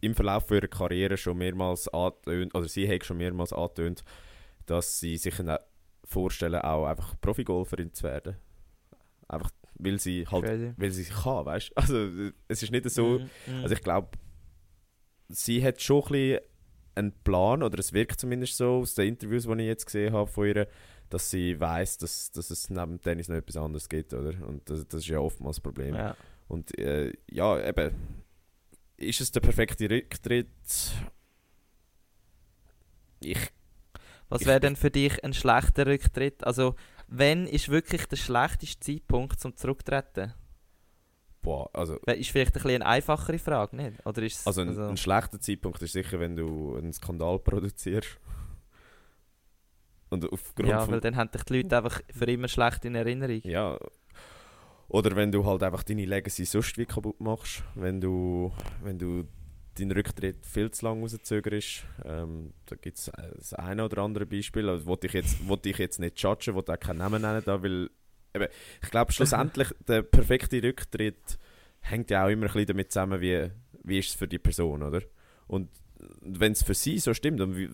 [0.00, 4.04] im Verlauf ihrer Karriere schon mehrmals angetönt, oder sie hat schon mehrmals angetönt,
[4.66, 5.34] dass sie sich
[6.04, 8.36] vorstellen, auch einfach Profigolferin zu werden.
[9.28, 10.72] Einfach, weil sie halt crazy.
[10.76, 11.72] weil sie kann, weißt du?
[11.76, 13.62] Also es ist nicht so, Mhm, mhm.
[13.62, 14.08] also ich glaube,
[15.28, 16.40] sie hat schon ein bisschen
[16.94, 20.30] einen Plan, oder es wirkt zumindest so aus den Interviews, die ich jetzt gesehen habe
[20.30, 20.66] von ihr,
[21.10, 24.30] dass sie weiß, dass, dass es neben Tennis noch etwas anderes gibt, oder?
[24.46, 25.94] Und das, das ist ja oftmals das Problem.
[25.94, 26.16] ja.
[26.48, 27.92] Und äh, ja, eben,
[28.96, 30.46] ist es der perfekte Rücktritt?
[33.20, 33.38] Ich,
[34.28, 36.44] Was wäre denn für dich ein schlechter Rücktritt?
[36.44, 36.74] Also,
[37.08, 40.34] wenn ist wirklich der schlechteste Zeitpunkt zum Zurücktreten?
[41.46, 44.04] boah, also, Ist vielleicht ein bisschen eine einfachere Frage, nicht?
[44.04, 48.18] Oder ist also ein, ein schlechter Zeitpunkt ist sicher, wenn du einen Skandal produzierst.
[50.10, 53.40] Und aufgrund ja, weil dann haben dich die Leute einfach für immer schlecht in Erinnerung.
[53.44, 53.78] Ja.
[54.88, 58.52] Oder wenn du halt einfach deine Legacy sonst wie kaputt machst, wenn du,
[58.82, 59.24] wenn du
[59.78, 61.84] deinen Rücktritt viel zu lang rauszögerst.
[62.04, 64.68] Ähm, da gibt es das eine oder andere Beispiel.
[64.68, 67.62] Also, wollte ich, jetzt, wollte ich jetzt nicht judgen, wollte auch keinen Namen nennen, da,
[67.62, 67.90] weil
[68.34, 68.48] eben,
[68.82, 71.38] ich glaube schlussendlich der perfekte Rücktritt
[71.80, 73.50] hängt ja auch immer ein bisschen damit zusammen, wie,
[73.84, 75.02] wie ist es für die Person, oder?
[75.46, 75.70] Und
[76.20, 77.70] wenn es für sie so stimmt und wie,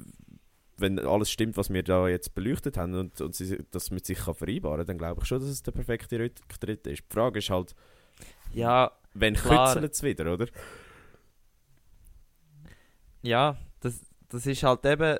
[0.77, 4.19] wenn alles stimmt, was wir da jetzt beleuchtet haben und, und sie das mit sich
[4.19, 7.05] kann vereinbaren dann glaube ich schon, dass es der perfekte Rücktritt ist.
[7.11, 7.75] Die Frage ist halt,
[8.53, 10.47] Ja, wenn kützelt es wieder, oder?
[13.23, 15.19] Ja, das, das ist halt eben,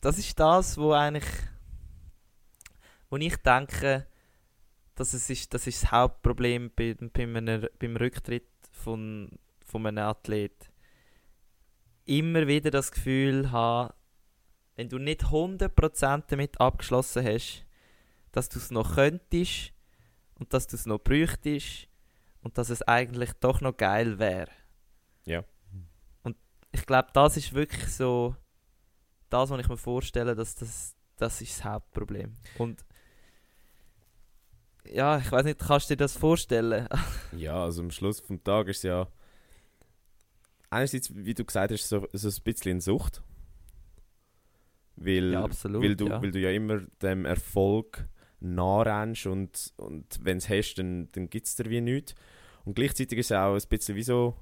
[0.00, 1.28] das ist das, wo eigentlich,
[3.08, 4.06] wo ich denke,
[4.94, 9.30] dass es ist, das ist das Hauptproblem bei, bei einem, beim Rücktritt von,
[9.64, 10.70] von einem Athlet.
[12.04, 13.94] Immer wieder das Gefühl haben,
[14.76, 17.64] wenn du nicht 100% damit abgeschlossen hast,
[18.32, 19.72] dass du es noch könntest
[20.38, 21.88] und dass du es noch bräuchtest
[22.42, 24.50] und dass es eigentlich doch noch geil wäre.
[25.24, 25.44] Ja.
[26.72, 28.34] Ich glaube, das ist wirklich so
[29.30, 32.36] das, was ich mir vorstelle, dass das, das ist das Hauptproblem.
[32.58, 32.84] Und
[34.84, 36.88] ja, ich weiß nicht, kannst du dir das vorstellen?
[37.36, 39.08] Ja, also am Schluss vom Tag ist es ja
[40.72, 43.22] einerseits, wie du gesagt hast, so, so ein bisschen Sucht.
[44.96, 45.82] Weil, ja, absolut.
[45.82, 46.22] weil, du, ja.
[46.22, 48.06] weil du ja immer dem Erfolg
[48.40, 52.14] nah rennst und, und wenn es hast, dann, dann gibt es dir wie nichts.
[52.64, 54.36] Und gleichzeitig ist es auch ein bisschen wie so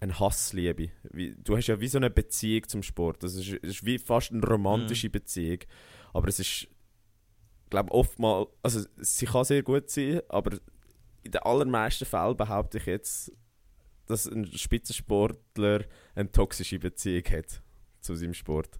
[0.00, 0.90] eine Hassliebe.
[1.10, 3.22] Wie, du hast ja wie so eine Beziehung zum Sport.
[3.22, 5.58] Das ist, es ist wie fast eine romantische Beziehung.
[6.12, 6.68] Aber es ist,
[7.64, 10.58] ich glaube oftmals, also sie kann sehr gut sein, aber
[11.22, 13.32] in den allermeisten Fällen behaupte ich jetzt,
[14.06, 15.84] dass ein Spitzensportler
[16.14, 17.62] eine toxische Beziehung hat
[18.00, 18.78] zu seinem Sport.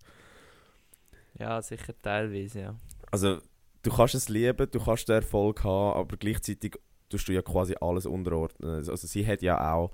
[1.35, 2.77] ja, sicher teilweise, ja.
[3.11, 3.41] Also,
[3.83, 6.77] du kannst es lieben, du kannst den Erfolg haben, aber gleichzeitig
[7.09, 8.77] tust du ja quasi alles unterordnen.
[8.77, 9.93] Also, sie hat ja auch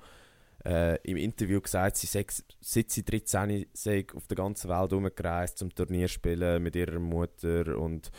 [0.65, 2.27] äh, im Interview gesagt, sie sei,
[2.61, 7.77] seit sie 13 sei auf der ganzen Welt herumgereist zum Turnier spielen mit ihrer Mutter
[7.79, 8.11] und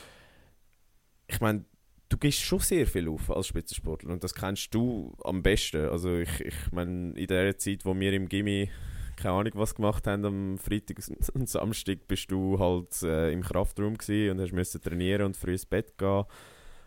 [1.27, 1.65] ich meine,
[2.09, 5.89] du gehst schon sehr viel auf als Spitzensportler und das kennst du am besten.
[5.89, 8.69] Also ich, ich meine, in der Zeit, wo wir im Gimmi
[9.15, 10.97] keine Ahnung, was gemacht haben am Freitag
[11.33, 15.53] und Samstag, bist du halt äh, im Kraftraum gewesen und hast müssen trainieren und früh
[15.53, 16.25] ins Bett gehen.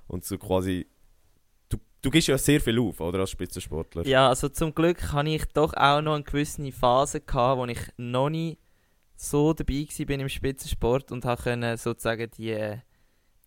[0.06, 0.86] Und so quasi,
[2.02, 4.06] du, gibst ja sehr viel auf, oder, als Spitzensportler.
[4.06, 7.80] Ja, also zum Glück hatte ich doch auch noch eine gewisse Phase, gehabt, wo ich
[7.96, 8.58] noch nie
[9.16, 12.76] so dabei war im Spitzensport und konnte sozusagen die,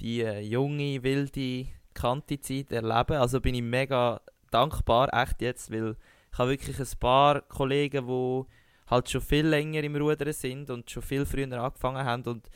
[0.02, 3.18] die junge, wilde Kante-Zeit erleben.
[3.18, 4.22] Also bin ich mega
[4.52, 5.96] dankbar, echt jetzt, weil
[6.32, 8.44] ich habe wirklich ein paar Kollegen, die
[8.88, 12.50] halt schon viel länger im Rudern sind und schon viel früher angefangen haben und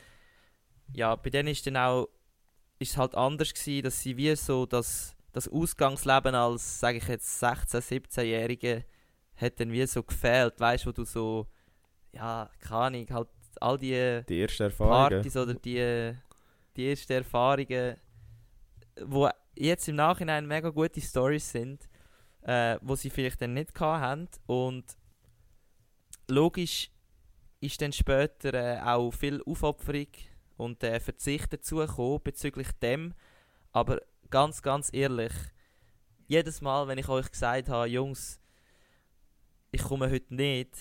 [0.94, 2.10] ja, bei denen ist dann auch
[2.78, 7.44] ist halt anders gewesen, dass sie wie so das, das Ausgangsleben als, sage ich jetzt,
[7.44, 8.86] 16-, 17-Jährige
[9.36, 11.48] hat dann wie so gefehlt, weißt du, wo du so,
[12.14, 13.28] ja, keine Ahnung, halt
[13.60, 15.10] all die, die ersten Erfahrungen.
[15.10, 16.14] Partys oder die,
[16.78, 17.98] die ersten Erfahrungen,
[19.02, 21.90] wo jetzt im Nachhinein mega gute Stories sind,
[22.44, 24.30] äh, wo sie vielleicht dann nicht hatten.
[24.46, 24.86] Und
[26.30, 26.92] logisch
[27.60, 30.08] ist dann später äh, auch viel Aufopferung
[30.56, 33.14] und äh, Verzicht dazugekommen bezüglich dem.
[33.74, 34.00] Aber
[34.30, 35.34] ganz, ganz ehrlich,
[36.28, 38.40] jedes Mal, wenn ich euch gesagt habe, Jungs,
[39.72, 40.76] ich komme heute nicht,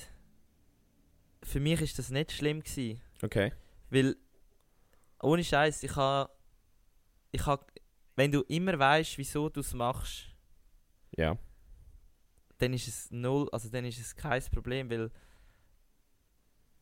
[1.42, 3.00] für mich ist das nicht schlimm gewesen.
[3.22, 3.52] Okay.
[3.90, 4.16] Weil,
[5.20, 6.30] ohne Scheiß, ich habe,
[7.32, 7.66] ich habe,
[8.16, 10.26] wenn du immer weißt, wieso du es machst,
[11.16, 11.36] Ja.
[12.58, 15.10] dann ist es null, also dann ist es kein Problem, weil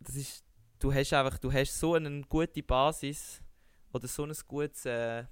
[0.00, 0.44] das ist,
[0.78, 3.40] du hast einfach, du hast so eine gute Basis
[3.92, 5.24] oder so ein gutes, äh,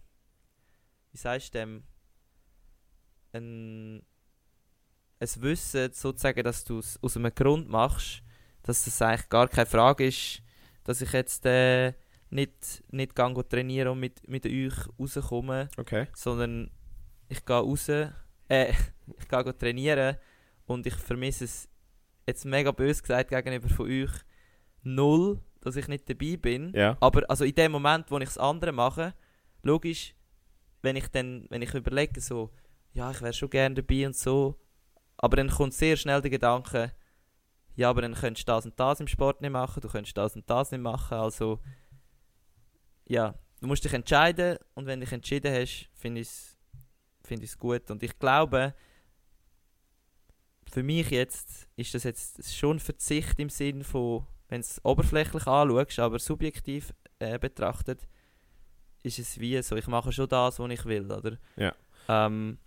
[1.12, 1.82] wie sagst du dem,
[3.32, 3.98] ein,
[5.20, 8.22] ein Wissen sozusagen, dass du es aus einem Grund machst,
[8.62, 10.42] dass es eigentlich gar keine Frage ist,
[10.84, 11.92] dass ich jetzt äh,
[12.30, 16.06] nicht, nicht gang trainieren und mit, mit euch rauskomme, Okay.
[16.14, 16.70] sondern
[17.28, 18.12] ich gehe raus, äh,
[19.18, 20.16] ich gehe trainieren
[20.66, 21.68] und ich vermisse es
[22.26, 24.10] jetzt mega böse gesagt gegenüber von euch
[24.82, 26.72] null, dass ich nicht dabei bin.
[26.74, 26.96] Ja.
[27.00, 29.14] Aber also in dem Moment, wo ich das andere mache,
[29.62, 30.14] logisch,
[30.82, 32.50] wenn ich dann, wenn ich überlege, so,
[32.92, 34.60] ja, ich wäre schon gerne dabei und so,
[35.16, 36.92] aber dann kommt sehr schnell der Gedanke,
[37.76, 40.36] ja, aber dann könntest du das und das im Sport nicht machen, du könntest das
[40.36, 41.60] und das nicht machen, also
[43.06, 46.56] ja, du musst dich entscheiden und wenn du dich entschieden hast, finde ich es
[47.30, 47.90] find ich's gut.
[47.90, 48.74] Und ich glaube,
[50.70, 55.98] für mich jetzt ist das jetzt schon Verzicht im Sinn von, wenn es oberflächlich anschaust,
[55.98, 58.08] aber subjektiv äh, betrachtet,
[59.02, 61.38] ist es wie so, ich mache schon das, was ich will, oder?
[61.56, 61.74] Ja.
[62.08, 62.58] Ähm,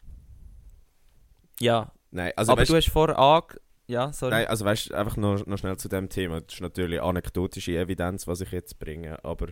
[1.59, 3.59] ja, Nein, also aber weißt, du hast vorher ange...
[3.88, 4.31] Ja, sorry.
[4.31, 6.39] nein, also weißt, einfach noch, noch schnell zu dem Thema.
[6.41, 9.47] Das ist natürlich anekdotische Evidenz, was ich jetzt bringe, aber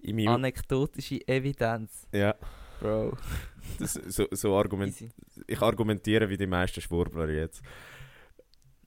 [0.00, 0.28] in meinem...
[0.28, 2.34] Anekdotische Evidenz, ja,
[2.80, 3.16] Bro.
[3.78, 5.10] das, so, so argument, Easy.
[5.46, 7.62] ich argumentiere wie die meisten Schwurbler jetzt.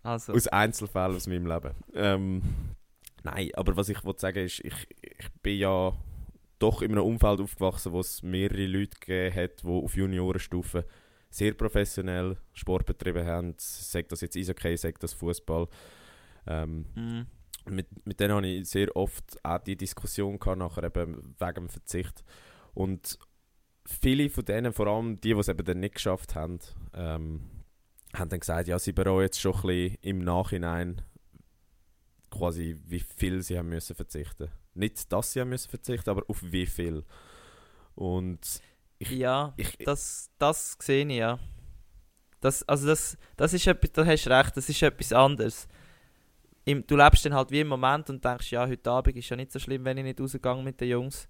[0.03, 1.71] Also, Aus Einzelfällen aus meinem Leben.
[1.93, 2.41] Ähm,
[3.23, 5.93] nein, aber was ich wollte sagen ist, ich, ich bin ja
[6.59, 10.85] doch in einem Umfeld aufgewachsen, wo es mehrere Leute gegeben hat, die auf Juniorenstufe
[11.29, 13.55] sehr professionell Sport betrieben haben.
[13.57, 15.67] Sagt das jetzt Eishockey, sagt das Fußball.
[16.47, 17.21] Ähm, mm,
[17.69, 21.69] mit, mit denen hatte ich sehr oft auch die Diskussion gehabt, nachher eben wegen dem
[21.69, 22.23] Verzicht.
[22.73, 23.19] Und
[23.85, 26.59] viele von denen, vor allem die, die es eben dann nicht geschafft haben,
[26.93, 27.41] ähm,
[28.13, 31.01] haben dann gesagt, ja, sie bereuen jetzt schon ein bisschen im Nachhinein
[32.29, 34.49] quasi, wie viel sie haben müssen verzichten.
[34.77, 37.03] Nicht, dass sie müssen verzichten, aber auf wie viel.
[37.95, 38.61] Und
[38.99, 41.39] ich, ja, ich, das, das sehe ich, ja.
[42.39, 45.67] Das, also das, das ist etwas, da hast du recht, das ist etwas anderes.
[46.65, 49.35] Im, du lebst dann halt wie im Moment und denkst, ja, heute Abend ist ja
[49.35, 51.27] nicht so schlimm, wenn ich nicht rausgehe mit den Jungs.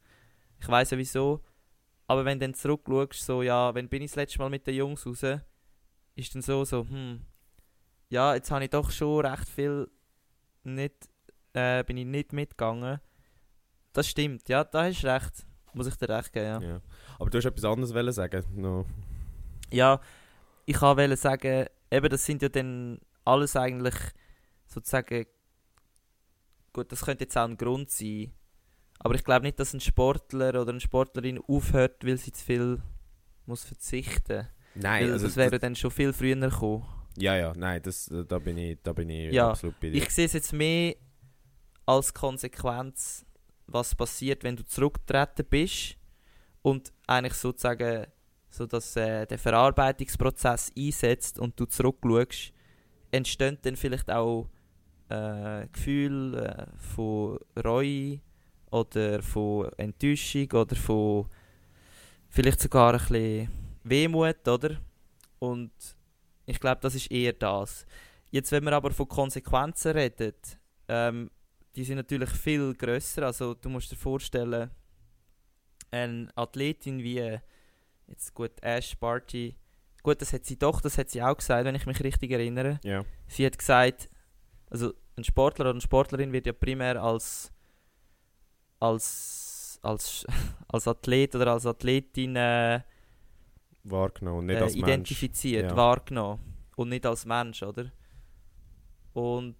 [0.59, 1.43] Ich weiß ja wieso.
[2.07, 4.75] Aber wenn du dann zurückschaust, so, ja, wenn bin ich das letzte Mal mit den
[4.75, 5.23] Jungs raus,
[6.15, 7.21] ist dann so, so, hm,
[8.09, 9.89] ja, jetzt habe ich doch schon recht viel
[10.63, 11.09] nicht,
[11.53, 12.99] äh, bin ich nicht mitgegangen.
[13.97, 15.43] Das stimmt, ja, da hast du recht.
[15.73, 16.61] Muss ich dir recht geben, ja.
[16.61, 16.81] ja.
[17.17, 18.43] Aber du hast etwas anderes sagen.
[18.53, 18.85] No.
[19.71, 19.99] Ja,
[20.67, 23.95] ich wollte sagen, eben das sind ja dann alles eigentlich
[24.67, 25.25] sozusagen,
[26.73, 28.33] gut, das könnte jetzt auch ein Grund sein,
[28.99, 32.79] aber ich glaube nicht, dass ein Sportler oder eine Sportlerin aufhört, weil sie zu viel
[33.47, 34.47] muss verzichten.
[34.75, 36.85] Nein, weil also das wäre dann schon viel früher gekommen.
[37.17, 40.03] Ja, ja, nein, das, da bin ich, da bin ich Ja, absolut bei dir.
[40.03, 40.95] Ich sehe es jetzt mehr
[41.87, 43.25] als Konsequenz,
[43.68, 45.97] was passiert, wenn du zurückgetreten bist
[46.61, 48.07] und eigentlich sozusagen
[48.49, 52.53] so dass äh, der Verarbeitungsprozess einsetzt und du zurückschaust,
[53.11, 54.49] entstehen dann vielleicht auch
[55.09, 58.20] äh, Gefühle äh, von Reue
[58.72, 61.28] oder von Enttäuschung oder von
[62.30, 63.49] vielleicht sogar ein bisschen
[63.84, 64.78] Wehmut, oder?
[65.39, 65.72] Und
[66.45, 67.86] ich glaube, das ist eher das.
[68.30, 70.34] Jetzt, wenn wir aber von Konsequenzen reden,
[70.89, 71.30] ähm,
[71.78, 73.23] die sind natürlich viel grösser.
[73.28, 74.71] Also du musst dir vorstellen,
[75.91, 77.39] eine Athletin wie
[78.07, 79.55] jetzt gut Ash Barty,
[80.01, 82.80] gut, das hat sie doch, das hat sie auch gesagt, wenn ich mich richtig erinnere.
[82.84, 83.05] Ja.
[83.28, 84.09] Sie hat gesagt,
[84.69, 87.51] also ein Sportler oder eine Sportlerin wird ja primär als
[88.80, 90.25] als als,
[90.67, 92.82] als Athlet oder als Athletin äh,
[93.84, 94.88] Wahrgenommen, nicht äh, als Mensch.
[94.88, 95.78] identifiziert, Ja.
[95.78, 96.41] wahrgenommen
[96.75, 97.91] und nicht als Mensch, oder?
[99.13, 99.55] Und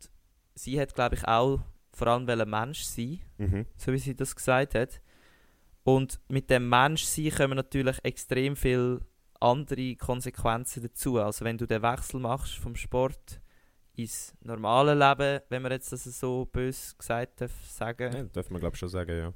[0.56, 1.60] sie hat, glaube ich, auch
[1.98, 3.66] vor allem wollen Mensch sein, Mhm.
[3.76, 5.02] so wie sie das gesagt hat.
[5.84, 9.02] Und mit dem Menschsein kommen natürlich extrem viele
[9.40, 11.20] andere Konsequenzen dazu.
[11.20, 13.40] Also wenn du den Wechsel machst vom Sport
[13.96, 18.60] ins normale Leben, wenn man jetzt das so bös gesagt darf sagen, Ja, darf man
[18.60, 19.34] glaube ich schon sagen, ja.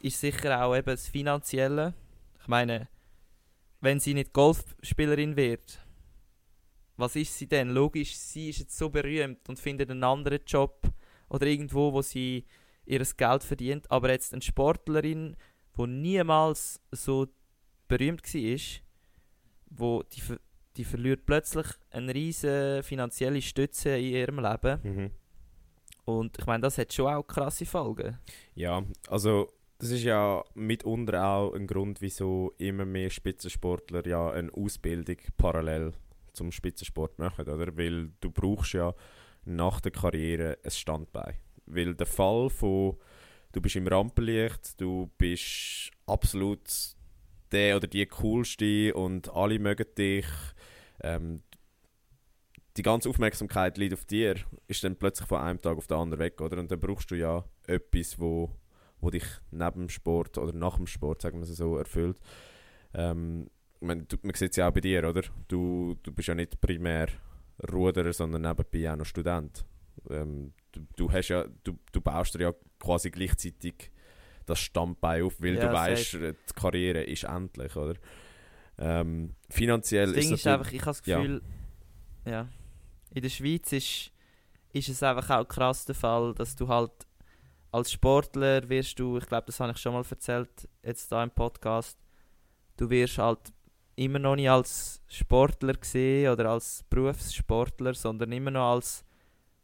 [0.00, 1.92] ist sicher auch eben das Finanzielle.
[2.40, 2.88] Ich meine,
[3.80, 5.80] wenn sie nicht Golfspielerin wird,
[6.96, 7.70] was ist sie denn?
[7.70, 10.80] Logisch, sie ist jetzt so berühmt und findet einen anderen Job
[11.28, 12.44] oder irgendwo, wo sie
[12.86, 13.90] ihr Geld verdient.
[13.90, 15.36] Aber jetzt eine Sportlerin,
[15.74, 17.26] wo niemals so
[17.88, 18.60] berühmt war,
[19.70, 20.22] wo die,
[20.76, 24.80] die verliert plötzlich eine riesige finanzielle Stütze in ihrem Leben.
[24.82, 25.10] Mhm.
[26.04, 28.18] Und ich meine, das hat schon auch krasse Folgen.
[28.54, 29.48] Ja, also
[29.78, 35.92] das ist ja mitunter auch ein Grund, wieso immer mehr Spitzensportler ja eine Ausbildung parallel
[36.32, 37.76] zum Spitzensport machen, oder?
[37.76, 38.94] Weil du brauchst ja
[39.44, 41.34] nach der Karriere ein Standbein.
[41.66, 42.96] Weil der Fall von
[43.54, 46.60] du bist im Rampenlicht, du bist absolut
[47.52, 50.26] der oder die coolste und alle mögen dich.
[51.02, 51.42] Ähm,
[52.76, 54.34] die ganze Aufmerksamkeit liegt auf dir,
[54.66, 56.58] ist dann plötzlich von einem Tag auf den anderen weg, oder?
[56.58, 58.50] Und dann brauchst du ja etwas, wo,
[59.00, 62.18] wo dich neben dem Sport oder nach dem Sport, sagen wir es so, erfüllt.
[62.92, 63.48] Ähm,
[63.80, 65.22] du, man sieht es ja auch bei dir, oder?
[65.46, 67.08] Du, du bist ja nicht primär
[67.72, 69.64] Ruderer, sondern nebenbei auch noch Student.
[70.10, 73.90] Ähm, du, du, hast ja, du, du baust dir ja quasi gleichzeitig
[74.46, 77.94] das Standbein auf, weil Ja, du weißt, die Karriere ist endlich, oder?
[78.76, 81.18] Ähm, finanziell Das Ding ist ist natürlich- einfach, ich habe das ja.
[81.20, 81.42] Gefühl,
[82.26, 82.48] ja.
[83.10, 84.10] in der Schweiz ist,
[84.72, 86.90] ist es einfach auch krass der Fall, dass du halt
[87.70, 91.30] als Sportler wirst du, ich glaube, das habe ich schon mal erzählt, jetzt da im
[91.30, 91.98] Podcast,
[92.76, 93.52] du wirst halt
[93.96, 99.04] immer noch nicht als Sportler gesehen oder als Berufssportler, sondern immer noch als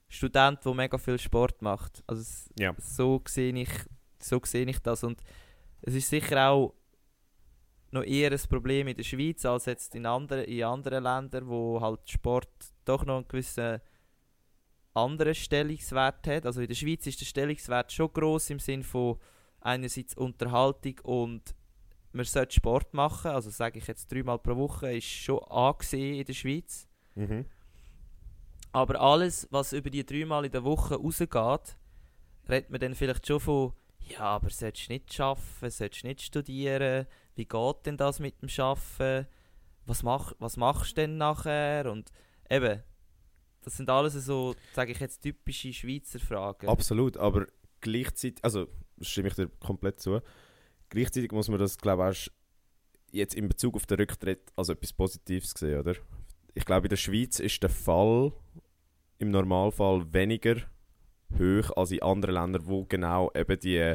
[0.08, 2.02] Student, der mega viel Sport macht.
[2.06, 2.74] Also es- Ja.
[2.78, 3.70] so sehe ich,
[4.18, 5.20] so sehe ich das und
[5.82, 6.74] es ist sicher auch
[7.92, 11.80] noch eher ein Problem in der Schweiz als jetzt in, anderen in anderen Ländern, wo
[11.80, 12.48] halt Sport
[12.84, 13.80] doch noch einen gewissen
[14.94, 16.46] anderen Stellungswert hat.
[16.46, 19.18] Also in der Schweiz ist der Stellungswert schon groß im Sinn von
[19.60, 21.54] einerseits Unterhaltung und
[22.12, 23.30] man sollte Sport machen.
[23.30, 26.88] Also sage ich jetzt dreimal pro Woche ist schon angesehen in der Schweiz.
[27.14, 27.46] Mhm.
[28.72, 31.76] Aber alles, was über die dreimal in der Woche rausgeht,
[32.48, 36.22] redet man dann vielleicht schon von, ja, aber solltest du nicht arbeiten, solltest du nicht
[36.22, 39.26] studieren, wie geht denn das mit dem Arbeiten,
[39.86, 42.10] was, mach, was machst du denn nachher und
[42.48, 42.82] eben,
[43.62, 46.68] das sind alles so, sage ich jetzt, typische Schweizer Fragen.
[46.68, 47.46] Absolut, aber
[47.80, 48.68] gleichzeitig, also
[49.00, 50.20] stimme ich dir komplett zu,
[50.90, 52.30] gleichzeitig muss man das, glaube ich,
[53.12, 55.94] jetzt in Bezug auf den Rücktritt als etwas Positives sehen, oder?
[56.54, 58.32] Ich glaube, in der Schweiz ist der Fall
[59.18, 60.56] im Normalfall weniger
[61.38, 63.94] hoch als in anderen Ländern, wo genau eben die,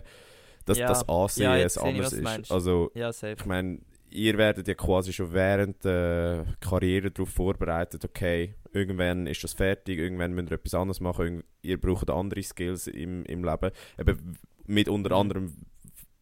[0.66, 0.88] das, Ja.
[0.88, 2.52] das Ansehen Ja, jetzt sehe ich, ist.
[2.52, 3.80] Also, ja, ich meine,
[4.10, 10.00] ihr werdet ja quasi schon während der Karriere darauf vorbereitet, okay, irgendwann ist das fertig,
[10.00, 13.72] irgendwann müsst ihr etwas anderes machen, ihr braucht andere Skills im, im Leben.
[14.00, 15.16] Eben mit unter Mhm.
[15.22, 15.54] anderem,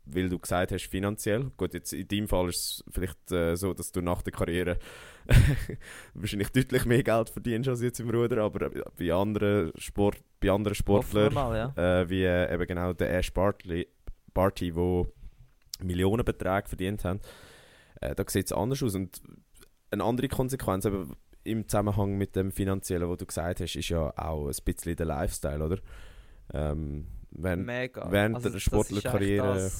[0.05, 1.51] weil du gesagt hast, finanziell.
[1.57, 4.77] Gut, jetzt in deinem Fall ist es vielleicht äh, so, dass du nach der Karriere
[6.13, 10.75] wahrscheinlich deutlich mehr Geld verdienst als jetzt im Ruder, aber bei anderen, Sport, bei anderen
[10.75, 12.01] Sportlern mal, ja.
[12.01, 13.87] äh, wie äh, eben genau der Ash Bartley,
[14.33, 15.07] Barty, wo
[15.81, 17.19] Millionenbeträge verdient haben,
[18.01, 18.95] äh, da sieht es anders aus.
[18.95, 19.21] Und
[19.91, 24.13] eine andere Konsequenz eben im Zusammenhang mit dem Finanziellen, was du gesagt hast, ist ja
[24.17, 25.77] auch ein bisschen der Lifestyle, oder?
[26.53, 28.09] Ähm, wenn, Mega.
[28.11, 29.71] während Also der Sportlerkarriere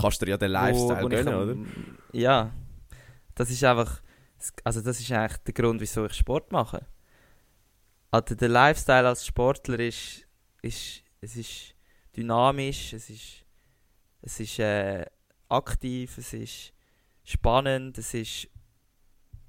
[0.00, 1.70] kannst du dir ja den wo- Lifestyle wo ich gönnen, oder?
[2.12, 2.52] Ja,
[3.34, 4.00] das ist einfach,
[4.62, 6.86] also das ist eigentlich der Grund, wieso ich Sport mache.
[8.10, 10.26] Also der Lifestyle als Sportler ist,
[10.62, 11.74] ist es ist
[12.16, 13.44] dynamisch, es ist,
[14.22, 15.04] es ist äh,
[15.48, 16.72] aktiv, es ist
[17.24, 18.48] spannend, es ist,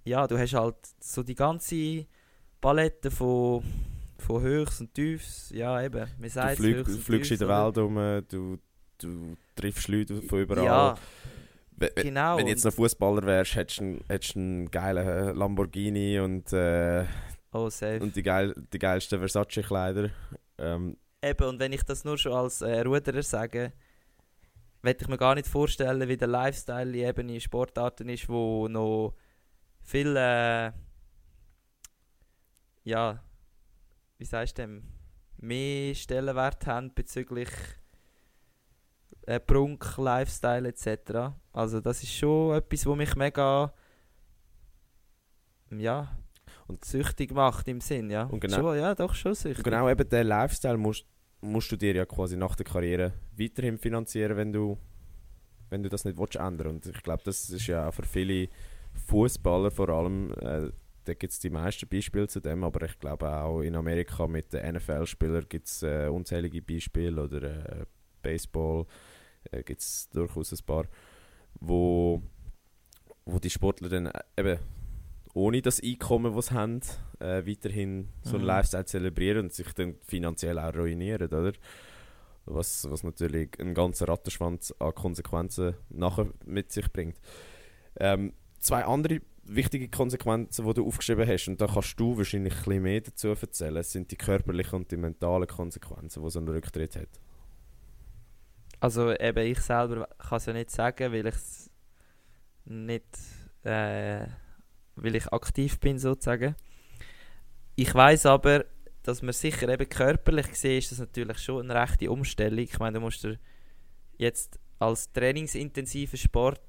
[0.06, 2.06] ja, du hast halt so die ganze
[2.62, 3.64] Palette von,
[4.26, 7.48] von Höchst und Tiefs, ja eben, man Du sagt flieg, Höchst und fliegst in der?
[7.48, 7.96] Welt um,
[8.30, 8.58] du,
[8.98, 10.66] du triffst Leute von überall.
[10.66, 10.96] Ja,
[11.78, 12.38] Wenn- genau.
[12.38, 16.52] Wenn du jetzt noch Fußballer wärst, hättest du einen, hättest du einen geilen Lamborghini und
[16.54, 17.06] äh,
[17.52, 17.70] Oh,
[18.02, 20.10] und die, geil, die geilsten Versace-Kleider.
[20.58, 23.72] Ähm, Eben, und wenn ich das nur schon als äh, Ruderer sage,
[24.82, 29.16] will ich mir gar nicht vorstellen, wie der Lifestyle eben in Sportarten ist, wo noch
[29.84, 30.72] viel, äh,
[32.84, 33.24] ja,
[34.18, 34.84] wie sagst du dem,
[35.38, 37.50] mehr Stellenwert haben bezüglich
[39.28, 41.34] äh, Prunk, Lifestyle etc.
[41.52, 43.74] Also das ist schon etwas, wo mich mega,
[45.72, 46.16] ja,
[46.68, 48.24] Und- süchtig macht im Sinn, ja.
[48.24, 49.60] Und genau- schon, ja, doch schon süchtig.
[49.60, 51.06] Und genau eben den Lifestyle musst,
[51.42, 54.78] musst du dir ja quasi nach der Karriere weiterhin finanzieren, wenn du,
[55.70, 58.48] wenn du das nicht willst ändern Und ich glaube, das ist ja auch für viele
[59.08, 60.72] Fußballer vor allem, äh,
[61.06, 64.52] da gibt es die meisten Beispiele zu dem, aber ich glaube auch in Amerika mit
[64.54, 67.42] den NFL-Spielern gibt es äh, unzählige Beispiele oder
[67.82, 67.86] äh,
[68.22, 68.86] Baseball
[69.52, 70.86] äh, gibt es durchaus ein paar,
[71.60, 72.22] wo,
[73.26, 74.60] wo die Sportler dann äh, eben
[75.34, 76.82] ohne das Einkommen, das sie haben,
[77.20, 78.48] äh, weiterhin so einen Mhm.
[78.48, 81.52] Lifestyle zelebrieren und sich dann finanziell auch ruinieren, oder?
[82.46, 87.20] Was, was natürlich einen ganzen Rattenschwanz an Konsequenzen nachher mit sich bringt.
[88.00, 92.64] Ähm, zwei andere wichtige Konsequenzen, die du aufgeschrieben hast, und da kannst du wahrscheinlich ein
[92.64, 96.96] bisschen mehr dazu erzählen, sind die körperlichen und die mentalen Konsequenzen, die so ein Rücktritt
[96.96, 97.10] hat.
[98.80, 101.36] Also eben ich selber kann es ja nicht sagen, weil ich
[102.66, 103.18] nicht,
[103.64, 104.28] äh,
[104.96, 106.56] weil ich aktiv bin sozusagen.
[107.76, 108.66] Ich weiß aber,
[109.04, 112.60] dass man sicher eben körperlich gesehen ist das natürlich schon eine rechte Umstellung.
[112.60, 113.38] Ich meine, du musst dir
[114.18, 116.62] jetzt als trainingsintensiver Sport,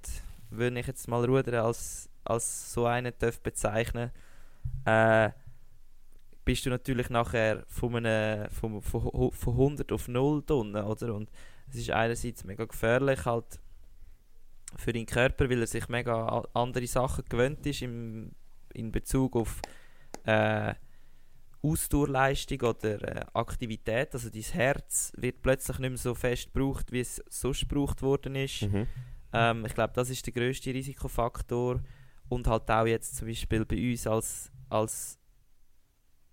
[0.51, 4.11] würde ich jetzt mal rudern, als, als so einen darf bezeichnen,
[4.85, 5.31] äh,
[6.45, 11.15] bist du natürlich nachher von, einem, von, von, von 100 auf 0 Tonnen, oder?
[11.15, 11.31] Und
[11.69, 13.61] es ist einerseits mega gefährlich halt
[14.77, 18.33] für den Körper, weil er sich mega andere Sachen gewöhnt ist im,
[18.75, 19.61] in Bezug auf
[20.25, 20.75] äh,
[21.63, 24.15] Ausdauerleistung oder äh, Aktivität.
[24.15, 28.37] Also dein Herz wird plötzlich nicht mehr so fest gebraucht, wie es sonst gebraucht worden
[28.37, 28.63] ist.
[28.63, 28.87] Mhm.
[29.33, 31.81] Ähm, ich glaube, das ist der grösste Risikofaktor.
[32.29, 35.19] Und halt auch jetzt zum Beispiel bei uns als, als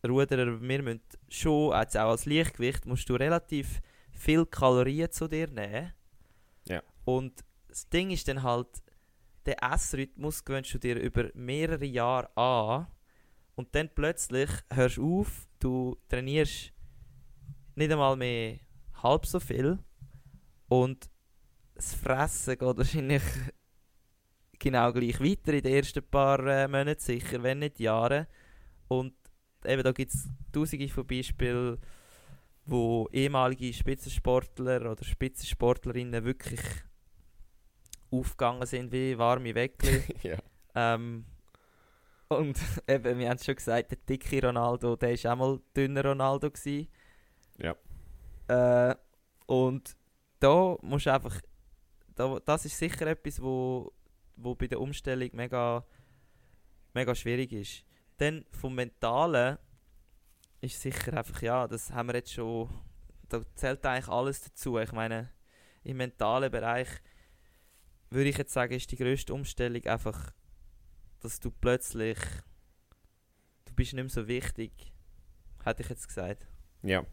[0.06, 3.82] Ruderer, wir müssen schon, jetzt auch als Lichtgewicht, musst du relativ
[4.12, 5.94] viel Kalorien zu dir nehmen.
[6.68, 6.82] Ja.
[7.06, 8.68] Und das Ding ist dann halt,
[9.46, 12.88] den Essrhythmus gewöhnst du dir über mehrere Jahre an
[13.56, 16.72] und dann plötzlich hörst du auf, du trainierst
[17.76, 18.60] nicht einmal mehr
[19.02, 19.80] halb so viel
[20.70, 21.10] und
[21.76, 23.24] das Fressen geht wahrscheinlich
[24.64, 28.28] genau gleich weiter in den ersten paar äh, Monaten sicher, wenn nicht Jahren.
[28.88, 29.14] Und
[29.66, 31.78] eben da gibt es tausende von Beispielen,
[32.66, 36.62] wo ehemalige Spitzensportler oder Spitzensportlerinnen wirklich
[38.10, 40.02] aufgegangen sind wie warme Weckli.
[40.24, 40.38] ja.
[40.76, 41.26] ähm,
[42.30, 42.58] und
[42.88, 46.50] eben, wir haben es schon gesagt, der dicke Ronaldo, der war auch mal dünner Ronaldo.
[46.50, 46.88] Gewesen.
[47.58, 47.76] Ja.
[48.48, 48.96] Äh,
[49.46, 49.96] und
[50.40, 51.42] da musst du einfach,
[52.16, 53.92] da, das ist sicher etwas, wo,
[54.36, 55.86] wo bei der Umstellung mega,
[56.94, 57.86] mega schwierig ist.
[58.18, 59.58] Dann vom Mentalen
[60.62, 62.70] ist sicher einfach, ja, das haben wir jetzt schon,
[63.30, 64.78] da zählt eigentlich alles dazu.
[64.78, 65.30] Ich meine,
[65.84, 66.88] im mentalen Bereich
[68.10, 70.32] würde ich jetzt sagen, ist die grösste Umstellung einfach,
[71.20, 72.18] dass du plötzlich,
[73.66, 74.94] du bist nicht mehr so wichtig,
[75.64, 76.48] hätte ich jetzt gesagt.
[76.82, 77.06] ja.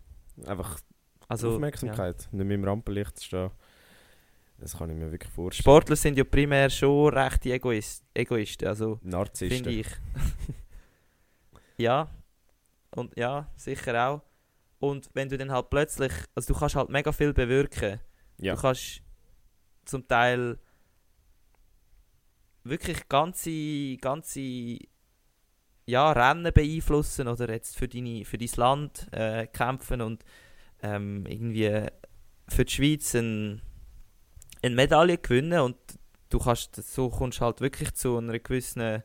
[0.47, 0.81] Einfach
[1.29, 3.51] Also, Aufmerksamkeit, nicht mehr im Rampenlicht stehen.
[4.61, 5.63] Das kann ich mir wirklich vorstellen.
[5.63, 9.65] Sportler sind ja primär schon rechte Egoist Egoisten, also Narzissten.
[9.65, 9.87] finde ich.
[11.79, 12.09] ja,
[12.91, 14.23] und ja, sicher auch.
[14.79, 18.01] Und wenn du dann halt plötzlich, also du kannst halt mega viel bewirken.
[18.39, 18.55] Ja.
[18.55, 19.03] Du kannst
[19.85, 20.59] zum Teil
[22.65, 24.79] wirklich ganze, ganze
[25.87, 30.25] ja, Rennen beeinflussen oder jetzt für, deine, für dein Land äh, kämpfen und
[30.83, 31.87] ähm, irgendwie
[32.49, 33.63] für die Schweiz ein,
[34.63, 35.77] eine Medaille gewinnen und
[36.29, 39.03] du kannst, so kommst halt wirklich zu einer gewissen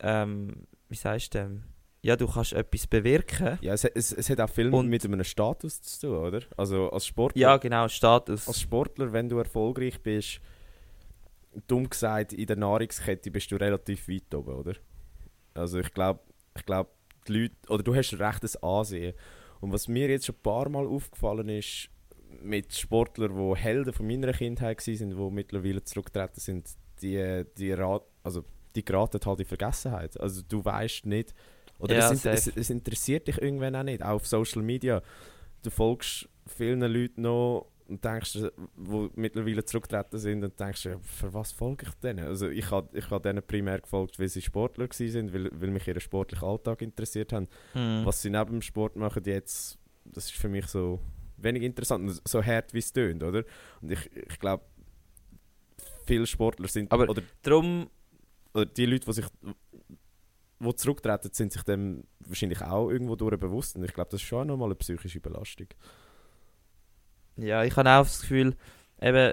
[0.00, 1.62] ähm, wie sagst du dem?
[2.02, 3.58] Ja, du kannst etwas bewirken.
[3.60, 6.40] Ja, es, es, es hat auch viel Und- mit einem Status zu tun, oder?
[6.56, 8.48] Also als Sportler, Ja, genau, Status.
[8.48, 10.40] als Sportler, wenn du erfolgreich bist,
[11.66, 14.72] dumm gesagt, in der Nahrungskette bist du relativ weit oben, oder?
[15.52, 16.20] Also ich glaube,
[16.56, 16.88] ich glaube,
[17.28, 19.14] die Leute, oder du hast recht ein Ansehen.
[19.60, 21.90] Und was mir jetzt schon ein paar Mal aufgefallen ist,
[22.42, 26.68] mit Sportlern, die Helden von meiner Kindheit waren, die mittlerweile zurückgetreten sind,
[27.02, 30.18] die, die, rat, also, die geraten halt in Vergessenheit.
[30.20, 31.34] Also du weißt nicht,
[31.78, 35.02] oder Ja, es, es, es interessiert dich irgendwann auch nicht, auch auf Social Media.
[35.62, 41.00] Du folgst vielen Leuten noch, und denkst, du, wo mittlerweile zurückgetreten sind, und denkst du,
[41.02, 42.24] für was folge ich denen?
[42.24, 45.88] Also ich habe ich hab denen primär gefolgt, weil sie Sportler waren, weil, weil mich
[45.88, 47.48] ihren sportlichen Alltag interessiert haben.
[47.74, 48.06] Mhm.
[48.06, 51.00] Was sie neben dem Sport machen jetzt, das ist für mich so
[51.42, 53.44] wenig interessant, so hart wie es tönt, oder?
[53.80, 54.64] Und ich, ich glaube,
[56.06, 57.88] viele Sportler sind, Aber- oder, Darum,
[58.54, 59.26] oder die Leute, die sich
[60.60, 63.76] wo zurücktreten, sind sich dem wahrscheinlich auch irgendwo durch bewusst.
[63.76, 65.68] Und ich glaube, das ist schon nochmal eine psychische Belastung.
[67.36, 68.54] ja, ich habe auch das Gefühl,
[69.00, 69.32] eben,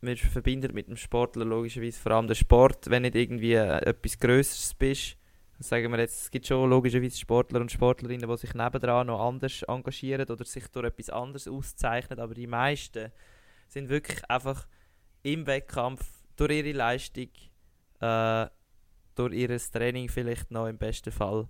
[0.00, 4.18] man verbindet mit dem Sportler logischerweise vor allem den Sport, wenn nicht irgendwie äh, etwas
[4.18, 5.16] Größeres bist.
[5.62, 9.62] Sagen wir jetzt, es gibt schon logischerweise Sportler und Sportlerinnen, die sich nebendran noch anders
[9.64, 13.12] engagieren oder sich durch etwas anderes auszeichnen, aber die meisten
[13.68, 14.66] sind wirklich einfach
[15.22, 16.02] im Wettkampf
[16.36, 17.28] durch ihre Leistung,
[18.00, 18.46] äh,
[19.14, 21.46] durch ihr Training vielleicht noch im besten Fall.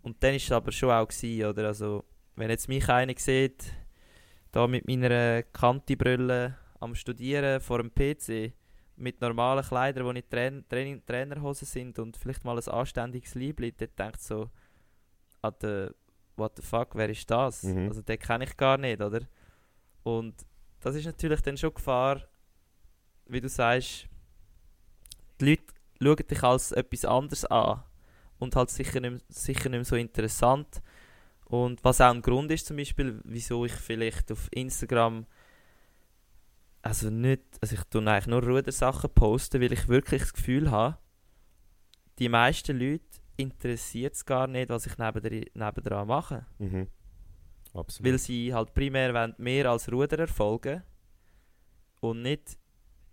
[0.00, 1.66] Und dann ist es aber schon auch gewesen, oder?
[1.66, 2.04] Also,
[2.36, 3.70] wenn jetzt mich einer sieht,
[4.50, 8.54] da mit meiner Kantibrille am Studieren vor dem PC,
[9.02, 13.76] mit normalen Kleidern, die nicht Train Training Trainerhosen sind und vielleicht mal ein anständiges Liebling,
[13.76, 14.48] der denkt so,
[15.42, 15.92] ah, der,
[16.36, 17.64] what the fuck, wer ist das?
[17.64, 17.88] Mhm.
[17.88, 19.20] Also den kenne ich gar nicht, oder?
[20.04, 20.34] Und
[20.80, 22.22] das ist natürlich dann schon Gefahr,
[23.26, 24.06] wie du sagst,
[25.40, 25.64] die Leute
[26.00, 27.82] schauen dich als etwas anderes an
[28.38, 30.80] und halt sicher nicht, mehr- sicher nicht mehr so interessant.
[31.46, 35.26] Und was auch ein Grund ist, zum Beispiel, wieso ich vielleicht auf Instagram
[36.82, 40.98] also nicht, also ich tue eigentlich nur Rudersachen posten, weil ich wirklich das Gefühl habe,
[42.18, 43.04] die meisten Leute
[43.36, 46.46] interessiert es gar nicht, was ich nebendran, nebendran mache.
[46.58, 46.88] Mhm.
[47.74, 48.12] Absolut.
[48.12, 50.82] Weil sie halt primär wollen mehr als Ruder erfolgen
[52.00, 52.58] und nicht,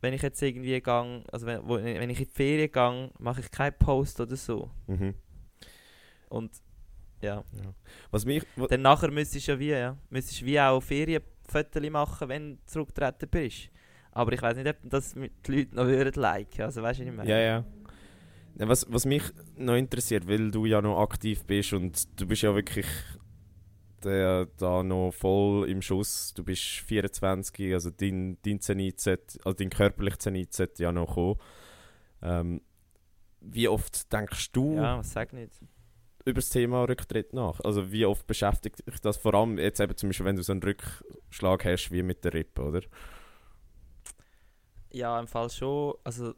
[0.01, 3.41] wenn ich jetzt irgendwie gang, also wenn, wo, wenn ich in die Ferien gehe, mache
[3.41, 4.69] ich keinen Post oder so.
[4.87, 5.13] Mhm.
[6.29, 6.51] Und
[7.21, 7.43] ja,
[8.11, 10.81] Was mich, wa- dann nachher müsstest du ja wie, ja, müsstest wie auch
[11.51, 13.69] Ferienfotos machen, wenn du zurückgetreten bist.
[14.11, 16.63] Aber ich weiß nicht, ob das die Leute noch würden liken.
[16.63, 17.29] Also weißt du, was ich meine?
[17.29, 17.65] Ja, ja.
[18.55, 19.23] Was, was mich
[19.55, 22.87] noch interessiert, weil du ja noch aktiv bist und du bist ja wirklich
[24.03, 26.33] der, da noch voll im Schuss.
[26.33, 31.35] Du bist 24, also dein, dein Zenit, also dein körperlicher Zenit sollte ja noch kommen.
[32.21, 32.61] Ähm,
[33.41, 35.53] wie oft denkst du Ja, sag nicht.
[36.29, 37.59] Über das Thema Rücktritt nach?
[37.61, 40.53] Also wie oft beschäftigt dich das vor allem jetzt eben zum Beispiel, wenn du so
[40.53, 42.81] einen Rückschlag hast wie mit der Rippe, oder?
[44.91, 45.95] Ja, im Fall schon.
[46.03, 46.33] Also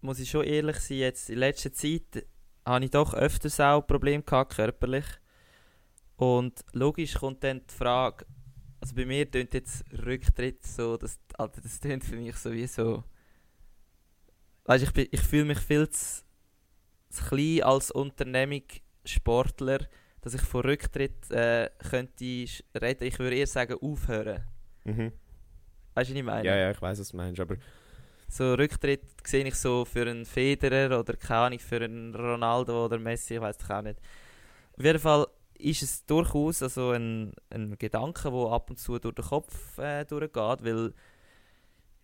[0.00, 2.26] muss ich schon ehrlich sein, jetzt in letzter Zeit
[2.64, 5.06] habe ich doch öfters auch Probleme gehabt, körperlich.
[6.16, 8.26] Und logisch kommt dann die Frage,
[8.80, 13.04] also bei mir tönt jetzt Rücktritt so, das, Alter, das tönt für mich sowieso.
[14.64, 16.23] Weißt ich, bin- ich fühle mich viel zu,
[17.14, 18.62] zu klein als Unternehmung
[19.04, 19.78] Sportler,
[20.20, 22.46] dass ich von Rücktritt äh, könnte
[22.80, 23.04] reden.
[23.04, 24.44] Ich würde eher sagen, aufhören.
[24.84, 25.12] Mhm.
[25.94, 26.46] Weißt du, was ich meine?
[26.46, 27.56] Ja, ja, ich weiß, was du meinst, aber
[28.28, 32.98] So Rücktritt sehe ich so für einen Federer oder keine Ahnung, für einen Ronaldo oder
[32.98, 34.00] Messi, ich weiß es auch nicht.
[34.76, 35.26] Auf jeden Fall
[35.58, 40.04] ist es durchaus also ein, ein Gedanke, der ab und zu durch den Kopf äh,
[40.04, 40.94] durchgeht, weil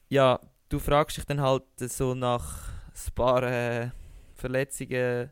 [0.09, 0.39] ja,
[0.69, 3.91] du fragst dich dann halt so nach ein paar äh,
[4.41, 5.31] Verletzungen,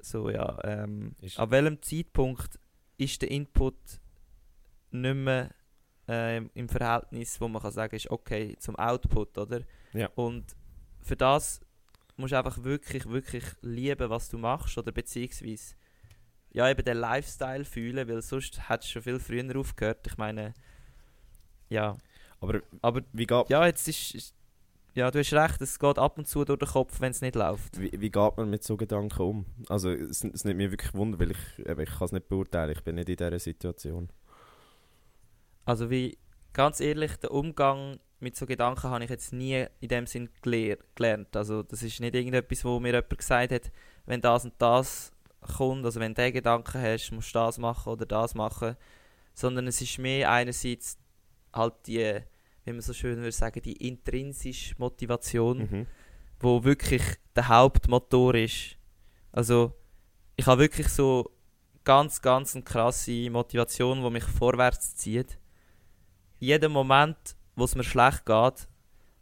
[0.00, 2.58] so ja, ähm, ab welchem Zeitpunkt
[2.96, 3.76] ist der Input
[4.90, 5.50] nicht mehr
[6.08, 9.60] äh, im Verhältnis, wo man kann sagen, ist okay zum Output, oder?
[9.92, 10.08] Ja.
[10.14, 10.56] Und
[11.00, 11.60] für das
[12.16, 15.74] musst du einfach wirklich, wirklich lieben, was du machst, oder beziehungsweise
[16.50, 20.06] ja, eben den Lifestyle fühlen, weil sonst hättest du schon viel früher aufgehört.
[20.06, 20.54] Ich meine,
[21.68, 21.96] ja,
[22.40, 24.34] aber aber wie geht, ja, jetzt ist, ist
[24.94, 27.36] ja, du hast recht, es geht ab und zu durch den Kopf, wenn es nicht
[27.36, 27.80] läuft.
[27.80, 29.46] Wie, wie geht man mit so Gedanken um?
[29.68, 32.72] Also es, es nimmt mich wirklich Wunder, weil ich, eben, ich kann es nicht beurteilen,
[32.72, 34.08] ich bin nicht in dieser Situation.
[35.64, 36.18] Also wie,
[36.52, 40.78] ganz ehrlich, der Umgang mit so Gedanken habe ich jetzt nie in dem Sinn gelehr
[40.94, 41.36] gelernt.
[41.36, 43.70] Also das ist nicht irgendetwas, wo mir jemand gesagt hat,
[44.06, 45.12] wenn das und das
[45.56, 48.76] kommt, also wenn du den Gedanken hast, musst du das machen oder das machen.
[49.34, 50.98] Sondern es ist mehr einerseits
[51.52, 52.20] halt die,
[52.68, 55.86] wie man so schön würde sagen, die intrinsische Motivation Mhm.
[56.40, 57.02] wo wirklich
[57.34, 58.76] der Hauptmotor ist.
[59.32, 59.72] Also
[60.36, 61.30] ich habe wirklich so
[61.84, 65.38] ganz, ganz eine krasse Motivation, die mich vorwärts zieht.
[66.38, 67.16] Jeden Moment,
[67.56, 68.68] wo es mir schlecht geht,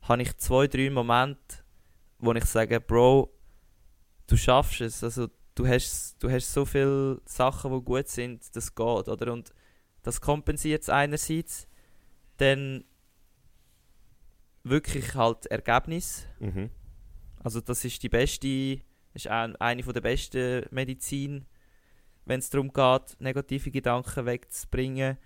[0.03, 1.57] habe ich zwei, drei Momente,
[2.19, 3.31] wo ich sage, Bro,
[4.27, 5.03] du schaffst es.
[5.03, 9.33] Also du hast, du hast so viele Sachen, die gut sind, das geht, oder?
[9.33, 9.53] Und
[10.03, 11.67] das kompensiert es einerseits,
[12.37, 12.85] dann
[14.69, 16.27] wirklich halt Ergebnis.
[16.41, 16.71] Mhm.
[17.43, 18.81] Also das ist die beste,
[19.15, 21.47] ist ein, eine von der besten Medizin,
[22.25, 25.19] wenn es darum geht, negative Gedanken wegzubringen.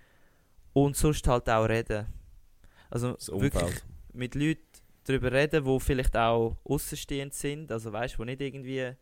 [0.73, 2.07] Und sonst halt auch reden.
[2.89, 3.81] Also wirklich
[4.13, 4.61] mit Leuten
[5.03, 8.93] darüber reden, die vielleicht auch außenstehend sind, also weißt du, die nicht irgendwie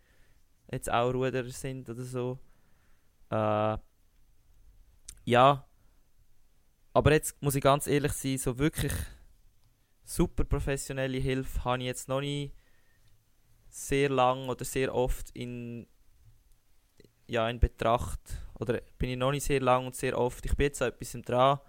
[0.71, 2.39] jetzt auch Ruder sind oder so.
[3.29, 3.77] Äh,
[5.25, 5.65] ja.
[6.93, 8.93] Aber jetzt muss ich ganz ehrlich sein, so wirklich
[10.09, 12.51] super professionelle Hilfe habe ich jetzt noch nie
[13.69, 15.87] sehr lang oder sehr oft in,
[17.27, 18.19] ja, in Betracht.
[18.55, 20.43] Oder bin ich noch nicht sehr lang und sehr oft.
[20.45, 21.59] Ich bin jetzt an etwas dran,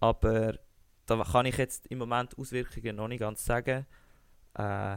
[0.00, 0.58] aber
[1.06, 3.86] da kann ich jetzt im Moment Auswirkungen noch nicht ganz sagen.
[4.54, 4.96] Äh,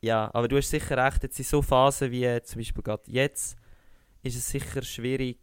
[0.00, 3.56] ja, aber du hast sicher recht, jetzt in so Phasen wie zum Beispiel gerade jetzt,
[4.24, 5.38] ist es sicher schwierig,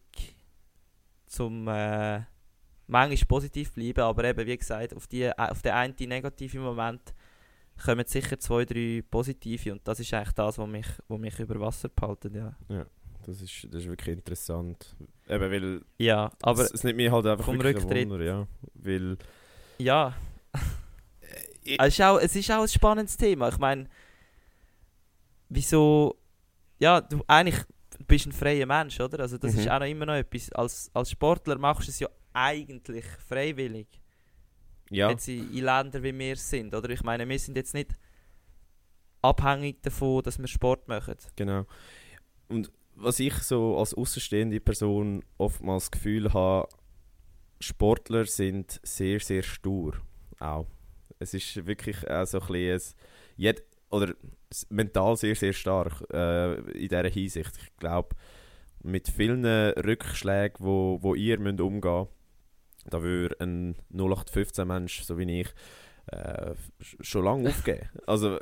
[1.28, 2.24] zum äh,
[2.90, 7.14] manchmal positiv bleiben, aber eben, wie gesagt, auf, die, äh, auf den einen negativen Moment
[7.84, 11.60] kommen sicher zwei, drei positive und das ist eigentlich das, was mich, was mich über
[11.60, 12.86] Wasser behalten, ja.
[13.26, 14.96] Das ist, das ist wirklich interessant.
[15.28, 18.48] Eben, weil Ja, aber es, es nimmt mich halt einfach vom wirklich Rücktritt- Wunder, ja.
[18.74, 19.18] Weil
[19.78, 20.14] ja,
[21.64, 23.50] es ist, auch, es ist auch ein spannendes Thema.
[23.50, 23.88] Ich meine,
[25.50, 26.18] wieso,
[26.80, 27.64] ja, du eigentlich
[28.08, 29.20] bist ein freier Mensch, oder?
[29.20, 29.60] Also das Mhm.
[29.60, 30.52] ist auch noch immer noch etwas.
[30.54, 33.88] Als, als Sportler machst du es ja eigentlich freiwillig.
[34.90, 36.90] ja, Jetzt in, in Ländern wie wir sind, oder?
[36.90, 37.98] Ich meine, wir sind jetzt nicht
[39.22, 41.16] abhängig davon, dass wir Sport machen.
[41.36, 41.66] genau.
[42.48, 46.68] Und was ich so als außenstehende Person oftmals das Gefühl habe,
[47.60, 49.94] Sportler sind sehr, sehr stur.
[50.40, 50.68] Auch.
[51.20, 52.96] Es ist wirklich auch so ein bisschen,
[53.36, 54.14] jed, oder
[54.70, 57.52] mental sehr, sehr stark äh, in dieser Hinsicht.
[57.62, 58.16] Ich glaube,
[58.82, 62.12] mit vielen Rückschlägen, wo, wo ihr müsst umgehen müsst,
[62.86, 65.48] da würde ein 0815-Mensch, so wie ich,
[66.08, 66.52] äh,
[66.82, 67.88] sch- schon lange aufgeben.
[68.08, 68.40] Also,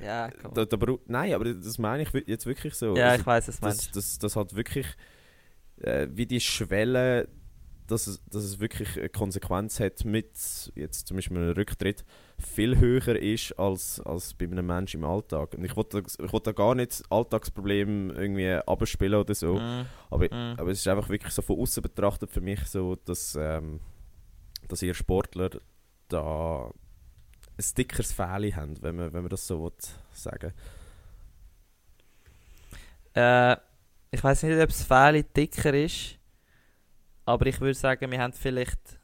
[0.00, 0.54] Ja, komm.
[0.54, 0.76] da, da,
[1.06, 2.96] nein, aber das meine ich jetzt wirklich so.
[2.96, 3.96] ja, Also, ich weiß, was du das, meinst.
[3.96, 4.86] das, das hat wirklich
[5.80, 7.28] äh, wie die Schwelle,
[7.86, 12.04] dass es, dass es wirklich eine Konsequenz hat mit jetzt zum Beispiel einem Rücktritt,
[12.42, 15.54] viel höher ist als, als bei einem Menschen im Alltag.
[15.54, 19.54] Und ich wollte da- ich wollte da gar nicht das Alltagsproblem irgendwie abspielen oder so,
[19.58, 20.58] Mm, aber, mm.
[20.58, 23.80] aber es ist einfach wirklich so von außen betrachtet für mich so, dass, ähm,
[24.68, 25.50] dass ihr Sportler
[26.08, 26.70] da
[27.58, 29.72] ein dickeres Fähli haben, wenn man, wenn man das so will
[30.12, 30.52] sagen
[33.14, 33.56] Äh,
[34.10, 36.16] ich weiß nicht, ob es Fähli dicker ist,
[37.24, 38.98] aber ich würde sagen, wir haben vielleicht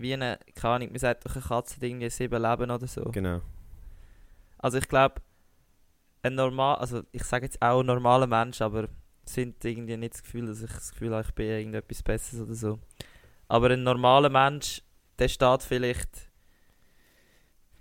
[0.00, 3.04] wie eine, keine Ahnung, man sagt doch, eine Katze hat irgendwie sieben Leben oder so.
[3.04, 3.40] Genau.
[4.58, 5.20] Also ich glaube,
[6.22, 8.88] ein normal, also ich sage jetzt auch ein normaler Mensch, aber
[9.24, 12.54] sind irgendwie nicht das Gefühl, dass ich das Gefühl habe, ich bin irgendetwas Besseres oder
[12.54, 12.78] so.
[13.48, 14.82] Aber ein normaler Mensch,
[15.18, 16.30] der steht vielleicht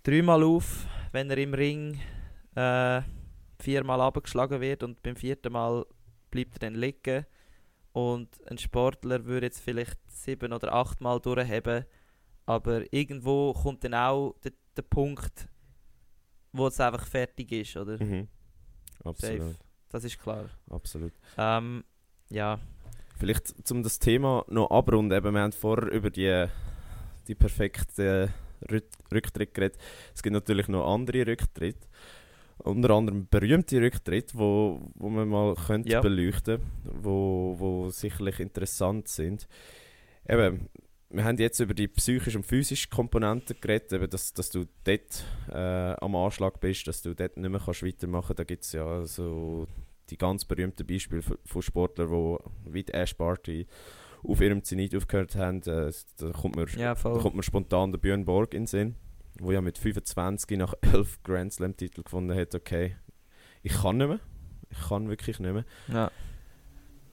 [0.03, 1.99] dreimal auf, wenn er im Ring
[2.55, 3.01] äh,
[3.59, 5.85] viermal abgeschlagen wird und beim vierten Mal
[6.31, 7.25] bleibt er dann liegen.
[7.91, 11.85] Und ein Sportler würde jetzt vielleicht sieben oder achtmal durchheben,
[12.49, 15.47] aber irgendwo kommt dann auch der, der Punkt,
[16.51, 18.03] wo es einfach fertig ist, oder?
[18.03, 18.27] Mhm.
[19.03, 19.55] Absolut.
[19.89, 20.49] Das ist klar.
[20.67, 21.13] Absolut.
[21.37, 21.83] Ähm,
[22.29, 22.59] ja.
[23.19, 26.47] Vielleicht um das Thema noch abrunden, eben, wir haben vorher über die,
[27.27, 28.33] die perfekten
[28.71, 29.79] Rück Rücktritte geredet.
[30.15, 31.87] Es gibt natürlich noch andere Rücktritte.
[32.57, 36.01] Unter anderem berühmte Rücktritte, wo, wo man mal könnte Ja.
[36.01, 39.47] beleuchten wo, wo sicherlich interessant sind.
[40.27, 40.67] Eben,
[41.11, 45.25] wir haben jetzt über die psychische und physische Komponente geredet, eben, dass, dass du dort
[45.51, 48.39] äh, am Anschlag bist, dass du dort nicht mehr kannst weitermachen kannst.
[48.39, 49.67] Da gibt es ja so
[50.09, 53.67] die ganz berühmten Beispiele von Sportlern, die wie die Ash Barty
[54.23, 55.61] auf ihrem Zenit aufgehört haben.
[55.63, 58.95] Äh, da, kommt mir, Ja, da kommt mir spontan der Björn Borg in den Sinn,
[59.39, 62.95] der ja mit 25 nach 11 Grand Slam-Titel gefunden hat, okay,
[63.63, 64.19] ich kann nicht mehr.
[64.69, 65.65] Ich kann wirklich nicht mehr.
[65.87, 66.11] Ja.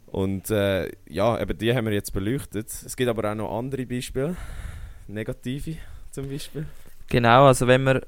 [0.06, 2.68] Und äh, ja, eben die haben wir jetzt beleuchtet.
[2.68, 4.36] Es gibt aber auch noch andere Beispiele.
[5.08, 5.76] Negative
[6.10, 6.66] zum Beispiel.
[7.08, 8.06] Genau, also wenn wir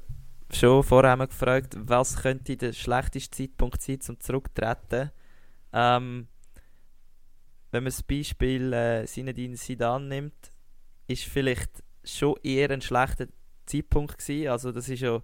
[0.51, 5.11] schon vorher haben gefragt, was könnte der schlechteste Zeitpunkt sein, zum zurücktreten.
[5.71, 6.27] Ähm,
[7.71, 10.51] wenn man das Beispiel äh, Zinedine Zidane nimmt,
[11.07, 13.27] ist vielleicht schon eher ein schlechter
[13.65, 14.49] Zeitpunkt gewesen.
[14.49, 15.21] Also das ist ja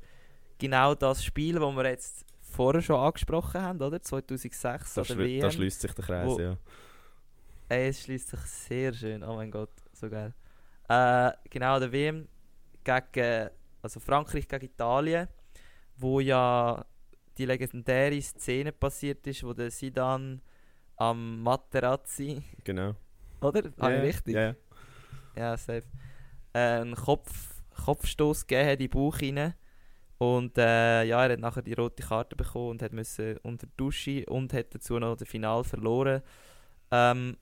[0.60, 2.25] genau das Spiel, das wir jetzt
[2.56, 4.02] vorher schon angesprochen haben, oder?
[4.02, 5.42] 2006 Da, oder WM.
[5.42, 6.58] da schließt sich der Kreis, Wo- ja.
[7.70, 9.24] Ey, es schließt sich sehr schön.
[9.24, 10.34] Oh mein Gott, so geil.
[10.88, 12.28] Äh, genau, der WM
[12.84, 13.50] gegen,
[13.82, 15.28] also Frankreich gegen Italien,
[15.98, 16.86] wo ja
[17.38, 20.42] die legendäre Szene passiert ist, wo der Sidan
[20.98, 22.96] am Materazzi, Genau.
[23.42, 23.64] oder?
[23.80, 24.36] Ah, ja, richtig?
[24.36, 24.56] Ja, ja.
[25.36, 25.84] Ja, safe.
[26.54, 29.54] Äh, einen Kopf, Kopfstoß gegeben in den Bauch rein.
[30.18, 33.74] Und äh, ja, er hat nachher die rote Karte bekommen und hat müssen unter die
[33.78, 36.22] Dusche und hat dazu noch das Final verloren.
[36.92, 37.38] Ähm,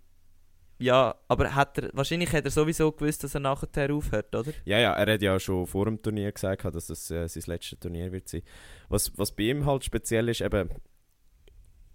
[0.80, 4.52] ja, aber hat er, wahrscheinlich hat er sowieso gewusst, dass er nachher aufhört, oder?
[4.66, 7.80] Ja, ja, er hat ja schon vor dem Turnier gesagt, dass das äh, sein letztes
[7.80, 8.42] Turnier wird sein.
[8.90, 10.70] Was, was bei ihm halt speziell ist, eben,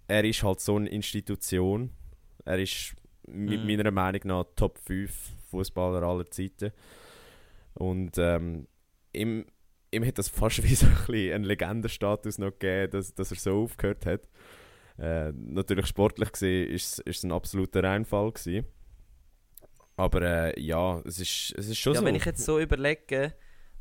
[0.07, 1.91] er ist halt so eine Institution.
[2.45, 2.95] Er ist
[3.27, 3.67] mit Mhm.
[3.67, 5.11] meiner Meinung nach Top 5
[5.51, 6.71] Fußballer aller Zeiten.
[7.75, 8.67] Und ähm,
[9.13, 9.45] ihm,
[9.91, 13.37] ihm hat das fast wie so ein bisschen einen Legendenstatus noch gegeben, dass, dass er
[13.37, 14.21] so aufgehört hat.
[14.97, 18.65] Äh, natürlich sportlich gesehen ist es ein absoluter Reinfall gewesen.
[19.95, 22.05] Aber äh, ja, es ist, es ist schon Ja, so.
[22.05, 23.33] wenn ich jetzt so überlege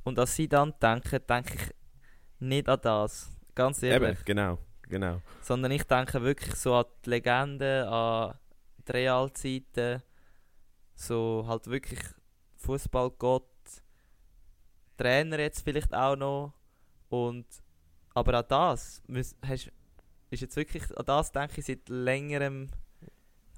[0.04, 1.74] und an sie dann denke, denke ich
[2.40, 3.30] nicht an das.
[3.54, 4.10] Ganz ehrlich.
[4.10, 5.20] Eben, genau, genau.
[5.42, 8.34] Sondern ich denke wirklich so an die Legenden, an
[8.86, 10.02] die Realzeiten.
[10.94, 12.00] So halt wirklich
[12.56, 13.44] Fußballgott.
[14.98, 16.52] Trainer jetzt vielleicht auch noch.
[17.08, 17.46] Und,
[18.14, 19.70] aber an das müß, hast,
[20.30, 22.68] ist jetzt wirklich, an das denke ich seit längerem,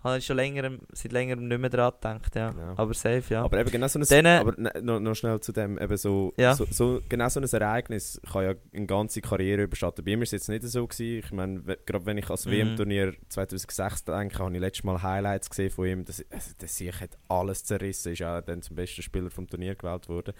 [0.04, 2.50] habe ich schon längerem, seit längerem nicht mehr dran gedacht, ja.
[2.52, 2.72] Genau.
[2.76, 3.42] Aber safe, ja.
[3.42, 6.32] Aber eben genau so ein, Denen- aber ne, noch, noch schnell zu dem, eben so,
[6.38, 6.54] Ja.
[6.54, 10.02] so, so, genau so ein Ereignis kann ja eine ganze Karriere überschatten.
[10.04, 10.86] Bei ihm war es jetzt nicht so.
[10.86, 11.18] Gewesen.
[11.26, 12.50] Ich meine, gerade wenn ich ans Mhm.
[12.52, 16.04] WM-Turnier 2006 denke, habe ich letztes Mal Highlights gesehen von ihm.
[16.06, 19.74] Das, also, der Sieg hat alles zerrissen, ist auch dann zum besten Spieler vom Turnier
[19.74, 20.32] gewählt worden.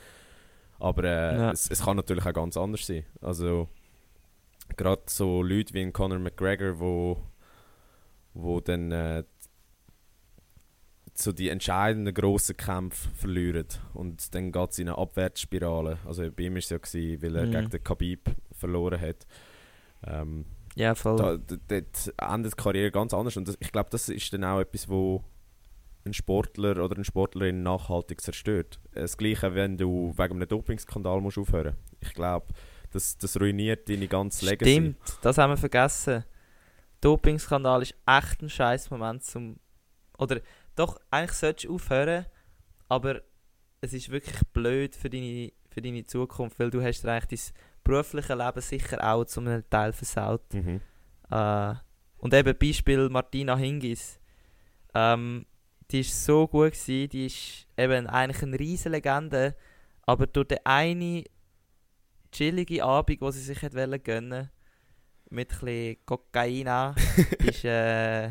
[0.81, 1.51] Aber äh, Ja.
[1.53, 3.05] es, es kann natürlich auch ganz anders sein.
[3.20, 3.68] Also,
[4.76, 7.22] gerade so Leute wie ein Conor McGregor, wo,
[8.35, 9.24] wo dann äh,
[11.14, 15.99] so die entscheidenden grossen Kämpfe verlieren und dann geht es in eine Abwärtsspirale.
[16.07, 17.51] Also bei ihm war es ja, gewesen, weil er Mhm.
[17.51, 19.26] gegen den Khabib verloren hat.
[20.07, 21.16] Ähm, ja, voll.
[21.16, 24.61] da, dort endet die Karriere ganz anders und das, ich glaube, das ist dann auch
[24.61, 25.22] etwas, wo
[26.05, 28.80] ein Sportler oder eine Sportlerin nachhaltig zerstört.
[28.92, 31.76] Das Gleiche, wenn du wegen einem Dopingskandal musst aufhören.
[32.01, 32.46] Ich glaube,
[32.90, 34.70] das, das ruiniert deine ganze Legacy.
[34.72, 36.24] Stimmt, das haben wir vergessen.
[37.01, 39.59] Dopingskandal ist echt ein scheiß Moment zum.
[40.18, 40.40] Oder
[40.76, 42.26] doch, eigentlich solltest du aufhören,
[42.88, 43.22] aber
[43.80, 48.36] es ist wirklich blöd für deine, für deine Zukunft, weil du hast eigentlich dein berufliches
[48.36, 50.53] Leben sicher auch zu einem Teil versaut.
[50.53, 50.80] Mhm.
[51.30, 51.74] Äh,
[52.18, 54.20] und eben Beispiel Martina Hingis.
[54.94, 55.46] Ähm,
[55.91, 59.57] die ist so gut gewesen, die ist eben eigentlich eine riesige Legende,
[60.03, 61.24] aber durch den eine
[62.32, 64.51] chillige Abend, wo sie sich hat wollen gönnen
[65.30, 66.66] mit ein bisschen Kokain,
[67.38, 68.28] ist, äh,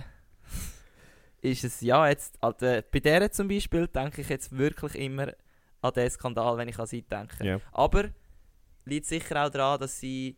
[1.41, 5.34] ist es ja jetzt, also, bei der zum Beispiel denke ich jetzt wirklich immer
[5.82, 7.45] an den Skandal, wenn ich an sie denke.
[7.45, 7.62] Ja.
[7.72, 8.10] Aber
[8.86, 10.38] liegt sicher auch daran, dass sie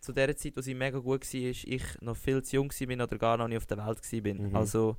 [0.00, 3.18] zu der Zeit, wo sie mega gut war, ich noch viel zu jung war oder
[3.18, 4.34] gar noch nicht auf der Welt war.
[4.34, 4.56] Mhm.
[4.56, 4.96] Also,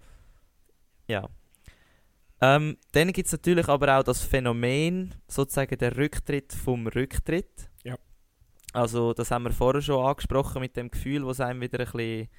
[1.07, 1.27] ja.
[2.39, 7.69] Ähm, dann gibt es natürlich aber auch das Phänomen, sozusagen der Rücktritt vom Rücktritt.
[7.83, 7.97] Ja.
[8.73, 12.21] Also, das haben wir vorher schon angesprochen mit dem Gefühl, was einem wieder ein bisschen,
[12.21, 12.29] ein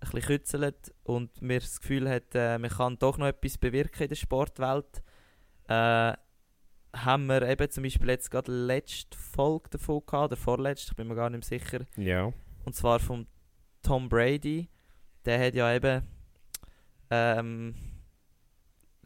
[0.00, 4.08] bisschen kützelt und man das Gefühl hat, äh, man kann doch noch etwas bewirken in
[4.08, 5.02] der Sportwelt.
[5.68, 6.14] Äh,
[6.94, 11.08] haben wir eben zum Beispiel jetzt gerade letzte Folge davon gehabt, oder vorletzte, ich bin
[11.08, 11.84] mir gar nicht mehr sicher.
[11.96, 12.32] Ja.
[12.64, 13.26] Und zwar von
[13.82, 14.68] Tom Brady.
[15.26, 16.02] Der hat ja eben
[17.10, 17.74] ähm,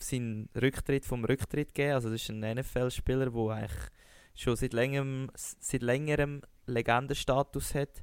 [0.03, 1.94] seinen Rücktritt vom Rücktritt gegeben.
[1.94, 3.90] Also das ist ein NFL-Spieler, der eigentlich
[4.34, 8.03] schon seit längerem, seit längerem Legendenstatus hat.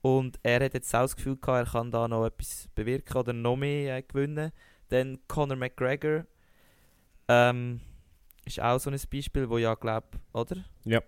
[0.00, 3.32] Und er hat jetzt auch das Gefühl gehabt, er kann da noch etwas bewirken oder
[3.32, 4.50] noch mehr äh, gewinnen.
[4.88, 6.26] Dann Conor McGregor
[7.28, 7.80] ähm,
[8.44, 10.64] ist auch so ein Beispiel, wo ja glaubt, oder?
[10.84, 11.00] Ja.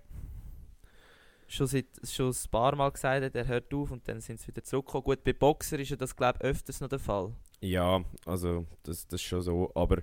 [1.47, 4.49] Schon, seit, schon ein paar Mal gesagt hat, er hört auf und dann sind sie
[4.49, 5.05] wieder zurückgekommen.
[5.05, 7.33] Gut, bei Boxer ist ja das glaube ich öfters noch der Fall.
[7.61, 9.71] Ja, also das, das ist schon so.
[9.75, 10.03] Aber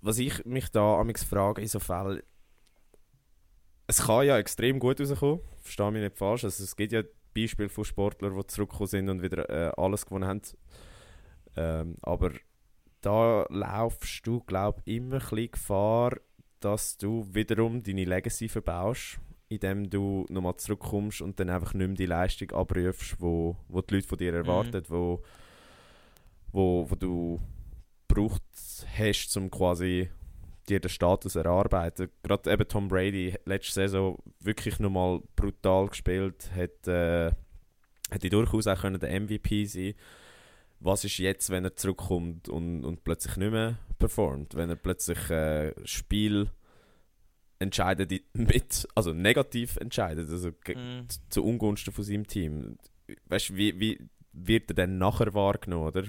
[0.00, 2.22] was ich mich da amigs frage in so Fällen,
[3.86, 6.44] es kann ja extrem gut rauskommen, verstehe mich nicht falsch.
[6.44, 7.02] Also es gibt ja
[7.34, 10.42] Beispiele von Sportlern, die zurückgekommen sind und wieder äh, alles gewonnen haben.
[11.56, 12.32] Ähm, aber
[13.00, 16.16] da laufst du, glaube ich, immer ein bisschen Gefahr,
[16.60, 21.96] dass du wiederum deine Legacy verbaust, indem du nochmal zurückkommst und dann einfach nicht mehr
[21.96, 25.22] die Leistung abrufst, wo, wo die Leute von dir erwarten, wo
[26.52, 27.40] wo, wo du
[28.06, 28.42] braucht
[28.96, 30.10] hast, um quasi
[30.68, 32.10] dir den Status zu erarbeiten.
[32.22, 37.32] Gerade eben Tom Brady hat letzte Saison wirklich nochmal brutal gespielt, hat, äh,
[38.10, 39.94] hätte durchaus auch können der MVP sein
[40.80, 44.54] Was ist jetzt, wenn er zurückkommt und, und plötzlich nicht mehr performt?
[44.54, 46.50] Wenn er plötzlich äh, Spiel
[47.58, 51.06] entscheidet mit, also negativ entscheidet, also Mhm.
[51.28, 52.78] zu- Ungunsten von seinem Team.
[53.26, 56.04] Weißt du, wie, wie wird er dann nachher wahrgenommen, oder?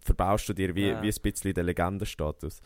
[0.00, 1.02] Verbaust du dir wie, Ja.
[1.02, 2.60] wie ein bisschen den Legendenstatus?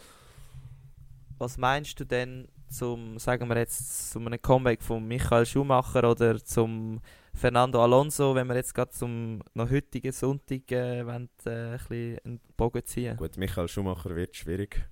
[1.39, 6.45] Was meinst du denn, zum, sagen wir jetzt, zum einem Comeback von Michael Schumacher oder
[6.45, 7.01] zum
[7.35, 12.19] Fernando Alonso, wenn wir jetzt gerade zum noch heutigen Sonntag äh, wollen, äh, ein bisschen
[12.25, 13.17] einen Bogen ziehen.
[13.17, 14.87] Gut, Michael Schumacher wird schwierig,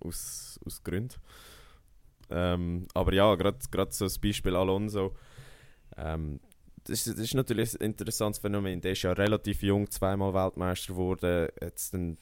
[0.00, 1.16] aus, aus Gründen.
[2.30, 3.58] Ähm, aber ja, gerade
[3.90, 5.14] so das Beispiel Alonso,
[5.96, 6.40] ähm,
[6.84, 8.80] das, das, ist natürlich ein interessantes Phänomen.
[8.80, 12.16] Der ist ja relativ jung, zweimal Weltmeister geworden, jetzt dann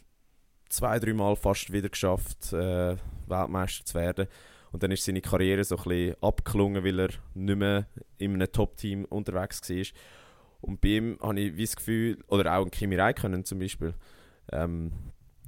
[0.68, 4.26] zwei, dreimal fast wieder geschafft, äh, Weltmeister zu werden.
[4.72, 7.86] Und dann ist seine Karriere so ein bisschen abgeklungen, weil er nicht mehr
[8.18, 9.84] in einem Top-Team unterwegs war.
[10.60, 13.94] Und bei ihm habe ich wie das Gefühl, oder auch in Kimi Räikkönen zum Beispiel,
[14.52, 14.92] ähm,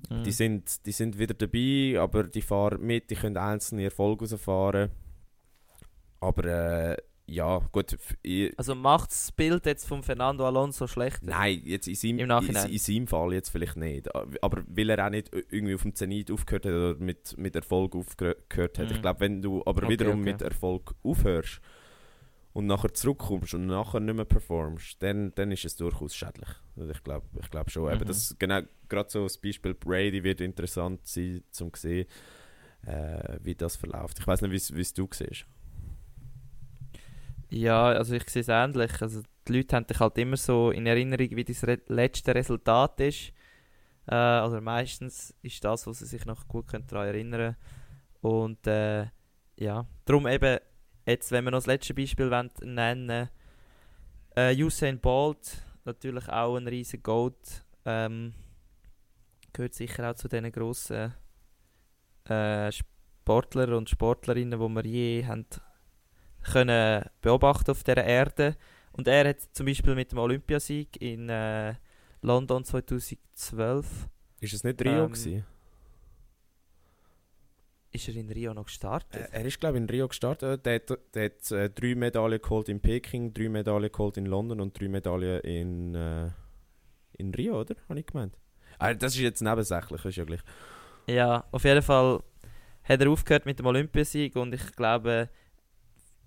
[0.09, 0.25] mhm.
[0.25, 4.91] die, sind, die sind wieder dabei, aber die fahren mit, die können einzelne Erfolge rausfahren.
[6.21, 6.97] Aber äh,
[7.27, 7.97] ja, gut.
[8.23, 11.27] Ich, also macht das Bild jetzt von Fernando Alonso schlechter?
[11.27, 14.09] Nein, jetzt in seinem, in, in, seinem Fall jetzt vielleicht nicht.
[14.15, 17.95] Aber weil er auch nicht irgendwie auf dem Zenit aufgehört hat oder mit, mit Erfolg
[17.95, 18.89] aufgehört hat.
[18.89, 18.95] Mhm.
[18.95, 20.33] Ich glaube, wenn du aber okay, wiederum okay.
[20.33, 21.61] mit Erfolg aufhörst
[22.53, 26.49] und nachher zurückkommst und nachher nicht mehr performst, dann, dann ist es durchaus schädlich.
[26.77, 27.85] Also ich glaube ich glaub schon.
[27.85, 27.93] Mhm.
[27.93, 32.07] Eben das, genau, gerade so das Beispiel Brady wird interessant sein, um zu sehen,
[32.87, 34.19] äh, wie das verläuft.
[34.19, 35.47] Ich weiß nicht, wie es du siehst.
[37.51, 39.01] Ja, also ich sehe es ähnlich.
[39.03, 43.01] Also die Leute haben dich halt immer so in Erinnerung, wie das Re letzte Resultat
[43.01, 43.33] ist.
[44.07, 47.57] Äh, also meistens ist das, was sie sich noch gut daran erinnern
[48.21, 49.07] Und äh,
[49.57, 50.59] ja, darum eben,
[51.07, 53.29] jetzt, wenn wir noch das letzte Beispiel wollen, nennen
[54.37, 57.65] äh, Usain Bolt, natürlich auch ein riesiger Gold.
[57.85, 58.35] Ähm,
[59.53, 61.15] gehört sicher auch zu diesen grossen
[62.25, 65.47] äh, Sportler und Sportlerinnen, die wir je haben
[66.43, 68.57] können beobachten auf dieser Erde.
[68.93, 71.75] Und er hat zum Beispiel mit dem Olympiasieg in äh,
[72.23, 74.09] London 2012.
[74.41, 75.05] Ist es nicht Rio?
[75.05, 75.45] Ähm, gewesen?
[77.93, 79.21] Ist er in Rio noch gestartet?
[79.21, 80.65] Äh, er ist, glaube ich, in Rio gestartet.
[80.65, 84.61] Der, der, der hat äh, drei Medaillen geholt in Peking, drei Medaillen geholt in London
[84.61, 86.31] und drei Medaillen in, äh,
[87.19, 87.75] in Rio, oder?
[87.89, 88.37] Habe ich gemeint.
[88.79, 90.41] Ah, das ist jetzt nebensächlich, ist ja gleich.
[91.07, 92.23] Ja, auf jeden Fall
[92.85, 95.29] hat er aufgehört mit dem Olympiasieg und ich glaube,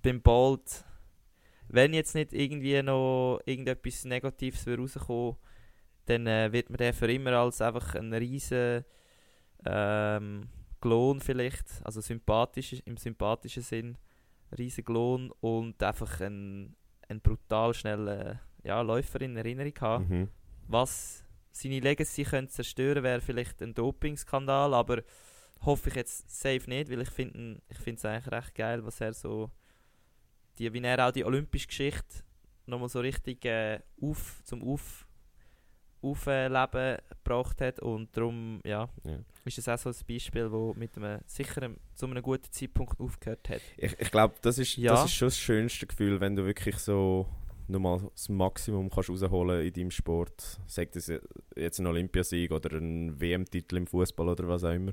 [0.01, 0.83] beim Bolt,
[1.69, 5.37] wenn jetzt nicht irgendwie noch irgendetwas Negatives rauskommen
[6.05, 8.83] dann äh, wird man den für immer als einfach ein riesen
[9.65, 10.49] ähm,
[10.83, 13.97] Klon vielleicht, also sympathisch, im sympathischen Sinn,
[14.57, 16.75] riesen Klon und einfach ein,
[17.07, 20.07] ein brutal schneller ja, Läufer in Erinnerung haben.
[20.09, 20.29] Mhm.
[20.67, 21.23] Was
[21.53, 25.03] seine Legacy könnte zerstören, wäre vielleicht ein Dopingskandal, aber
[25.61, 29.13] hoffe ich jetzt safe nicht, weil ich finde ich es eigentlich recht geil, was er
[29.13, 29.51] so
[30.57, 32.25] die, wie er auch die olympische Geschichte
[32.65, 35.07] nochmal so richtig äh, auf, zum auf,
[36.03, 39.19] Aufleben gebracht hat und darum ja, ja.
[39.45, 43.49] ist das auch so ein Beispiel, das mit einem sicheren, zu einem guten Zeitpunkt aufgehört
[43.49, 43.61] hat.
[43.77, 44.91] Ich, ich glaube, das, ist, ja.
[44.91, 47.27] das ist schon das schönste Gefühl, wenn du wirklich so
[47.67, 50.59] nochmal das Maximum kannst rausholen in deinem Sport.
[50.67, 51.11] Sagt es
[51.55, 54.91] jetzt ein Olympiasieg oder ein WM-Titel im Fußball oder was auch immer.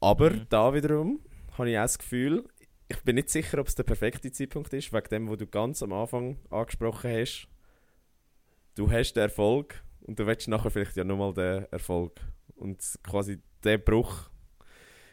[0.00, 0.46] Aber mhm.
[0.48, 1.20] da wiederum
[1.58, 2.44] habe ich auch das Gefühl,
[2.88, 5.82] ich bin nicht sicher, ob es der perfekte Zeitpunkt ist, wegen dem, was du ganz
[5.82, 7.48] am Anfang angesprochen hast.
[8.74, 12.20] Du hast den Erfolg und du willst nachher vielleicht ja nochmal den Erfolg.
[12.56, 14.30] Und quasi der Bruch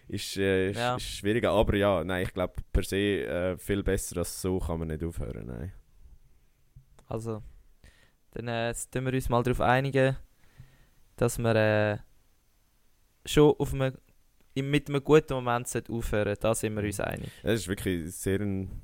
[0.07, 0.95] ist, äh, ja.
[0.95, 1.51] ist schwieriger.
[1.51, 5.03] Aber ja, nein, ich glaube per se äh, viel besser als so kann man nicht
[5.03, 5.45] aufhören.
[5.45, 5.71] Nein.
[7.07, 7.41] Also,
[8.31, 10.17] dann äh, tun wir uns mal darauf einigen,
[11.15, 11.97] dass wir äh,
[13.25, 13.95] schon auf einem
[14.61, 17.29] mit einem guten Moment aufhören Da sind wir uns einig.
[17.43, 18.41] Es war wirklich eine sehr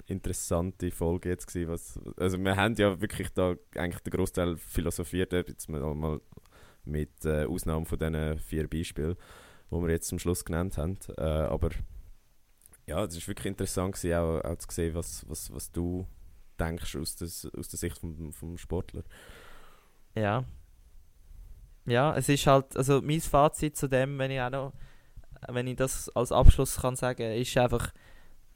[0.07, 1.47] interessante Folge jetzt.
[1.47, 6.19] Gewesen, was, also wir haben ja wirklich da eigentlich den Großteil philosophiert, jetzt mal
[6.85, 9.15] mit äh, Ausnahme von diesen vier Beispielen,
[9.71, 10.97] die wir jetzt zum Schluss genannt haben.
[11.17, 11.69] Äh, aber
[12.87, 16.05] ja, es war wirklich interessant gewesen, auch, auch zu sehen, was, was, was du
[16.59, 19.03] denkst aus, des, aus der Sicht vom, vom Sportler.
[20.15, 20.45] Ja.
[21.85, 24.73] Ja, es ist halt, also mein Fazit zu dem, wenn ich auch noch
[25.49, 27.87] wenn ich das als Abschluss kann sagen, ist einfach,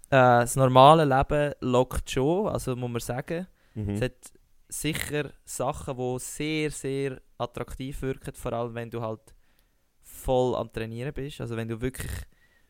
[0.09, 3.47] äh, das normale Leben lockt schon, also muss man sagen.
[3.75, 3.89] Mhm.
[3.89, 4.33] Es hat
[4.67, 9.33] sicher Sachen, die sehr, sehr attraktiv wirken, vor allem wenn du halt
[10.01, 11.41] voll am Trainieren bist.
[11.41, 12.11] Also wenn du wirklich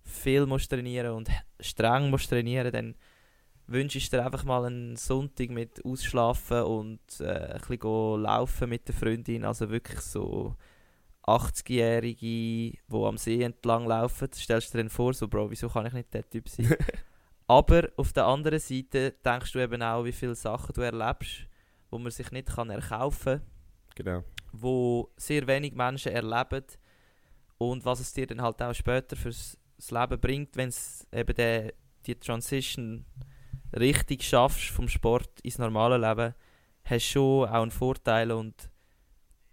[0.04, 1.30] viel musst trainieren und
[1.60, 2.96] streng musst trainieren, dann
[3.68, 8.88] wünsche ich dir einfach mal einen Sonntag mit Ausschlafen und äh, ein bisschen laufen mit
[8.88, 9.46] der Freundin.
[9.46, 10.56] Also wirklich so
[11.30, 15.94] 80-Jährige, die am See entlang laufen, stellst du dir vor, so, Bro, wieso kann ich
[15.94, 16.76] nicht der Typ sein?
[17.48, 21.48] Aber auf der anderen Seite denkst du eben auch, wie viele Sachen du erlebst,
[21.90, 23.48] wo man sich nicht kann erkaufen kann.
[23.96, 24.24] Genau.
[24.52, 26.64] Wo sehr wenig Menschen erleben.
[27.58, 29.58] Und was es dir dann halt auch später fürs
[29.90, 31.74] Leben bringt, wenn es eben der,
[32.06, 33.06] die Transition
[33.78, 36.36] richtig schaffst vom Sport ins normale Leben,
[36.84, 38.69] hast du schon auch einen Vorteil und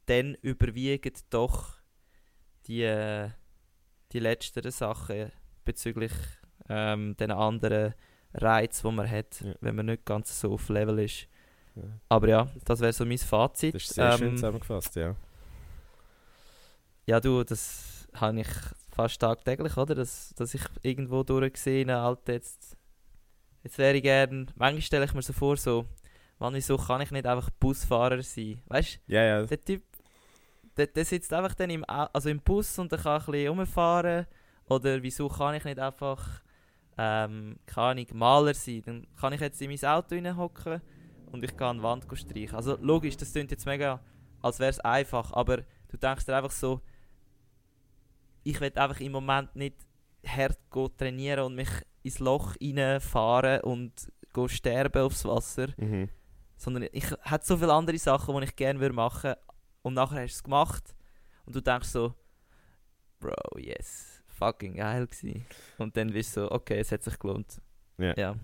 [0.06, 1.74] dann überwiegen doch
[2.66, 3.28] die,
[4.12, 5.30] die letzteren Sachen
[5.64, 6.12] bezüglich
[6.68, 7.94] ähm, den anderen
[8.34, 9.54] Reiz, die man hat, Ja.
[9.60, 11.28] wenn man nicht ganz so auf Level ist.
[11.74, 11.82] Ja.
[12.08, 13.74] Aber ja, das wäre so mein Fazit.
[13.74, 15.14] Das ist sehr schön Ähm, zusammengefasst, ja.
[17.06, 18.48] Ja, du, das habe ich
[18.90, 19.94] fast tagtäglich, oder?
[19.94, 22.76] Dass, dass ich irgendwo durchgesehen Alter, jetzt,
[23.62, 24.50] jetzt wäre ich gern.
[24.56, 25.84] Manchmal stelle ich mir so vor, so,
[26.38, 28.60] Mann, wieso kann ich nicht einfach Busfahrer sein?
[28.66, 29.40] Weißt Ja, ja.
[29.42, 29.82] du, der Typ,
[30.76, 34.26] der, der sitzt einfach dann im, also im Bus und der kann ein bisschen rumfahren.
[34.68, 36.42] Oder wieso kann ich nicht einfach,
[36.98, 38.82] ähm, keine Ahnung, Maler sein?
[38.84, 40.82] Dann kann ich jetzt in mein Auto hocken
[41.32, 42.56] und ich kann eine Wand streichen.
[42.56, 44.00] Also logisch, das klingt jetzt mega,
[44.42, 45.58] als wäre es einfach, aber
[45.88, 46.80] du denkst dir einfach so,
[48.42, 49.76] ich will einfach im Moment nicht
[50.26, 51.68] hart go trainieren und mich
[52.02, 53.92] ins Loch reinfahren und
[54.32, 56.08] go sterben aufs Wasser, Mhm.
[56.56, 59.34] sondern ich hätte so viele andere Sachen, die ich gerne würde machen
[59.86, 60.96] und nachher hast du es gemacht
[61.44, 62.12] und du denkst so,
[63.20, 65.46] Bro, yes, fucking geil gewesen.
[65.78, 67.62] Und dann bist du so, okay, es hat sich gelohnt.
[67.96, 68.12] Ja.
[68.16, 68.36] ja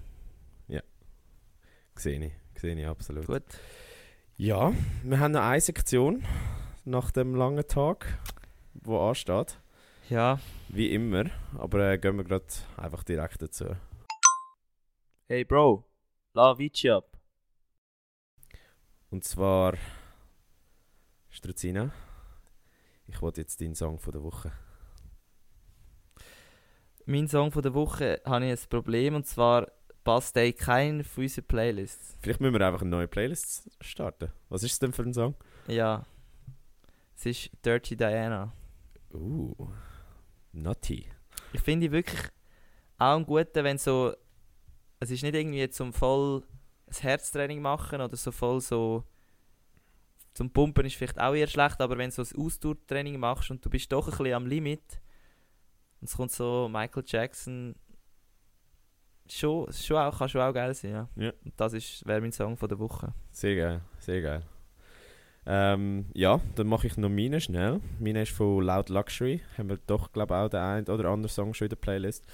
[1.96, 3.26] Sehe ich, sehe ich absolut.
[3.26, 3.42] gut.
[4.36, 6.24] Ja, wir haben noch eine Sektion
[6.84, 8.18] nach dem langen Tag,
[8.74, 9.60] wo ansteht.
[10.08, 10.38] Ja,
[10.68, 11.24] Wie immer,
[11.58, 12.46] aber äh, gehen wir gerade
[12.76, 13.66] einfach direkt dazu.
[15.26, 15.84] hey Bro,
[16.34, 17.18] la Vici ab.
[19.10, 19.74] Und zwar,
[21.34, 21.90] Struzina,
[23.06, 24.52] ich wollte jetzt deinen Song von der Woche.
[27.06, 29.72] Mein Song von der Woche habe ich ein Problem und zwar
[30.04, 32.18] passt der in keinen von unseren Playlists.
[32.20, 34.30] Vielleicht müssen wir einfach eine neue Playlist starten.
[34.50, 35.34] Was ist es denn für ein Song?
[35.68, 36.04] Ja,
[37.16, 38.52] es ist Dirty Diana.
[39.14, 39.68] Uh,
[40.52, 41.06] Naughty.
[41.54, 42.20] Ich finde wirklich
[42.98, 44.14] auch einen guten, wenn so.
[45.00, 46.42] Es ist nicht irgendwie zum voll
[46.88, 49.04] ein Herztraining machen oder so voll so.
[50.34, 53.64] Zum Pumpen ist vielleicht auch eher schlecht, aber wenn du so ein Ausdauertraining machst und
[53.64, 55.00] du bist doch ein bisschen am Limit
[56.00, 57.74] und es kommt so Michael Jackson.
[59.28, 61.08] Schon, schon auch, kann schon auch geil sein, ja.
[61.16, 61.32] Ja.
[61.44, 63.14] Und das ist- wäre mein Song von der Woche.
[63.30, 64.42] Sehr geil, sehr geil.
[65.46, 67.80] Ähm, ja, dann mache ich noch meine schnell.
[67.98, 69.40] Meine ist von Loud Luxury.
[69.58, 72.24] Haben wir doch, glaube ich, auch den einen oder anderen Song schon in der Playlist.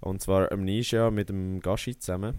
[0.00, 2.38] Und zwar Amnesia mit dem Gashi zusammen.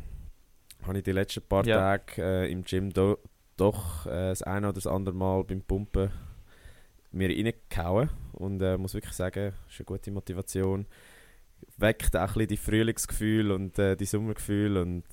[0.83, 1.77] Habe ich die letzten paar Ja.
[1.97, 3.19] Tage äh, im Gym do
[3.57, 6.11] doch äh, das eine oder das andere Mal beim Pumpen
[7.11, 8.09] mir reingehauen.
[8.33, 10.85] Und äh, muss wirklich sagen, ist eine gute Motivation.
[11.77, 15.05] Weckt auch ein bisschen die Frühlingsgefühl und äh, die Sommergefühl und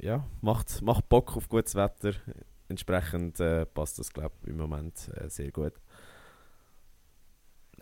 [0.00, 2.12] ja, macht, macht Bock auf gutes Wetter.
[2.68, 5.74] Entsprechend äh, passt das, glaube ich, im Moment äh, sehr gut.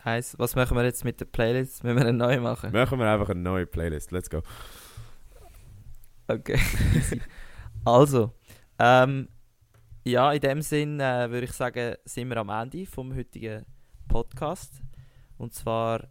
[0.03, 1.83] Heißt, was machen wir jetzt mit der Playlist?
[1.83, 2.71] Müssen wir eine neue machen?
[2.71, 4.11] Machen wir einfach eine neue Playlist.
[4.11, 4.41] Let's go.
[6.27, 6.59] Okay.
[7.85, 8.33] also,
[8.79, 9.27] ähm,
[10.03, 13.65] ja, in dem Sinn äh, würde ich sagen, sind wir am Ende vom heutigen
[14.07, 14.81] Podcast.
[15.37, 16.07] Und zwar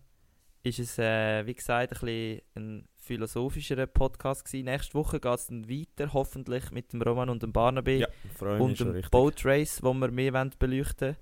[0.62, 4.66] ist es, äh, wie gesagt, ein bisschen ein philosophischerer Podcast gewesen.
[4.66, 8.08] Nächste Woche geht es dann weiter, hoffentlich mit dem Roman und dem Barnaby Ja,
[8.40, 9.10] und dem richtig.
[9.10, 11.16] Boat Race, wo wir mehr wollen beleuchten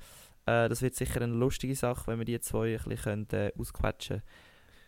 [0.47, 3.53] äh, Das wird sicher eine lustige Sache, wenn wir die zwei ein bisschen können, äh,
[3.59, 4.23] ausquetschen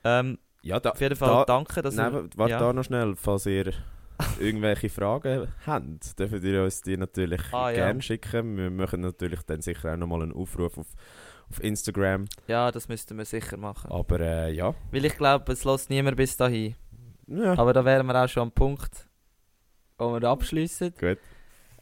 [0.03, 0.29] können.
[0.33, 2.29] Ähm, Ja, da, auf jeden Fall da- danke, dass Nein, ihr...
[2.37, 2.59] warte ja.
[2.59, 3.73] da noch schnell, falls ihr
[4.39, 7.77] irgendwelche Fragen habt, dürft ihr uns die natürlich Ah, ja.
[7.87, 8.57] gerne schicken.
[8.57, 10.87] Wir machen natürlich dann sicher auch nochmal einen Aufruf auf,
[11.51, 12.27] auf Instagram.
[12.47, 13.91] Ja, das müssten wir sicher machen.
[13.91, 14.75] Aber äh, ja.
[14.91, 16.75] Weil ich glaube, es lässt niemand bis dahin.
[17.27, 17.59] ja.
[17.59, 19.09] Aber da wären wir auch schon am Punkt,
[19.99, 20.95] wo wir abschließen.
[20.99, 21.19] Gut.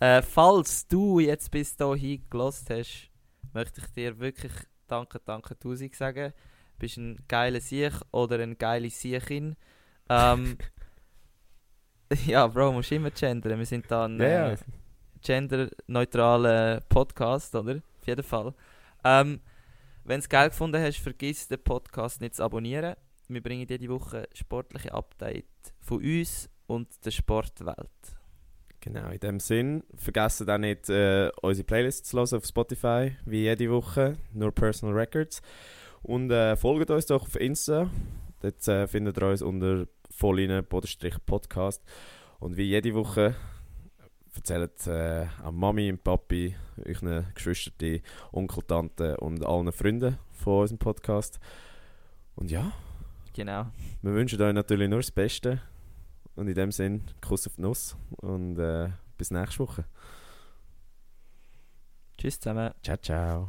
[0.00, 3.10] Äh, falls du jetzt bis dahin gelost hast,
[3.52, 4.52] möchte ich dir wirklich
[4.86, 6.32] danke, danke, tausend sagen.
[6.74, 9.56] Du bist ein geiler Sieg oder eine geile Siechin.
[10.08, 10.56] Ähm,
[12.26, 13.58] ja, Bro, musst immer gendern.
[13.58, 14.56] Wir sind da ein Ja, äh,
[15.22, 17.76] genderneutraler Podcast, oder?
[18.00, 18.54] Auf jeden Fall.
[19.04, 19.40] Ähm,
[20.04, 22.94] Wenn du es geil gefunden hast, vergiss den Podcast nicht zu abonnieren.
[23.28, 25.44] Wir bringen jede Woche sportliche Update
[25.80, 27.90] von uns und der Sportwelt.
[28.80, 33.42] Genau, in dem Sinn, vergessen auch nicht, äh, unsere Playlist zu hören auf Spotify, wie
[33.42, 35.42] jede Woche, nur Personal Records.
[36.02, 37.90] Und äh, folgt uns doch auf Insta.
[38.40, 39.86] Dort äh, findet ihr uns unter
[40.18, 41.82] Volline-Podcast.
[42.40, 43.34] Und wie jede Woche
[44.34, 46.54] erzählt äh, an Mami und Papi,
[46.84, 48.00] euren Geschwistern,
[48.32, 51.40] Onkel, Tante und allen Freunden von unserem Podcast.
[52.36, 52.72] Und ja,
[53.34, 53.66] Genau.
[54.02, 55.60] wir wünschen euch natürlich nur das Beste.
[56.36, 59.84] Und in dem Sinn, Kuss auf die Nuss und äh, bis nächste Woche.
[62.16, 62.72] Tschüss zusammen.
[62.82, 63.48] Ciao, ciao.